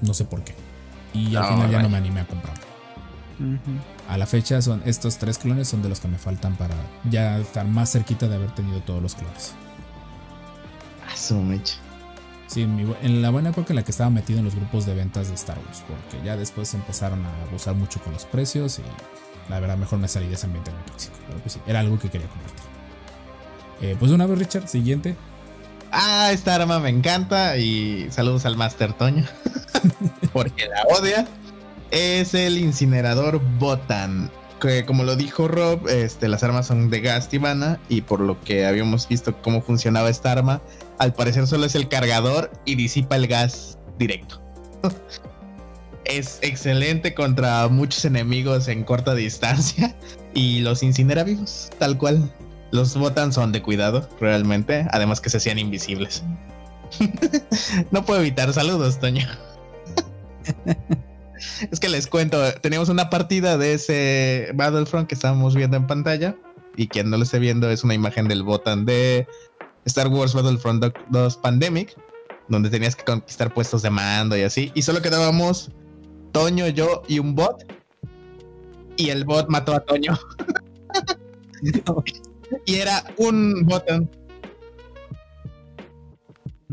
[0.00, 0.54] No sé por qué.
[1.12, 1.82] Y al No, final ya vaya.
[1.82, 2.62] no me animé a comprarlo.
[3.40, 3.58] Ujú.
[4.10, 6.74] A la fecha son estos tres clones son de los que me faltan para
[7.08, 9.54] ya estar más cerquita de haber tenido todos los clones.
[11.08, 11.76] A su mecha.
[12.48, 15.28] Sí, en la buena época en la que estaba metido en los grupos de ventas
[15.28, 19.60] de Star Wars, porque ya después empezaron a abusar mucho con los precios y la
[19.60, 21.14] verdad mejor me salí de ese ambiente muy tóxico.
[21.28, 22.64] Pero pues sí, era algo que quería compartir.
[23.82, 25.14] Eh, pues una vez Richard, siguiente.
[25.92, 29.24] Ah, esta arma me encanta y saludos al Master Toño.
[30.32, 31.28] porque la odia.
[31.90, 34.30] Es el incinerador Botan.
[34.60, 38.38] Que como lo dijo Rob, este, las armas son de gas tibana y por lo
[38.42, 40.60] que habíamos visto cómo funcionaba esta arma,
[40.98, 44.42] al parecer solo es el cargador y disipa el gas directo.
[46.04, 49.96] es excelente contra muchos enemigos en corta distancia
[50.34, 52.30] y los incinera vivos, tal cual.
[52.72, 56.22] Los botan son de cuidado, realmente, además que se hacían invisibles.
[57.90, 59.26] no puedo evitar saludos, Toño.
[61.70, 66.36] es que les cuento, teníamos una partida de ese Battlefront que estábamos viendo en pantalla
[66.76, 69.26] y quien no lo esté viendo es una imagen del botan de
[69.84, 71.96] Star Wars Battlefront 2 Pandemic,
[72.48, 75.70] donde tenías que conquistar puestos de mando y así, y solo quedábamos
[76.32, 77.64] Toño, yo y un bot,
[78.96, 80.18] y el bot mató a Toño.
[82.66, 84.10] Y era un botón.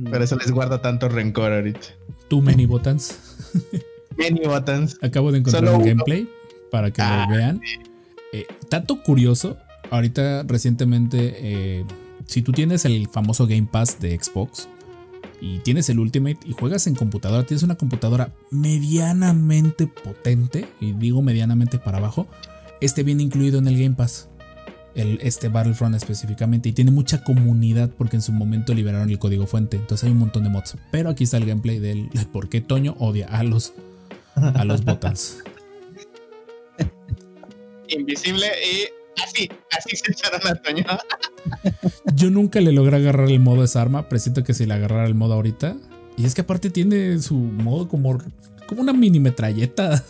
[0.10, 1.88] Por eso les guarda tanto rencor ahorita.
[2.30, 3.18] Too many buttons.
[4.18, 4.98] Many buttons.
[5.02, 5.90] Acabo de encontrar Solo un uno.
[5.92, 6.30] gameplay
[6.72, 7.62] para que Ah, lo vean.
[8.34, 9.58] Eh, tanto curioso,
[9.90, 11.86] ahorita recientemente, eh,
[12.26, 14.68] si tú tienes el famoso Game Pass de Xbox
[15.40, 21.22] y tienes el Ultimate y juegas en computadora, tienes una computadora medianamente potente, y digo
[21.22, 22.28] medianamente para abajo,
[22.82, 24.30] este viene incluido en el Game Pass.
[24.96, 29.46] El, este Battlefront específicamente y tiene mucha comunidad porque en su momento liberaron el código
[29.46, 32.50] fuente entonces hay un montón de mods pero aquí está el gameplay del de por
[32.50, 33.74] qué Toño odia a los
[34.38, 35.44] a los buttons
[37.90, 38.88] Invisible y
[39.24, 40.84] así, así se echaron a Toño.
[42.16, 44.10] Yo nunca le logré agarrar el modo a esa arma.
[44.10, 45.78] Presiento que si le agarrara el modo ahorita.
[46.18, 48.18] Y es que aparte tiene su modo como,
[48.68, 50.04] como una mini metralleta.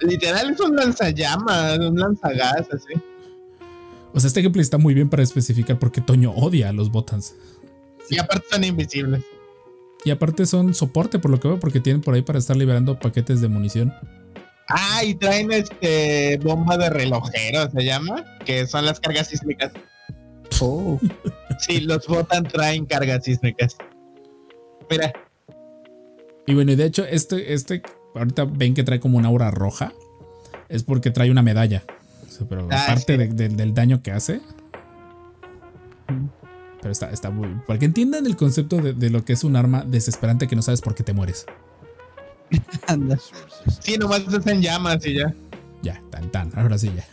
[0.00, 2.94] Literal es un lanzallamas, un lanzagas, así.
[4.14, 6.90] O sea, este gameplay está muy bien para especificar por qué Toño odia a los
[6.90, 7.34] buttons.
[8.08, 9.22] Y aparte son invisibles.
[10.06, 12.96] Y aparte son soporte, por lo que veo, porque tienen por ahí para estar liberando
[12.96, 13.92] paquetes de munición.
[14.68, 19.72] Ah, y traen este bomba de relojero, se llama, que son las cargas sísmicas.
[20.60, 21.00] Oh,
[21.58, 23.76] Sí, los botan traen cargas sísmicas.
[24.88, 25.12] Mira,
[26.46, 27.82] Y bueno, y de hecho, este, este,
[28.14, 29.92] ahorita ven que trae como una aura roja.
[30.68, 31.82] Es porque trae una medalla.
[32.28, 33.18] O sea, pero Ah, aparte sí.
[33.18, 34.40] de- de- del daño que hace.
[36.86, 37.48] Pero está, está muy.
[37.66, 40.62] Para que entiendan el concepto de, de lo que es un arma desesperante que no
[40.62, 41.44] sabes por qué te mueres.
[42.86, 43.18] anda.
[43.80, 45.34] sí, nomás estás en llamas y ya.
[45.82, 46.52] Ya, tan tan.
[46.56, 47.04] Ahora sí, ya.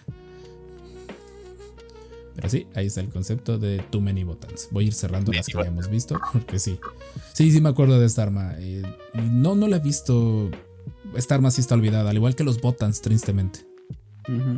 [2.35, 4.67] Pero sí, ahí está el concepto de Too Many Buttons.
[4.69, 6.79] Voy a ir cerrando las que ya hemos visto, porque sí.
[7.33, 8.53] Sí, sí me acuerdo de esta arma.
[8.59, 8.83] eh,
[9.31, 10.51] no, no la he visto.
[11.15, 13.65] Esta arma sí está olvidada, al igual que los buttons, tristemente.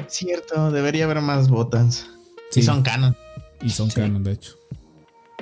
[0.09, 2.05] Cierto, debería haber más botas.
[2.51, 2.59] Sí.
[2.59, 3.15] Y son canon.
[3.61, 3.95] Y son Sí.
[4.01, 4.55] canon, de hecho.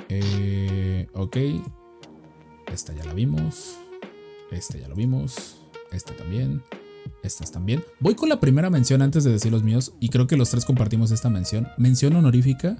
[0.08, 1.36] Eh, ok.
[2.72, 3.76] Esta ya la vimos.
[4.50, 5.56] Este ya lo vimos.
[5.92, 6.62] Este también.
[7.22, 7.84] Estas también.
[8.00, 9.92] Voy con la primera mención antes de decir los míos.
[10.00, 11.68] Y creo que los tres compartimos esta mención.
[11.78, 12.76] Mención honorífica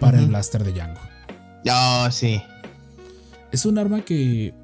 [0.00, 1.00] para el blaster de Django.
[1.70, 2.42] Oh, sí.
[3.52, 4.54] Es un arma que.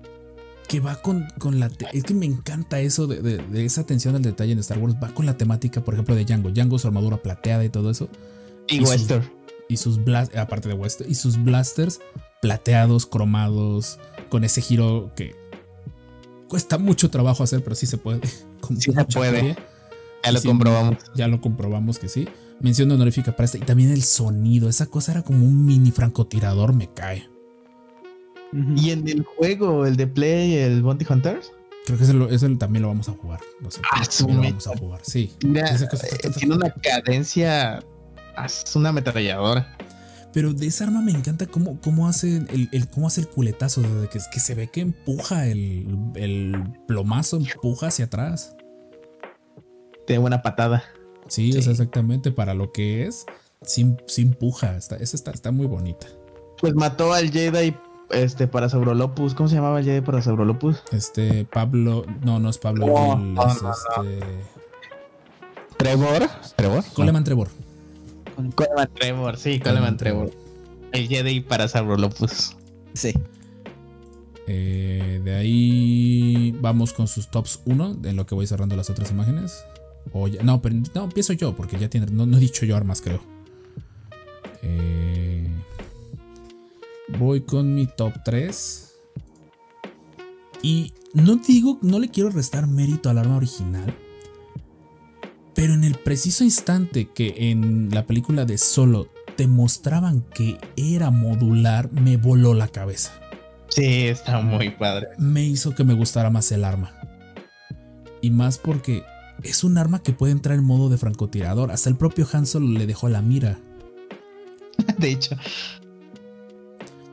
[0.69, 1.71] Que va con, con la.
[1.95, 4.97] Es que me encanta eso de, de- de esa atención al detalle en Star Wars.
[5.03, 6.51] Va con la temática, por ejemplo, de Django.
[6.51, 8.09] Django, su armadura plateada y todo eso.
[8.69, 9.31] Y, Y Western.
[9.69, 12.01] Y sus blas- aparte de West y sus blasters
[12.41, 13.99] plateados, cromados,
[14.31, 15.35] con ese giro que
[16.49, 18.21] cuesta mucho trabajo hacer, pero sí se puede.
[18.61, 19.31] Con Sí se puede.
[19.33, 19.57] feria.
[20.25, 20.49] Ya lo sí.
[20.49, 20.97] comprobamos.
[21.15, 22.27] Ya lo comprobamos que sí.
[22.61, 23.59] Mención honorífica para este.
[23.59, 24.69] Y también el sonido.
[24.69, 27.29] Esa cosa era como un mini francotirador, me cae.
[28.77, 31.53] Y en el juego, el de Play, el Bounty Hunters,
[31.87, 33.41] Creo que ese, lo- ese también lo vamos a jugar.
[33.61, 35.01] No sé, Ah, también lo vamos a jugar.
[35.05, 35.33] Sí.
[35.45, 37.83] mira, Esa cosa- eh, tiene una cadencia.
[38.47, 39.77] Es una ametralladora.
[40.33, 43.81] Pero de esa arma me encanta cómo, cómo hace el, el- cómo hace el culetazo.
[43.83, 46.55] Desde que, que se ve que empuja el, el
[46.87, 48.55] plomazo, empuja hacia atrás.
[50.07, 50.85] Tiene buena patada.
[51.29, 51.59] Sí, Sí.
[51.59, 53.25] es exactamente para lo que es.
[53.63, 54.77] Sí empuja.
[54.77, 56.07] Está, esa está, está muy bonita.
[56.61, 57.75] Pues mató al Jedi
[58.11, 59.35] este, para Saurolopus.
[59.35, 60.83] ¿Cómo se llamaba el Jedi para Saurolopus?
[60.93, 62.05] Este, Pablo.
[62.23, 62.87] No, no es Pablo.
[62.87, 64.27] Es no, este.
[65.77, 66.29] Trevor.
[66.57, 66.85] Trevor.
[66.95, 67.49] Coleman Trevor.
[68.55, 70.31] Coleman Trevor, sí, Coleman Trevor.
[70.93, 72.57] El Jedi para Saurolopus.
[72.95, 73.13] Sí.
[74.47, 79.11] Eh, de ahí vamos con sus tops 1, en lo que voy cerrando las otras
[79.11, 79.63] imágenes.
[80.13, 82.07] O ya- no, pero no, empiezo yo, porque ya tiene.
[82.07, 83.21] No, no he dicho yo armas, creo.
[84.63, 85.47] Eh,
[87.19, 88.95] voy con mi top 3.
[90.63, 93.95] Y no digo, no le quiero restar mérito al arma original.
[95.59, 101.11] Pero en el preciso instante que en la película de Solo te mostraban que era
[101.11, 103.13] modular, me voló la cabeza
[103.69, 105.09] Sí, está muy padre.
[105.19, 106.95] me hizo que me gustara más el arma.
[108.21, 109.03] Y más porque
[109.43, 111.73] es un arma que puede entrar en modo de francotirador.
[111.73, 113.59] Hasta el propio Han Solo le dejó la mira.
[114.99, 115.37] De hecho,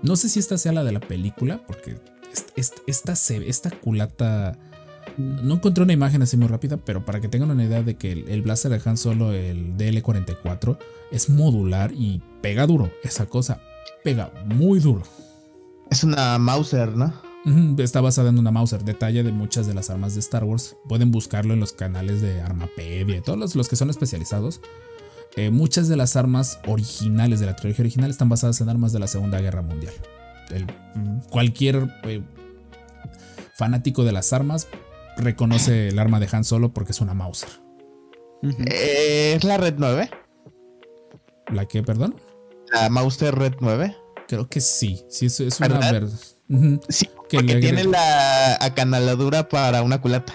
[0.03, 1.97] No sé si esta sea la de la película, porque
[2.31, 4.57] est- est- esta, esta culata.
[5.17, 8.11] No encontré una imagen así muy rápida, pero para que tengan una idea de que
[8.11, 10.77] el, el blaster de Han Solo, el DL44,
[11.11, 12.91] es modular y pega duro.
[13.03, 13.61] Esa cosa
[14.03, 15.03] pega muy duro.
[15.89, 17.13] es una Mauser, ¿no?
[17.77, 20.75] Está basada en una Mauser, detalle de muchas de las armas de Star Wars.
[20.89, 24.61] Pueden buscarlo en los canales de Armapedia y todos los, los que son especializados.
[25.35, 28.99] Eh, muchas de las armas originales de la trilogía original están basadas en armas de
[28.99, 29.93] la Segunda Guerra Mundial.
[30.49, 30.65] El-
[31.29, 32.21] cualquier eh,
[33.55, 34.67] fanático de las armas
[35.17, 37.49] reconoce el arma de Han Solo porque es una Mauser.
[38.67, 40.09] Eh, es la Red 9.
[41.51, 42.15] ¿La que, perdón?
[42.71, 43.95] La Mauser Red 9.
[44.27, 45.03] Creo que sí.
[45.09, 45.91] Sí, es, es una ¿Verdad?
[45.91, 46.03] ver-
[46.47, 50.33] Ujú, Sí, que porque tiene la acanaladura para una culata.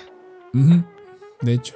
[0.52, 1.74] De hecho.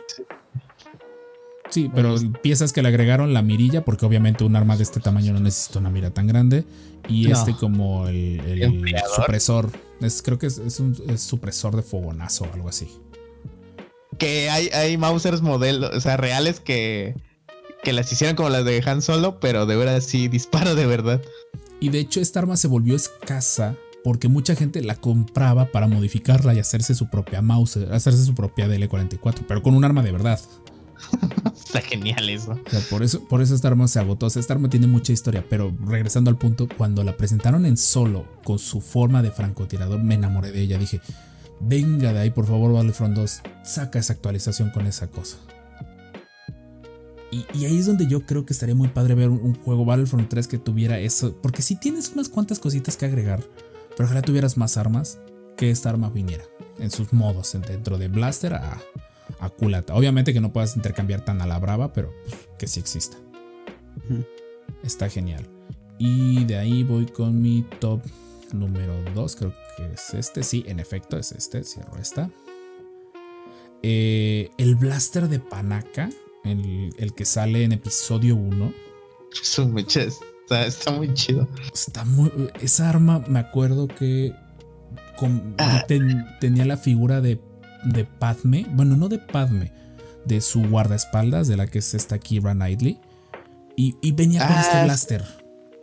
[1.70, 5.32] Sí, pero piezas que le agregaron la mirilla, porque obviamente un arma de este tamaño
[5.32, 6.64] no necesita una mira tan grande.
[7.08, 7.36] Y No.
[7.38, 9.70] este como el, el supresor.
[10.04, 12.88] Es, creo que es, es un es supresor de fogonazo o algo así.
[14.18, 17.16] Que hay, hay Mausers modelos, o sea, reales que,
[17.82, 21.20] que las hicieron como las de Han Solo, pero de verdad sí disparo de verdad.
[21.80, 26.54] Y de hecho esta arma se volvió escasa porque mucha gente la compraba para modificarla
[26.54, 30.38] y hacerse su propia mouse, hacerse su propia DL44, pero con un arma de verdad.
[31.54, 32.58] Está genial eso.
[32.90, 34.26] Por eso, por eso esta arma se agotó.
[34.26, 38.26] O esta arma tiene mucha historia, pero regresando al punto, cuando la presentaron en solo
[38.44, 40.78] con su forma de francotirador, me enamoré de ella.
[40.78, 41.00] Dije,
[41.60, 45.38] venga de ahí, por favor, Battlefront 2, saca esa actualización con esa cosa.
[47.30, 50.28] Y, ahí es donde yo creo que estaría muy padre ver un, un juego Battlefront
[50.28, 51.36] 3 que tuviera eso.
[51.42, 53.42] Porque si tienes unas cuantas cositas que agregar,
[53.96, 55.18] pero ojalá tuvieras más armas,
[55.56, 56.44] que esta arma viniera
[56.78, 58.80] en sus modos, en- dentro de Blaster a,
[59.44, 59.94] a culata.
[59.94, 63.16] Obviamente que no puedas intercambiar tan a la brava, pero pues, que sí exista.
[64.82, 65.46] Está genial.
[65.98, 68.00] Y de ahí voy con mi top
[68.52, 69.36] número 2.
[69.36, 70.42] Creo que es este.
[70.42, 71.62] Sí, en efecto, es este.
[71.64, 72.30] Cierro esta.
[73.82, 76.10] Eh, el blaster de Panaka.
[76.44, 78.72] El, el que sale en episodio 1.
[79.42, 81.48] Su mecha está, está muy chido.
[81.72, 82.30] Está muy.
[82.60, 84.32] Esa arma, me acuerdo que.
[85.16, 85.84] con- Ah.
[85.88, 87.40] ten- tenía la figura de,
[87.86, 88.66] de Padme.
[88.72, 89.72] Bueno, no de Padme.
[90.24, 92.98] De su guardaespaldas, de la que es esta Kira Knightley.
[93.76, 94.84] Y, y venía con Ah, este sí.
[94.84, 95.24] blaster.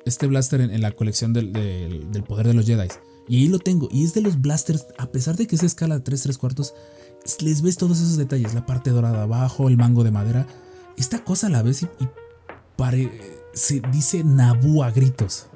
[0.05, 2.87] Este blaster en, en la colección del, del- del poder de los Jedi.
[3.27, 3.87] Y ahí lo tengo.
[3.91, 6.73] Y es de los blasters, a pesar de que es escala de 3, 3 cuartos,
[7.41, 8.53] les ves todos esos detalles.
[8.55, 10.47] La parte dorada abajo, el mango de madera.
[10.97, 12.07] Esta cosa la ves y, y
[12.77, 13.11] pare-
[13.53, 15.47] se dice Naboo a gritos.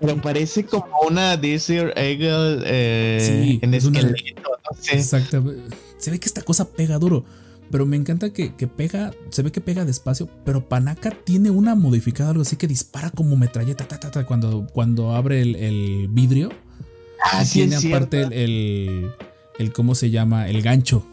[0.00, 4.96] Pero parece como una Desert Eagle eh, Sí, en es una- esqueleto, no sé.
[4.96, 5.44] Exacto.
[5.98, 7.24] Se ve que esta cosa pega duro.
[7.70, 11.76] Pero me encanta que, que pega, se ve que pega despacio, pero Panaka tiene una
[11.76, 16.08] modificada, algo así que dispara como metralleta ta, ta, ta, cuando, cuando abre el, el
[16.10, 16.48] vidrio.
[17.32, 19.10] Ah, y sí, tiene es aparte el, el,
[19.58, 20.48] el- ¿cómo se llama?
[20.48, 21.06] El gancho.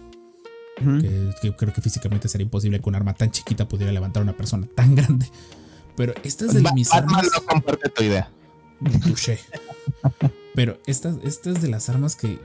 [0.77, 4.23] Que, que creo que físicamente sería imposible que un arma tan chiquita pudiera levantar a
[4.23, 5.27] una persona tan grande.
[5.95, 7.23] Pero estas de Ba- mis armas.
[7.35, 8.31] no comparte tu idea.
[9.04, 9.40] Touché.
[10.54, 12.40] Pero estas, estas de las armas que,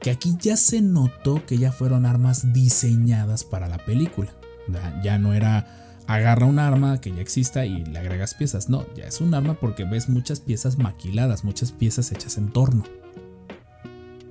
[0.00, 4.34] que aquí ya se notó que ya fueron armas diseñadas para la película.
[4.68, 8.68] Ya, ya no era agarra un arma que ya exista y le agregas piezas.
[8.68, 12.84] No, ya es un arma porque ves muchas piezas maquiladas, muchas piezas hechas en torno.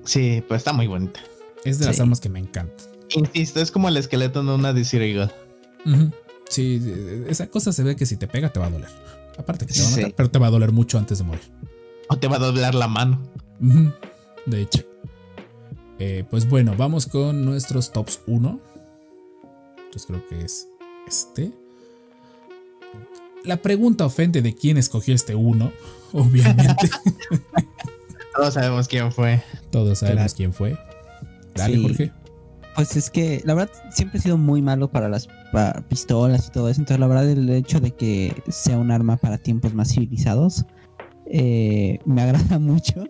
[0.04, 1.20] Sí, pues está muy bonita.
[1.64, 2.86] Es de las armas que me encantan.
[3.10, 5.30] Insisto, es como el esqueleto de una Desert Eagle.
[5.86, 6.10] Ujú.
[6.48, 6.82] Sí,
[7.28, 8.90] esa cosa se ve que si te pega te va a doler.
[9.38, 10.14] Aparte que te va a matar, Sí.
[10.16, 11.42] pero te va a doler mucho antes de morir.
[12.10, 13.20] O te va a doblar la mano.
[14.46, 14.84] De hecho.
[16.00, 18.60] Eh, pues bueno, vamos con nuestros tops 1.
[19.76, 20.68] Entonces creo que es
[21.06, 21.52] este.
[23.44, 25.72] La pregunta ofende de quién escogió este 1.
[26.12, 26.90] Obviamente.
[28.34, 29.42] Todos sabemos quién fue.
[29.70, 30.36] Todos sabemos Claro.
[30.36, 30.78] quién fue.
[31.54, 31.82] Dale, Sí.
[31.82, 32.12] Jorge.
[32.76, 36.50] Pues es que la verdad siempre he sido muy malo para las para pistolas y
[36.50, 36.80] todo eso.
[36.80, 40.64] Entonces la verdad el hecho de que sea un arma para tiempos más civilizados
[41.26, 43.04] eh, me agrada mucho.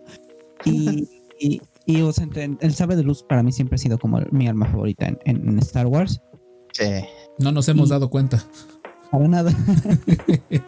[0.65, 1.07] Y,
[1.39, 4.19] y, y, o sea, entre- el sable de luz para mí siempre ha sido como
[4.31, 6.21] mi arma favorita en, en Star Wars.
[6.73, 6.85] Sí.
[7.39, 8.43] No nos hemos Y- dado cuenta.
[9.11, 9.51] Para nada.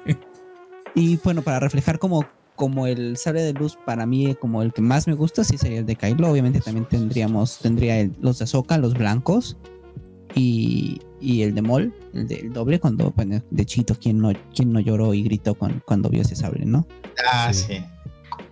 [0.95, 2.26] y bueno, para reflejar como,
[2.56, 5.80] como el sable de luz para mí como el que más me gusta, sí sería
[5.80, 6.30] el de Kylo.
[6.31, 9.57] Obviamente también tendríamos, tendría el- los de Ahsoka, los blancos.
[10.36, 14.72] Y, y el de Mol, el del doble, cuando bueno, de chito, quien no, quien
[14.72, 16.88] no lloró y gritó con- cuando vio ese sable, ¿no?
[17.32, 17.66] Ah, Sí.
[17.68, 17.84] sí.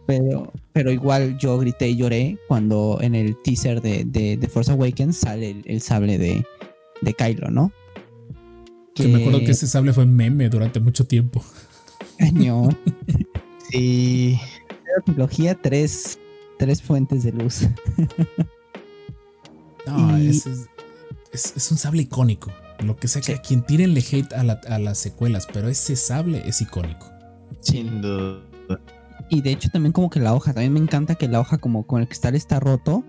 [0.06, 4.72] Pero, pero igual yo grité y lloré cuando en el teaser de, de, de Force
[4.72, 6.44] Awakens sale el, el sable de,
[7.02, 7.72] de Kylo, ¿no?
[8.96, 11.44] Que me acuerdo que ese sable fue meme durante mucho tiempo.
[12.18, 12.76] Cañón.
[13.72, 14.40] Sí.
[14.98, 16.18] la trilogía, tres,
[16.58, 17.68] tres fuentes de luz.
[19.86, 20.70] No, Y- ese es,
[21.32, 22.52] es- es un sable icónico.
[22.80, 25.96] Lo que sea que a quien tírenle hate a, la- a las secuelas, pero ese
[25.96, 27.08] sable es icónico.
[27.60, 28.42] Sin duda.
[29.30, 31.86] Y de hecho también como que la hoja, también me encanta que la hoja como
[31.86, 33.04] con el cristal está roto,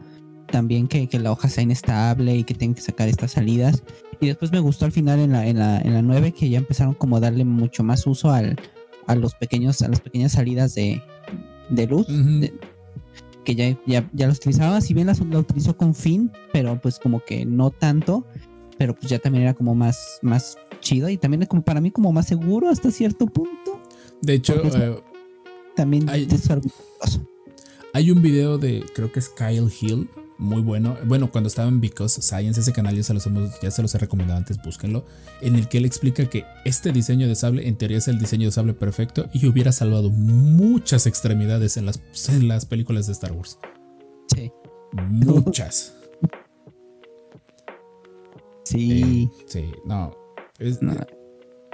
[0.50, 3.82] también que, que la hoja sea inestable y que tengan que sacar estas salidas.
[4.20, 6.58] Y después me gustó al final en la, en la, en la 9 que ya
[6.58, 8.56] empezaron como a darle mucho más uso al,
[9.06, 11.00] a los pequeños, a las pequeñas salidas de,
[11.70, 12.06] de luz.
[12.08, 12.52] De-
[13.44, 17.20] que ya, ya, ya las utilizaba, si bien la utilizó con fin, pero pues como
[17.24, 18.26] que no tanto,
[18.78, 21.90] pero pues ya también era como más, más chido y también es como para mí
[21.90, 23.80] como más seguro hasta cierto punto.
[24.22, 25.02] De hecho, eh,
[25.74, 26.26] también Ay.
[26.30, 27.26] es argumentoso.
[27.92, 30.08] Hay un video de, creo que es Kyle Hill,
[30.40, 30.96] muy bueno.
[31.04, 33.94] Bueno, cuando estaba en Because Science, ese canal ya se, los hemos, ya se los
[33.94, 35.06] he recomendado antes, búsquenlo.
[35.40, 38.46] En el que él explica que este diseño de sable, en teoría, es el diseño
[38.48, 43.32] de sable perfecto y hubiera salvado muchas extremidades en las, en las películas de Star
[43.32, 43.58] Wars.
[44.34, 44.50] Sí.
[44.92, 45.94] Muchas.
[48.64, 49.02] Sí.
[49.32, 50.16] Eh, sí, no.
[50.58, 50.94] Es- No.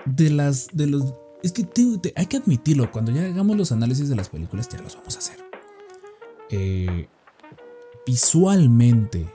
[0.07, 0.69] De las.
[0.73, 1.13] De los.
[1.43, 2.91] Es que te- te- hay que admitirlo.
[2.91, 5.37] Cuando ya hagamos los análisis de las películas, ya los vamos a hacer.
[6.51, 7.09] Eh,
[8.07, 9.27] visualmente,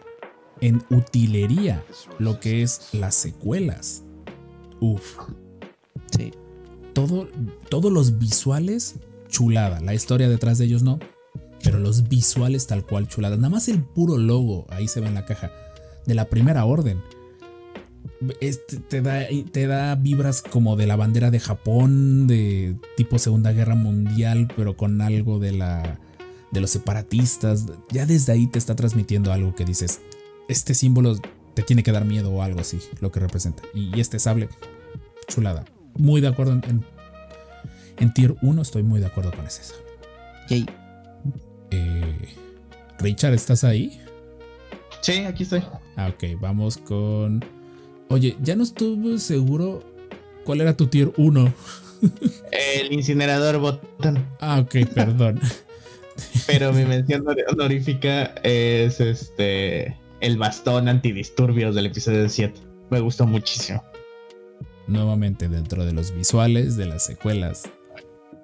[0.61, 1.83] en utilería,
[2.17, 4.03] lo que es las secuelas.
[4.79, 5.17] Uf.
[6.17, 6.31] Sí.
[6.93, 7.27] Todo,
[7.69, 8.95] todos los visuales,
[9.27, 9.81] chulada.
[9.81, 10.99] La historia detrás de ellos no.
[11.63, 13.35] Pero los visuales tal cual chulada.
[13.35, 15.51] Nada más el puro logo, ahí se ve en la caja,
[16.05, 17.01] de la primera orden.
[18.39, 23.51] Este, te, da, te da vibras como de la bandera de Japón, de tipo Segunda
[23.51, 25.99] Guerra Mundial, pero con algo de la
[26.51, 27.65] de los separatistas.
[27.89, 30.01] Ya desde ahí te está transmitiendo algo que dices,
[30.47, 31.17] este símbolo
[31.53, 33.63] te tiene que dar miedo o algo así, lo que representa.
[33.73, 34.49] Y, y este sable,
[35.27, 35.65] chulada.
[35.97, 36.85] Muy de acuerdo en, en,
[37.97, 39.83] en tier 1, estoy muy de acuerdo con ese sable.
[40.49, 40.65] Yay.
[41.71, 42.35] Eh,
[42.99, 43.99] Richard, ¿estás ahí?
[45.01, 45.63] Sí, aquí estoy.
[45.95, 47.43] Ah, ok, vamos con.
[48.09, 49.83] Oye, ya no estuve seguro
[50.43, 51.53] cuál era tu tier 1.
[52.51, 54.27] El incinerador botón.
[54.39, 55.39] Ah, ok, perdón.
[56.47, 62.59] Pero mi mención honor- honorífica es este el bastón antidisturbios del episodio 7.
[62.89, 63.83] Me gustó muchísimo.
[64.87, 67.63] Nuevamente dentro de los visuales de las secuelas.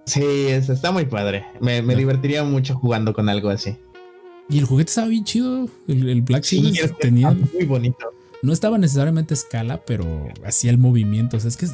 [0.05, 1.45] Sí, es- está muy padre.
[1.59, 3.77] Me, divertiría mucho jugando con algo así.
[4.49, 5.67] Y el juguete estaba bien chido.
[5.87, 7.31] El, el Black Sí, tenía.
[7.53, 8.13] muy bonito.
[8.41, 10.05] No estaba necesariamente a escala, pero
[10.45, 11.35] hacía el movimiento.
[11.37, 11.67] O sea, es que.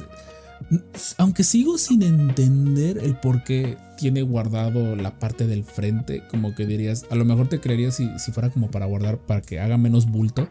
[1.18, 6.66] Aunque sigo sin entender el por qué tiene guardado la parte del frente, como que
[6.66, 9.78] dirías, a lo mejor te creerías si, si fuera como para guardar, para que haga
[9.78, 10.48] menos bulto.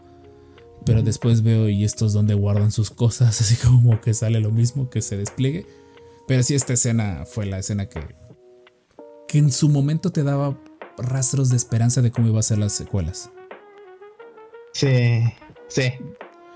[0.84, 4.50] Pero después veo y esto es donde guardan sus cosas, así como que sale lo
[4.50, 5.66] mismo, que se despliegue.
[6.26, 8.00] Pero sí, esta escena fue la escena que,
[9.28, 10.58] que en su momento te daba
[10.98, 13.30] rastros de esperanza de cómo iba a ser las secuelas.
[14.72, 15.22] Sí,
[15.68, 15.92] sí.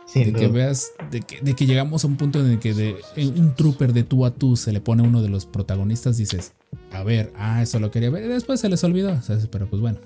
[0.07, 2.75] Sin de que veas, de que, de que llegamos a un punto en el que
[2.75, 5.47] de en un trooper de tú a tú se le pone a uno de los
[5.47, 6.53] protagonistas, dices,
[6.93, 9.67] a ver, ah, eso lo quería ver, y después se les olvidó, o sea, pero
[9.69, 9.99] pues bueno.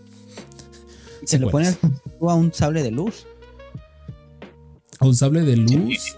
[1.24, 2.00] Se le pone Secuelas.
[2.22, 3.26] a un sable de luz.
[4.98, 6.16] A un sable de luz,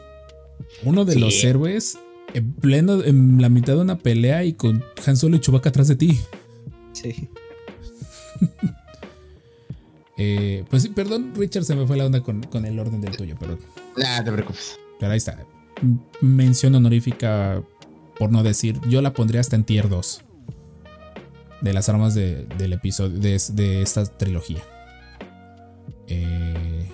[0.84, 1.18] uno de Sí.
[1.18, 1.98] los héroes,
[2.34, 5.88] en pleno, en la mitad de una pelea y con Han Solo y Chewbacca atrás
[5.88, 6.20] de ti.
[6.92, 7.28] Sí.
[10.24, 13.16] Eh, pues sí, perdón, Richard, se me fue la onda con, con el orden del
[13.16, 13.58] tuyo, pero
[13.96, 14.78] Nah, no te preocupes.
[15.00, 15.44] Pero ahí está.
[16.20, 17.60] Mención honorífica,
[18.18, 20.22] por no decir, yo la pondría hasta en tier 2.
[21.60, 24.62] De las armas de- del episodio, de, de esta trilogía.
[26.08, 26.88] Eh,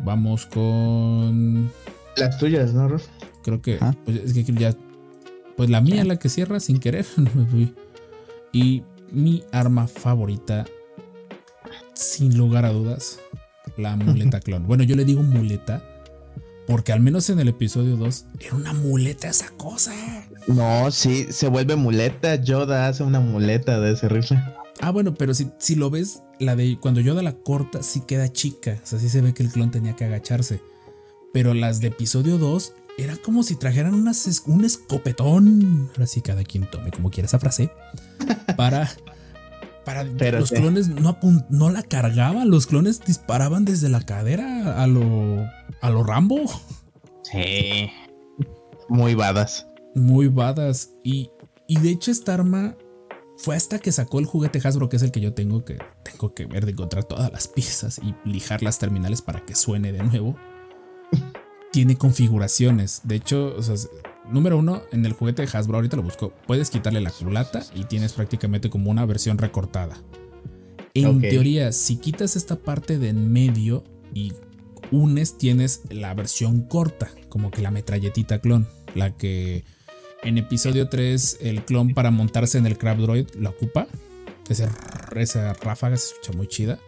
[0.00, 1.70] vamos con...
[2.16, 3.06] Las tuyas, ¿no, Rolf?
[3.42, 3.78] Creo que...
[4.04, 4.74] Pues es que ya...
[5.56, 7.06] Pues la mía, la que cierra sin querer.
[8.52, 10.64] y mi arma favorita,
[11.94, 13.20] sin lugar a dudas,
[13.76, 14.66] la muleta clon.
[14.66, 15.82] Bueno, yo le digo muleta
[16.66, 19.92] porque al menos en el episodio 2 era una muleta esa cosa.
[20.46, 22.36] No, sí, se vuelve muleta.
[22.36, 24.42] Yoda hace una muleta de ese rifle.
[24.80, 28.32] Ah, bueno, pero si, si lo ves, la de cuando Yoda la corta, sí queda
[28.32, 28.78] chica.
[28.82, 30.62] O sea, sí se ve que el clon tenía que agacharse.
[31.32, 35.90] Pero las de episodio 2 era como si trajeran unas un escopetón.
[35.92, 37.70] Ahora sí, cada quien tome como quiera esa frase.
[38.56, 38.90] Para.
[39.84, 40.54] Para Pero los sí.
[40.56, 41.18] clones no,
[41.50, 45.46] no la cargaban, los clones disparaban desde la cadera a lo,
[45.80, 46.40] a lo Rambo.
[47.22, 47.90] Sí.
[48.88, 49.66] Muy badas.
[49.94, 50.90] muy badass.
[51.02, 51.30] Y,
[51.66, 52.76] y de hecho, esta arma
[53.36, 56.34] fue hasta que sacó el juguete Hasbro, que es el que yo tengo, que tengo
[56.34, 60.02] que ver de encontrar todas las piezas y lijar las terminales para que suene de
[60.02, 60.36] nuevo.
[61.72, 63.00] Tiene configuraciones.
[63.04, 63.74] De hecho, o sea,
[64.30, 67.84] número uno, en el juguete de Hasbro, ahorita lo busco, puedes quitarle la culata y
[67.84, 69.96] tienes prácticamente como una versión recortada.
[70.94, 73.84] En teoría, si quitas esta parte de en medio
[74.14, 74.32] y
[74.90, 79.64] unes, tienes la versión corta, como que la metralletita clon, la que
[80.22, 83.88] en episodio 3 el clon para montarse en el Crab Droid la ocupa.
[84.48, 84.68] Ese-
[85.16, 86.78] esa ráfaga se escucha muy chida.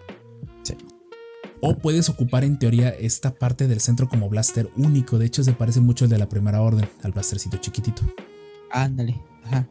[1.61, 5.19] O puedes ocupar en teoría esta parte del centro como blaster único.
[5.19, 8.03] De hecho, se parece mucho al de la primera orden, al blastercito chiquitito.
[8.71, 9.21] Ándale.
[9.45, 9.67] Ajá.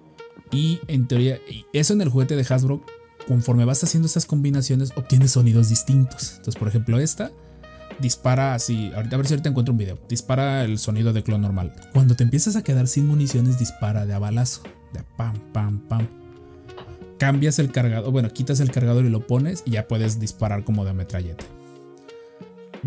[0.52, 1.40] Y en teoría,
[1.74, 2.82] eso en el juguete de Hasbro,
[3.28, 6.34] conforme vas haciendo esas combinaciones, obtienes sonidos distintos.
[6.38, 7.32] Entonces, por ejemplo, esta
[8.00, 8.92] dispara así.
[8.96, 10.00] Ahorita a ver si ahorita encuentro un video.
[10.10, 11.74] Dispara el sonido de clon normal.
[11.94, 14.62] Cuando te empiezas a quedar sin municiones, dispara de a balazo.
[14.94, 16.08] De a pam, pam, pam.
[17.18, 20.86] cambias el cargador, bueno, quitas el cargador y lo pones y ya puedes disparar como
[20.86, 21.46] de metralleta.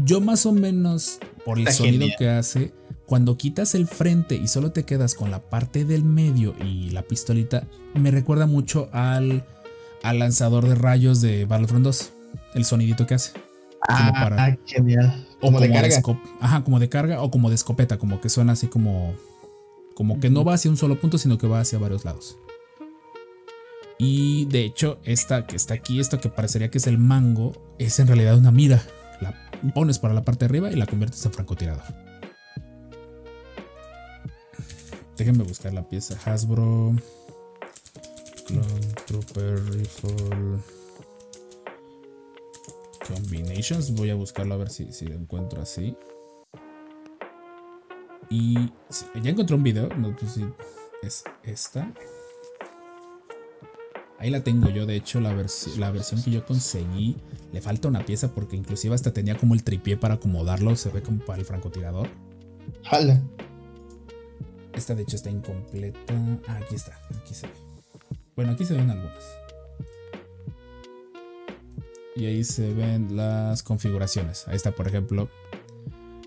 [0.05, 2.17] Yo más o menos, por el Está sonido genial.
[2.19, 2.73] que hace,
[3.07, 7.03] cuando quitas el frente y solo te quedas con la parte del medio y la
[7.03, 9.47] pistolita, me recuerda mucho al,
[10.03, 12.13] al lanzador de rayos de Battlefront 2.
[12.55, 13.33] El sonidito que hace.
[13.87, 15.27] Como para- Ah, genial.
[15.41, 16.01] O Como de carga.
[16.41, 19.15] Ajá, como de carga o como de escopeta, como que suena así como.
[19.95, 22.37] Como que no va hacia un solo punto, sino que va hacia varios lados.
[23.99, 27.99] Y de hecho, esta que está aquí, esto que parecería que es el mango, es
[27.99, 28.83] en realidad una mira.
[29.75, 31.83] Pones para la parte de arriba y la conviertes en francotirador.
[35.17, 36.95] Déjenme buscar la pieza Hasbro.
[38.47, 40.59] Clone Trooper Rifle.
[43.07, 43.95] Combinations.
[43.95, 45.97] Voy a buscarlo a ver si, si lo encuentro así.
[48.31, 48.55] Y
[49.21, 49.89] ya encontré un video.
[49.97, 50.47] No sé si
[51.03, 51.93] es esta.
[54.19, 54.85] Ahí la tengo yo.
[54.87, 57.17] De hecho, la, versi- la versión que yo conseguí
[57.53, 60.75] le falta una pieza porque inclusive hasta tenía como el tripié para acomodarlo.
[60.77, 62.09] Se ve como para el francotirador.
[62.85, 63.23] Jala.
[64.75, 65.99] Esta de hecho está incompleta.
[66.49, 66.99] Ah, aquí está.
[67.21, 67.53] Aquí se ve.
[68.37, 69.25] Bueno, aquí se ven algunas.
[72.17, 74.47] Y ahí se ven las configuraciones.
[74.49, 75.29] Ahí está, por ejemplo.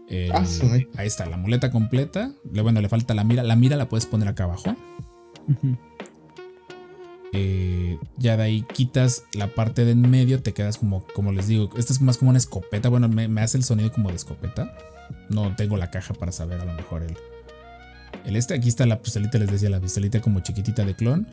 [0.08, 0.88] el- Ah, madre.
[0.98, 2.32] ahí está, la muleta completa.
[2.52, 3.44] Le- Bueno, le falta la mira.
[3.44, 4.76] La mira la puedes poner acá abajo.
[5.48, 5.78] Ujú.
[7.34, 11.48] Eh, ya de ahí quitas la parte de en medio, te quedas como, como les
[11.48, 12.90] digo, esta es más como una escopeta.
[12.90, 14.76] Bueno, me, me hace el sonido como de escopeta.
[15.30, 17.16] No tengo la caja para saber a lo mejor el,
[18.26, 18.54] el este.
[18.54, 21.28] Aquí está la pistolita, les decía, la pistolita como chiquitita de clon.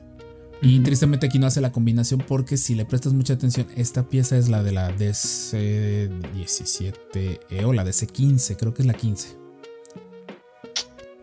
[0.60, 4.36] Y tristemente aquí no hace la combinación porque si le prestas mucha atención, esta pieza
[4.36, 9.47] es la de la DC17E E o la DC15, creo que es la 15.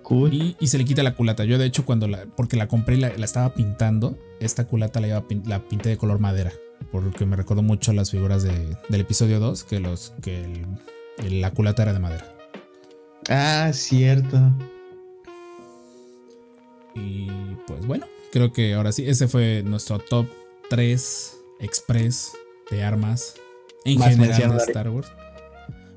[0.06, 0.34] Cool.
[0.34, 1.45] Y, y se le quita la culata.
[1.45, 2.26] Yo, de hecho, cuando la.
[2.38, 4.18] Porque la compré y la, la estaba pintando.
[4.40, 6.52] Esta culata la, iba la pinté de color madera.
[6.91, 9.64] Porque me recordó mucho a las figuras de- del episodio 2.
[9.64, 10.65] Que, los, que el-
[11.18, 12.36] el- la culata era de madera.
[13.30, 14.38] Ah, cierto.
[16.94, 17.27] Y
[17.68, 19.03] pues bueno, creo que ahora sí.
[19.07, 20.27] Ese fue nuestro top
[20.69, 22.34] 3 express
[22.72, 23.36] de armas.
[23.86, 24.64] En Más general de.
[24.64, 25.07] Star Wars.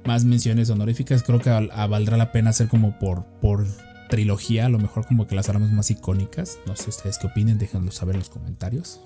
[0.06, 1.22] Más menciones honoríficas.
[1.22, 3.66] Creo que val- valdrá la pena hacer como por, por
[4.09, 4.66] trilogía.
[4.66, 6.59] A lo mejor como que las armas más icónicas.
[6.66, 7.59] No sé ustedes qué opinen.
[7.59, 9.01] Déjenlo saber en los comentarios.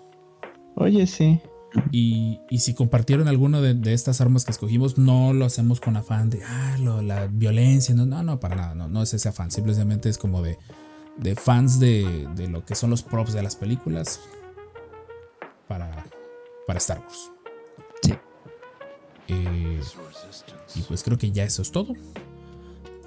[0.76, 1.40] Oye, sí.
[1.90, 5.96] Y, y si compartieron alguno de, de estas armas que escogimos, no lo hacemos con
[5.96, 7.94] afán de ah, lo- la violencia.
[7.94, 8.74] No, no, no, para nada.
[8.74, 9.50] No, no es ese afán.
[9.50, 10.58] Simplemente es como de,
[11.16, 14.20] de fans de, de lo que son los props de las películas
[15.66, 16.04] para,
[16.66, 17.30] para Star Wars.
[18.02, 18.14] Sí.
[19.28, 19.80] Eh,
[20.74, 21.94] y pues creo que ya eso es todo.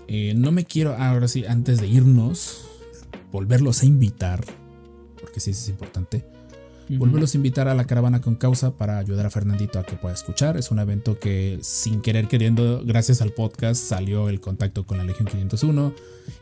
[0.08, 2.68] Eh, no me quiero, ahora sí, antes de irnos,
[3.32, 4.44] volverlos a invitar,
[5.20, 6.26] porque sí, es importante
[6.90, 10.14] volverlos a invitar a la caravana con causa para ayudar a Fernandito a que pueda
[10.14, 10.58] escuchar.
[10.58, 15.04] Es un evento que sin querer queriendo, gracias al podcast, salió el contacto con la
[15.04, 15.94] Legión 501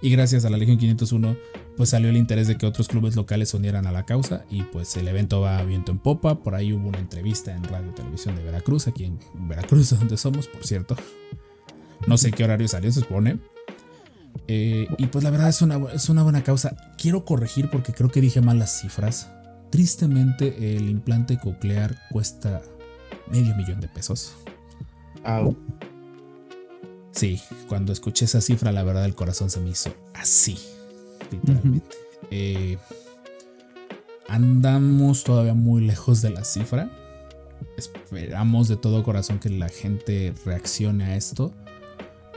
[0.02, 1.38] y gracias a la Legión 501
[1.76, 4.64] pues salió el interés de que otros clubes locales se unieran a la causa y
[4.64, 6.40] pues el evento va a viento en popa.
[6.44, 10.18] Por ahí hubo una entrevista en Radio y Televisión de Veracruz, aquí en Veracruz, donde
[10.18, 10.96] somos, por cierto.
[12.06, 13.40] No sé qué horario salió, se supone.
[14.48, 16.76] Eh, y pues la verdad es una, es una buena causa.
[16.98, 19.30] Quiero corregir porque creo que dije mal las cifras.
[19.70, 22.62] Tristemente, el implante coclear cuesta
[23.32, 24.36] medio millón de pesos.
[25.24, 25.56] Au.
[27.12, 30.58] Sí, cuando escuché esa cifra, la verdad el corazón se me hizo así,
[31.32, 31.96] literalmente.
[32.32, 32.78] Eh,
[34.28, 36.90] andamos todavía muy lejos de la cifra.
[37.78, 41.54] Esperamos de todo corazón que la gente reaccione a esto.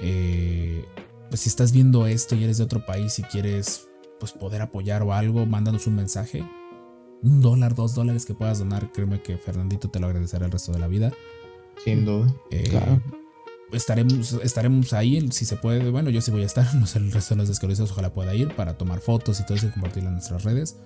[0.01, 0.85] Eh,
[1.28, 3.89] pues si estás viendo esto y eres de otro país y quieres
[4.19, 6.44] pues poder apoyar o algo, mándanos un mensaje.
[7.23, 10.73] Un dólar, dos dólares que puedas donar, créeme que Fernandito te lo agradecerá el resto
[10.73, 11.12] de la vida.
[11.85, 12.32] Sin duda.
[12.51, 13.03] Eh, Claro.
[13.73, 15.90] Estaremos, estaremos ahí, si se puede.
[15.90, 16.66] Bueno, yo sí voy a estar.
[16.74, 19.55] No sé, el resto de los desconocidos ojalá pueda ir para tomar fotos y todo
[19.55, 20.77] eso y compartirlo en nuestras redes.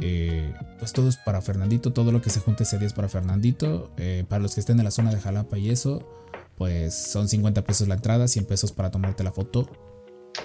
[0.00, 1.92] Eh, pues todo es para Fernandito.
[1.92, 3.90] Todo lo que se junte ese día es para Fernandito.
[3.98, 6.08] Eh, para los que estén en la zona de Jalapa y eso,
[6.56, 9.68] pues son 50 pesos la entrada, 100 pesos para tomarte la foto.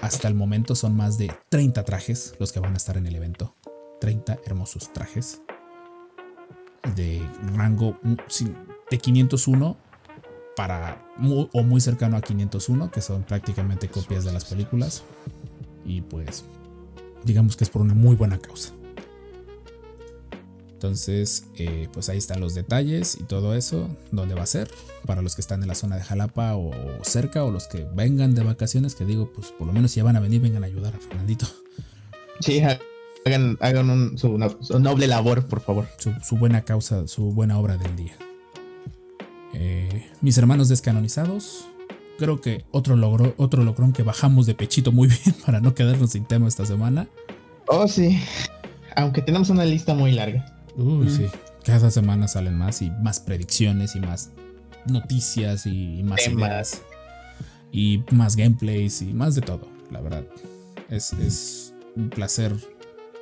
[0.00, 3.14] Hasta el momento son más de 30 trajes los que van a estar en el
[3.16, 3.54] evento.
[4.00, 5.40] 30 hermosos trajes
[6.96, 8.14] de rango mm,
[8.90, 9.76] de 501
[10.56, 15.04] para mu- o muy cercano a 501, que son prácticamente copias de las películas.
[15.84, 16.44] Y pues,
[17.24, 18.72] digamos que es por una muy buena causa.
[20.82, 24.68] Entonces, eh, pues ahí están los detalles y todo eso, dónde va a ser,
[25.06, 26.72] para los que están en la zona de Jalapa o
[27.04, 30.04] cerca, o los que vengan de vacaciones, que digo, pues por lo menos si ya
[30.04, 31.46] van a venir, vengan a ayudar a Fernandito.
[32.40, 32.60] Sí,
[33.24, 35.86] Hagan, hagan un- su, su noble labor, por favor.
[35.98, 38.16] su, su buena causa, su buena obra del día.
[39.54, 41.64] Eh, mis hermanos descanonizados.
[42.18, 46.10] Creo que otro logro, otro logrón que bajamos de pechito muy bien para no quedarnos
[46.10, 47.06] sin tema esta semana.
[47.68, 48.18] Oh, sí.
[48.96, 50.51] Aunque tenemos una lista muy larga.
[50.76, 51.26] Uy, sí.
[51.64, 54.30] Cada semana salen más y más predicciones y más
[54.86, 56.48] noticias y, y más Temas.
[56.48, 56.82] ideas.
[57.70, 60.24] Y más gameplays y más de todo, la verdad.
[60.90, 62.54] Es, es un placer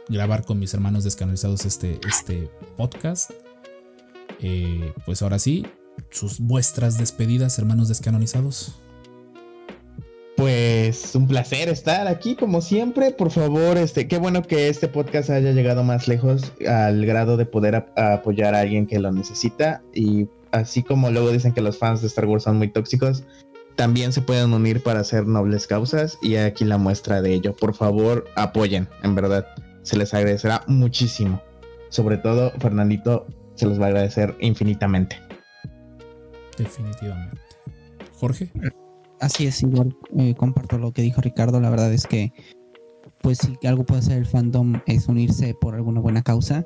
[0.08, 3.30] grabar con mis hermanos descanonizados este, este podcast.
[4.40, 5.66] Eh, pues ahora sí,
[6.10, 8.80] sus vuestras despedidas, hermanos descanonizados.
[10.40, 13.10] Pues un placer estar aquí como siempre.
[13.10, 17.44] Por favor, este, qué bueno que este podcast haya llegado más lejos al grado de
[17.44, 19.82] poder ap- apoyar a alguien que lo necesita.
[19.92, 23.24] Y así como luego dicen que los fans de Star Wars son muy tóxicos,
[23.76, 26.16] también se pueden unir para hacer nobles causas.
[26.22, 27.54] Y aquí la muestra de ello.
[27.54, 29.46] Por favor, apoyen, en verdad.
[29.82, 31.42] Se les agradecerá muchísimo.
[31.90, 33.26] Sobre todo, Fernandito
[33.56, 35.18] se los va a agradecer infinitamente.
[36.56, 37.36] Definitivamente.
[38.14, 38.50] Jorge.
[39.20, 41.60] Así es, igual eh, comparto lo que dijo Ricardo.
[41.60, 42.32] La verdad es que,
[43.20, 46.64] pues, si algo puede hacer el fandom es unirse por alguna buena causa.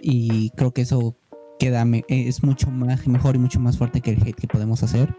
[0.00, 1.16] Y creo que eso
[1.58, 4.46] queda me- eh, es mucho más mejor y mucho más fuerte que el hate que
[4.46, 5.14] podemos hacer,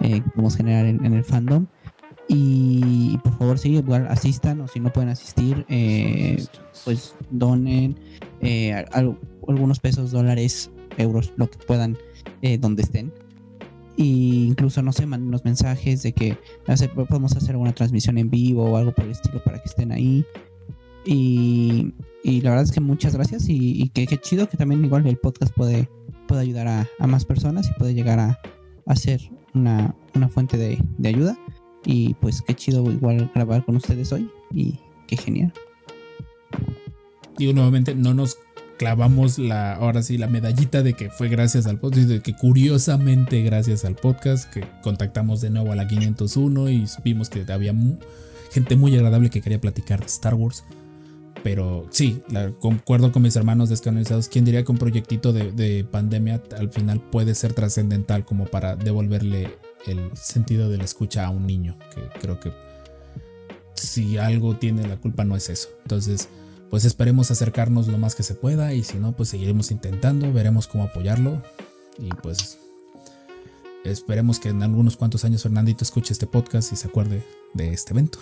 [0.00, 1.66] eh, que podemos generar en, el fandom.
[2.26, 6.42] Y por favor, sí, igual asistan o si no pueden asistir, eh,
[6.84, 7.96] pues donen
[8.92, 11.96] al- algunos pesos, dólares, euros, lo que puedan,
[12.60, 13.12] donde estén.
[13.96, 18.28] Y incluso, no sé, manden unos mensajes de que hacer, podemos hacer alguna transmisión en
[18.28, 20.24] vivo o algo por el estilo para que estén ahí.
[21.06, 21.94] Y,
[22.24, 25.06] y la verdad es que muchas gracias y, y que, qué chido que también igual
[25.06, 25.88] el podcast puede,
[26.26, 28.40] puede ayudar a, a más personas y puede llegar a,
[28.86, 29.20] a ser
[29.54, 31.38] una, una fuente de, de ayuda.
[31.84, 35.52] Y pues qué chido igual grabar con ustedes hoy y qué genial.
[37.36, 38.38] Digo nuevamente, no nos
[38.78, 43.42] clavamos la, ahora sí, la medallita de que fue gracias al podcast, de que curiosamente
[43.42, 47.74] gracias al podcast, que contactamos de nuevo a la 501 y vimos que había
[48.52, 50.64] gente muy agradable que quería platicar de Star Wars.
[51.42, 52.22] Pero sí,
[52.58, 54.28] concuerdo con mis hermanos descanonizados.
[54.28, 59.50] ¿Quién diría que un proyectito de pandemia al final puede ser trascendental como para devolverle
[59.86, 61.76] el sentido de la escucha a un niño?
[61.94, 62.50] Que creo que
[63.74, 65.68] si algo tiene la culpa no es eso.
[65.82, 66.30] Entonces,
[66.74, 70.66] pues esperemos acercarnos lo más que se pueda y si no, pues seguiremos intentando, veremos
[70.66, 71.40] cómo apoyarlo
[71.98, 72.58] y pues
[73.84, 77.92] esperemos que en algunos cuantos años Fernandito escuche este podcast y se acuerde de este
[77.92, 78.18] evento,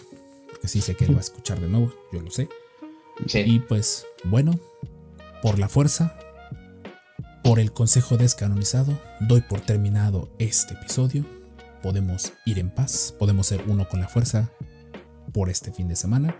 [0.51, 2.51] porque sí sé que él va a escuchar de nuevo, yo lo sé.
[3.33, 4.61] Y pues bueno,
[5.41, 6.15] por la fuerza,
[7.43, 11.24] por el consejo descanonizado, doy por terminado este episodio.
[11.83, 14.51] Podemos ir en paz, podemos ser uno con la fuerza
[15.33, 16.37] por este fin de semana.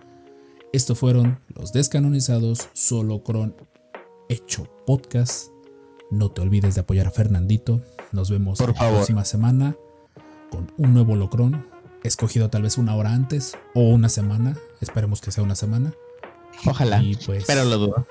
[0.73, 3.55] Estos fueron los descanonizados solo cron
[4.27, 5.47] hecho podcast.
[6.09, 7.81] No te olvides de apoyar a Fernandito.
[8.11, 8.95] Nos vemos Por la favor.
[8.97, 9.75] próxima semana
[10.49, 11.65] con un nuevo locrón.
[12.03, 14.57] Escogido tal vez una hora antes o una semana.
[14.81, 15.93] Esperemos que sea una semana.
[16.65, 17.01] Ojalá.
[17.01, 18.07] Y pues, Pero lo dudo.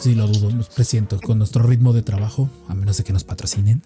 [0.00, 3.24] sí lo dudo, nos presiento con nuestro ritmo de trabajo, a menos de que nos
[3.24, 3.82] patrocinen.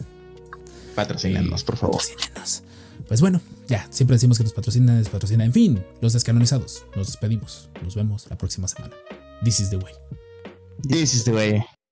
[0.95, 1.97] Patrocínanos, por favor.
[2.01, 2.63] Patrocínenos.
[3.07, 5.47] Pues bueno, ya, siempre decimos que nos patrocinan, nos patrocinan.
[5.47, 6.85] En fin, los descanonizados.
[6.97, 7.69] Nos despedimos.
[7.83, 8.95] Nos vemos la próxima semana.
[9.45, 9.93] This is the way.
[10.89, 11.65] This is the way.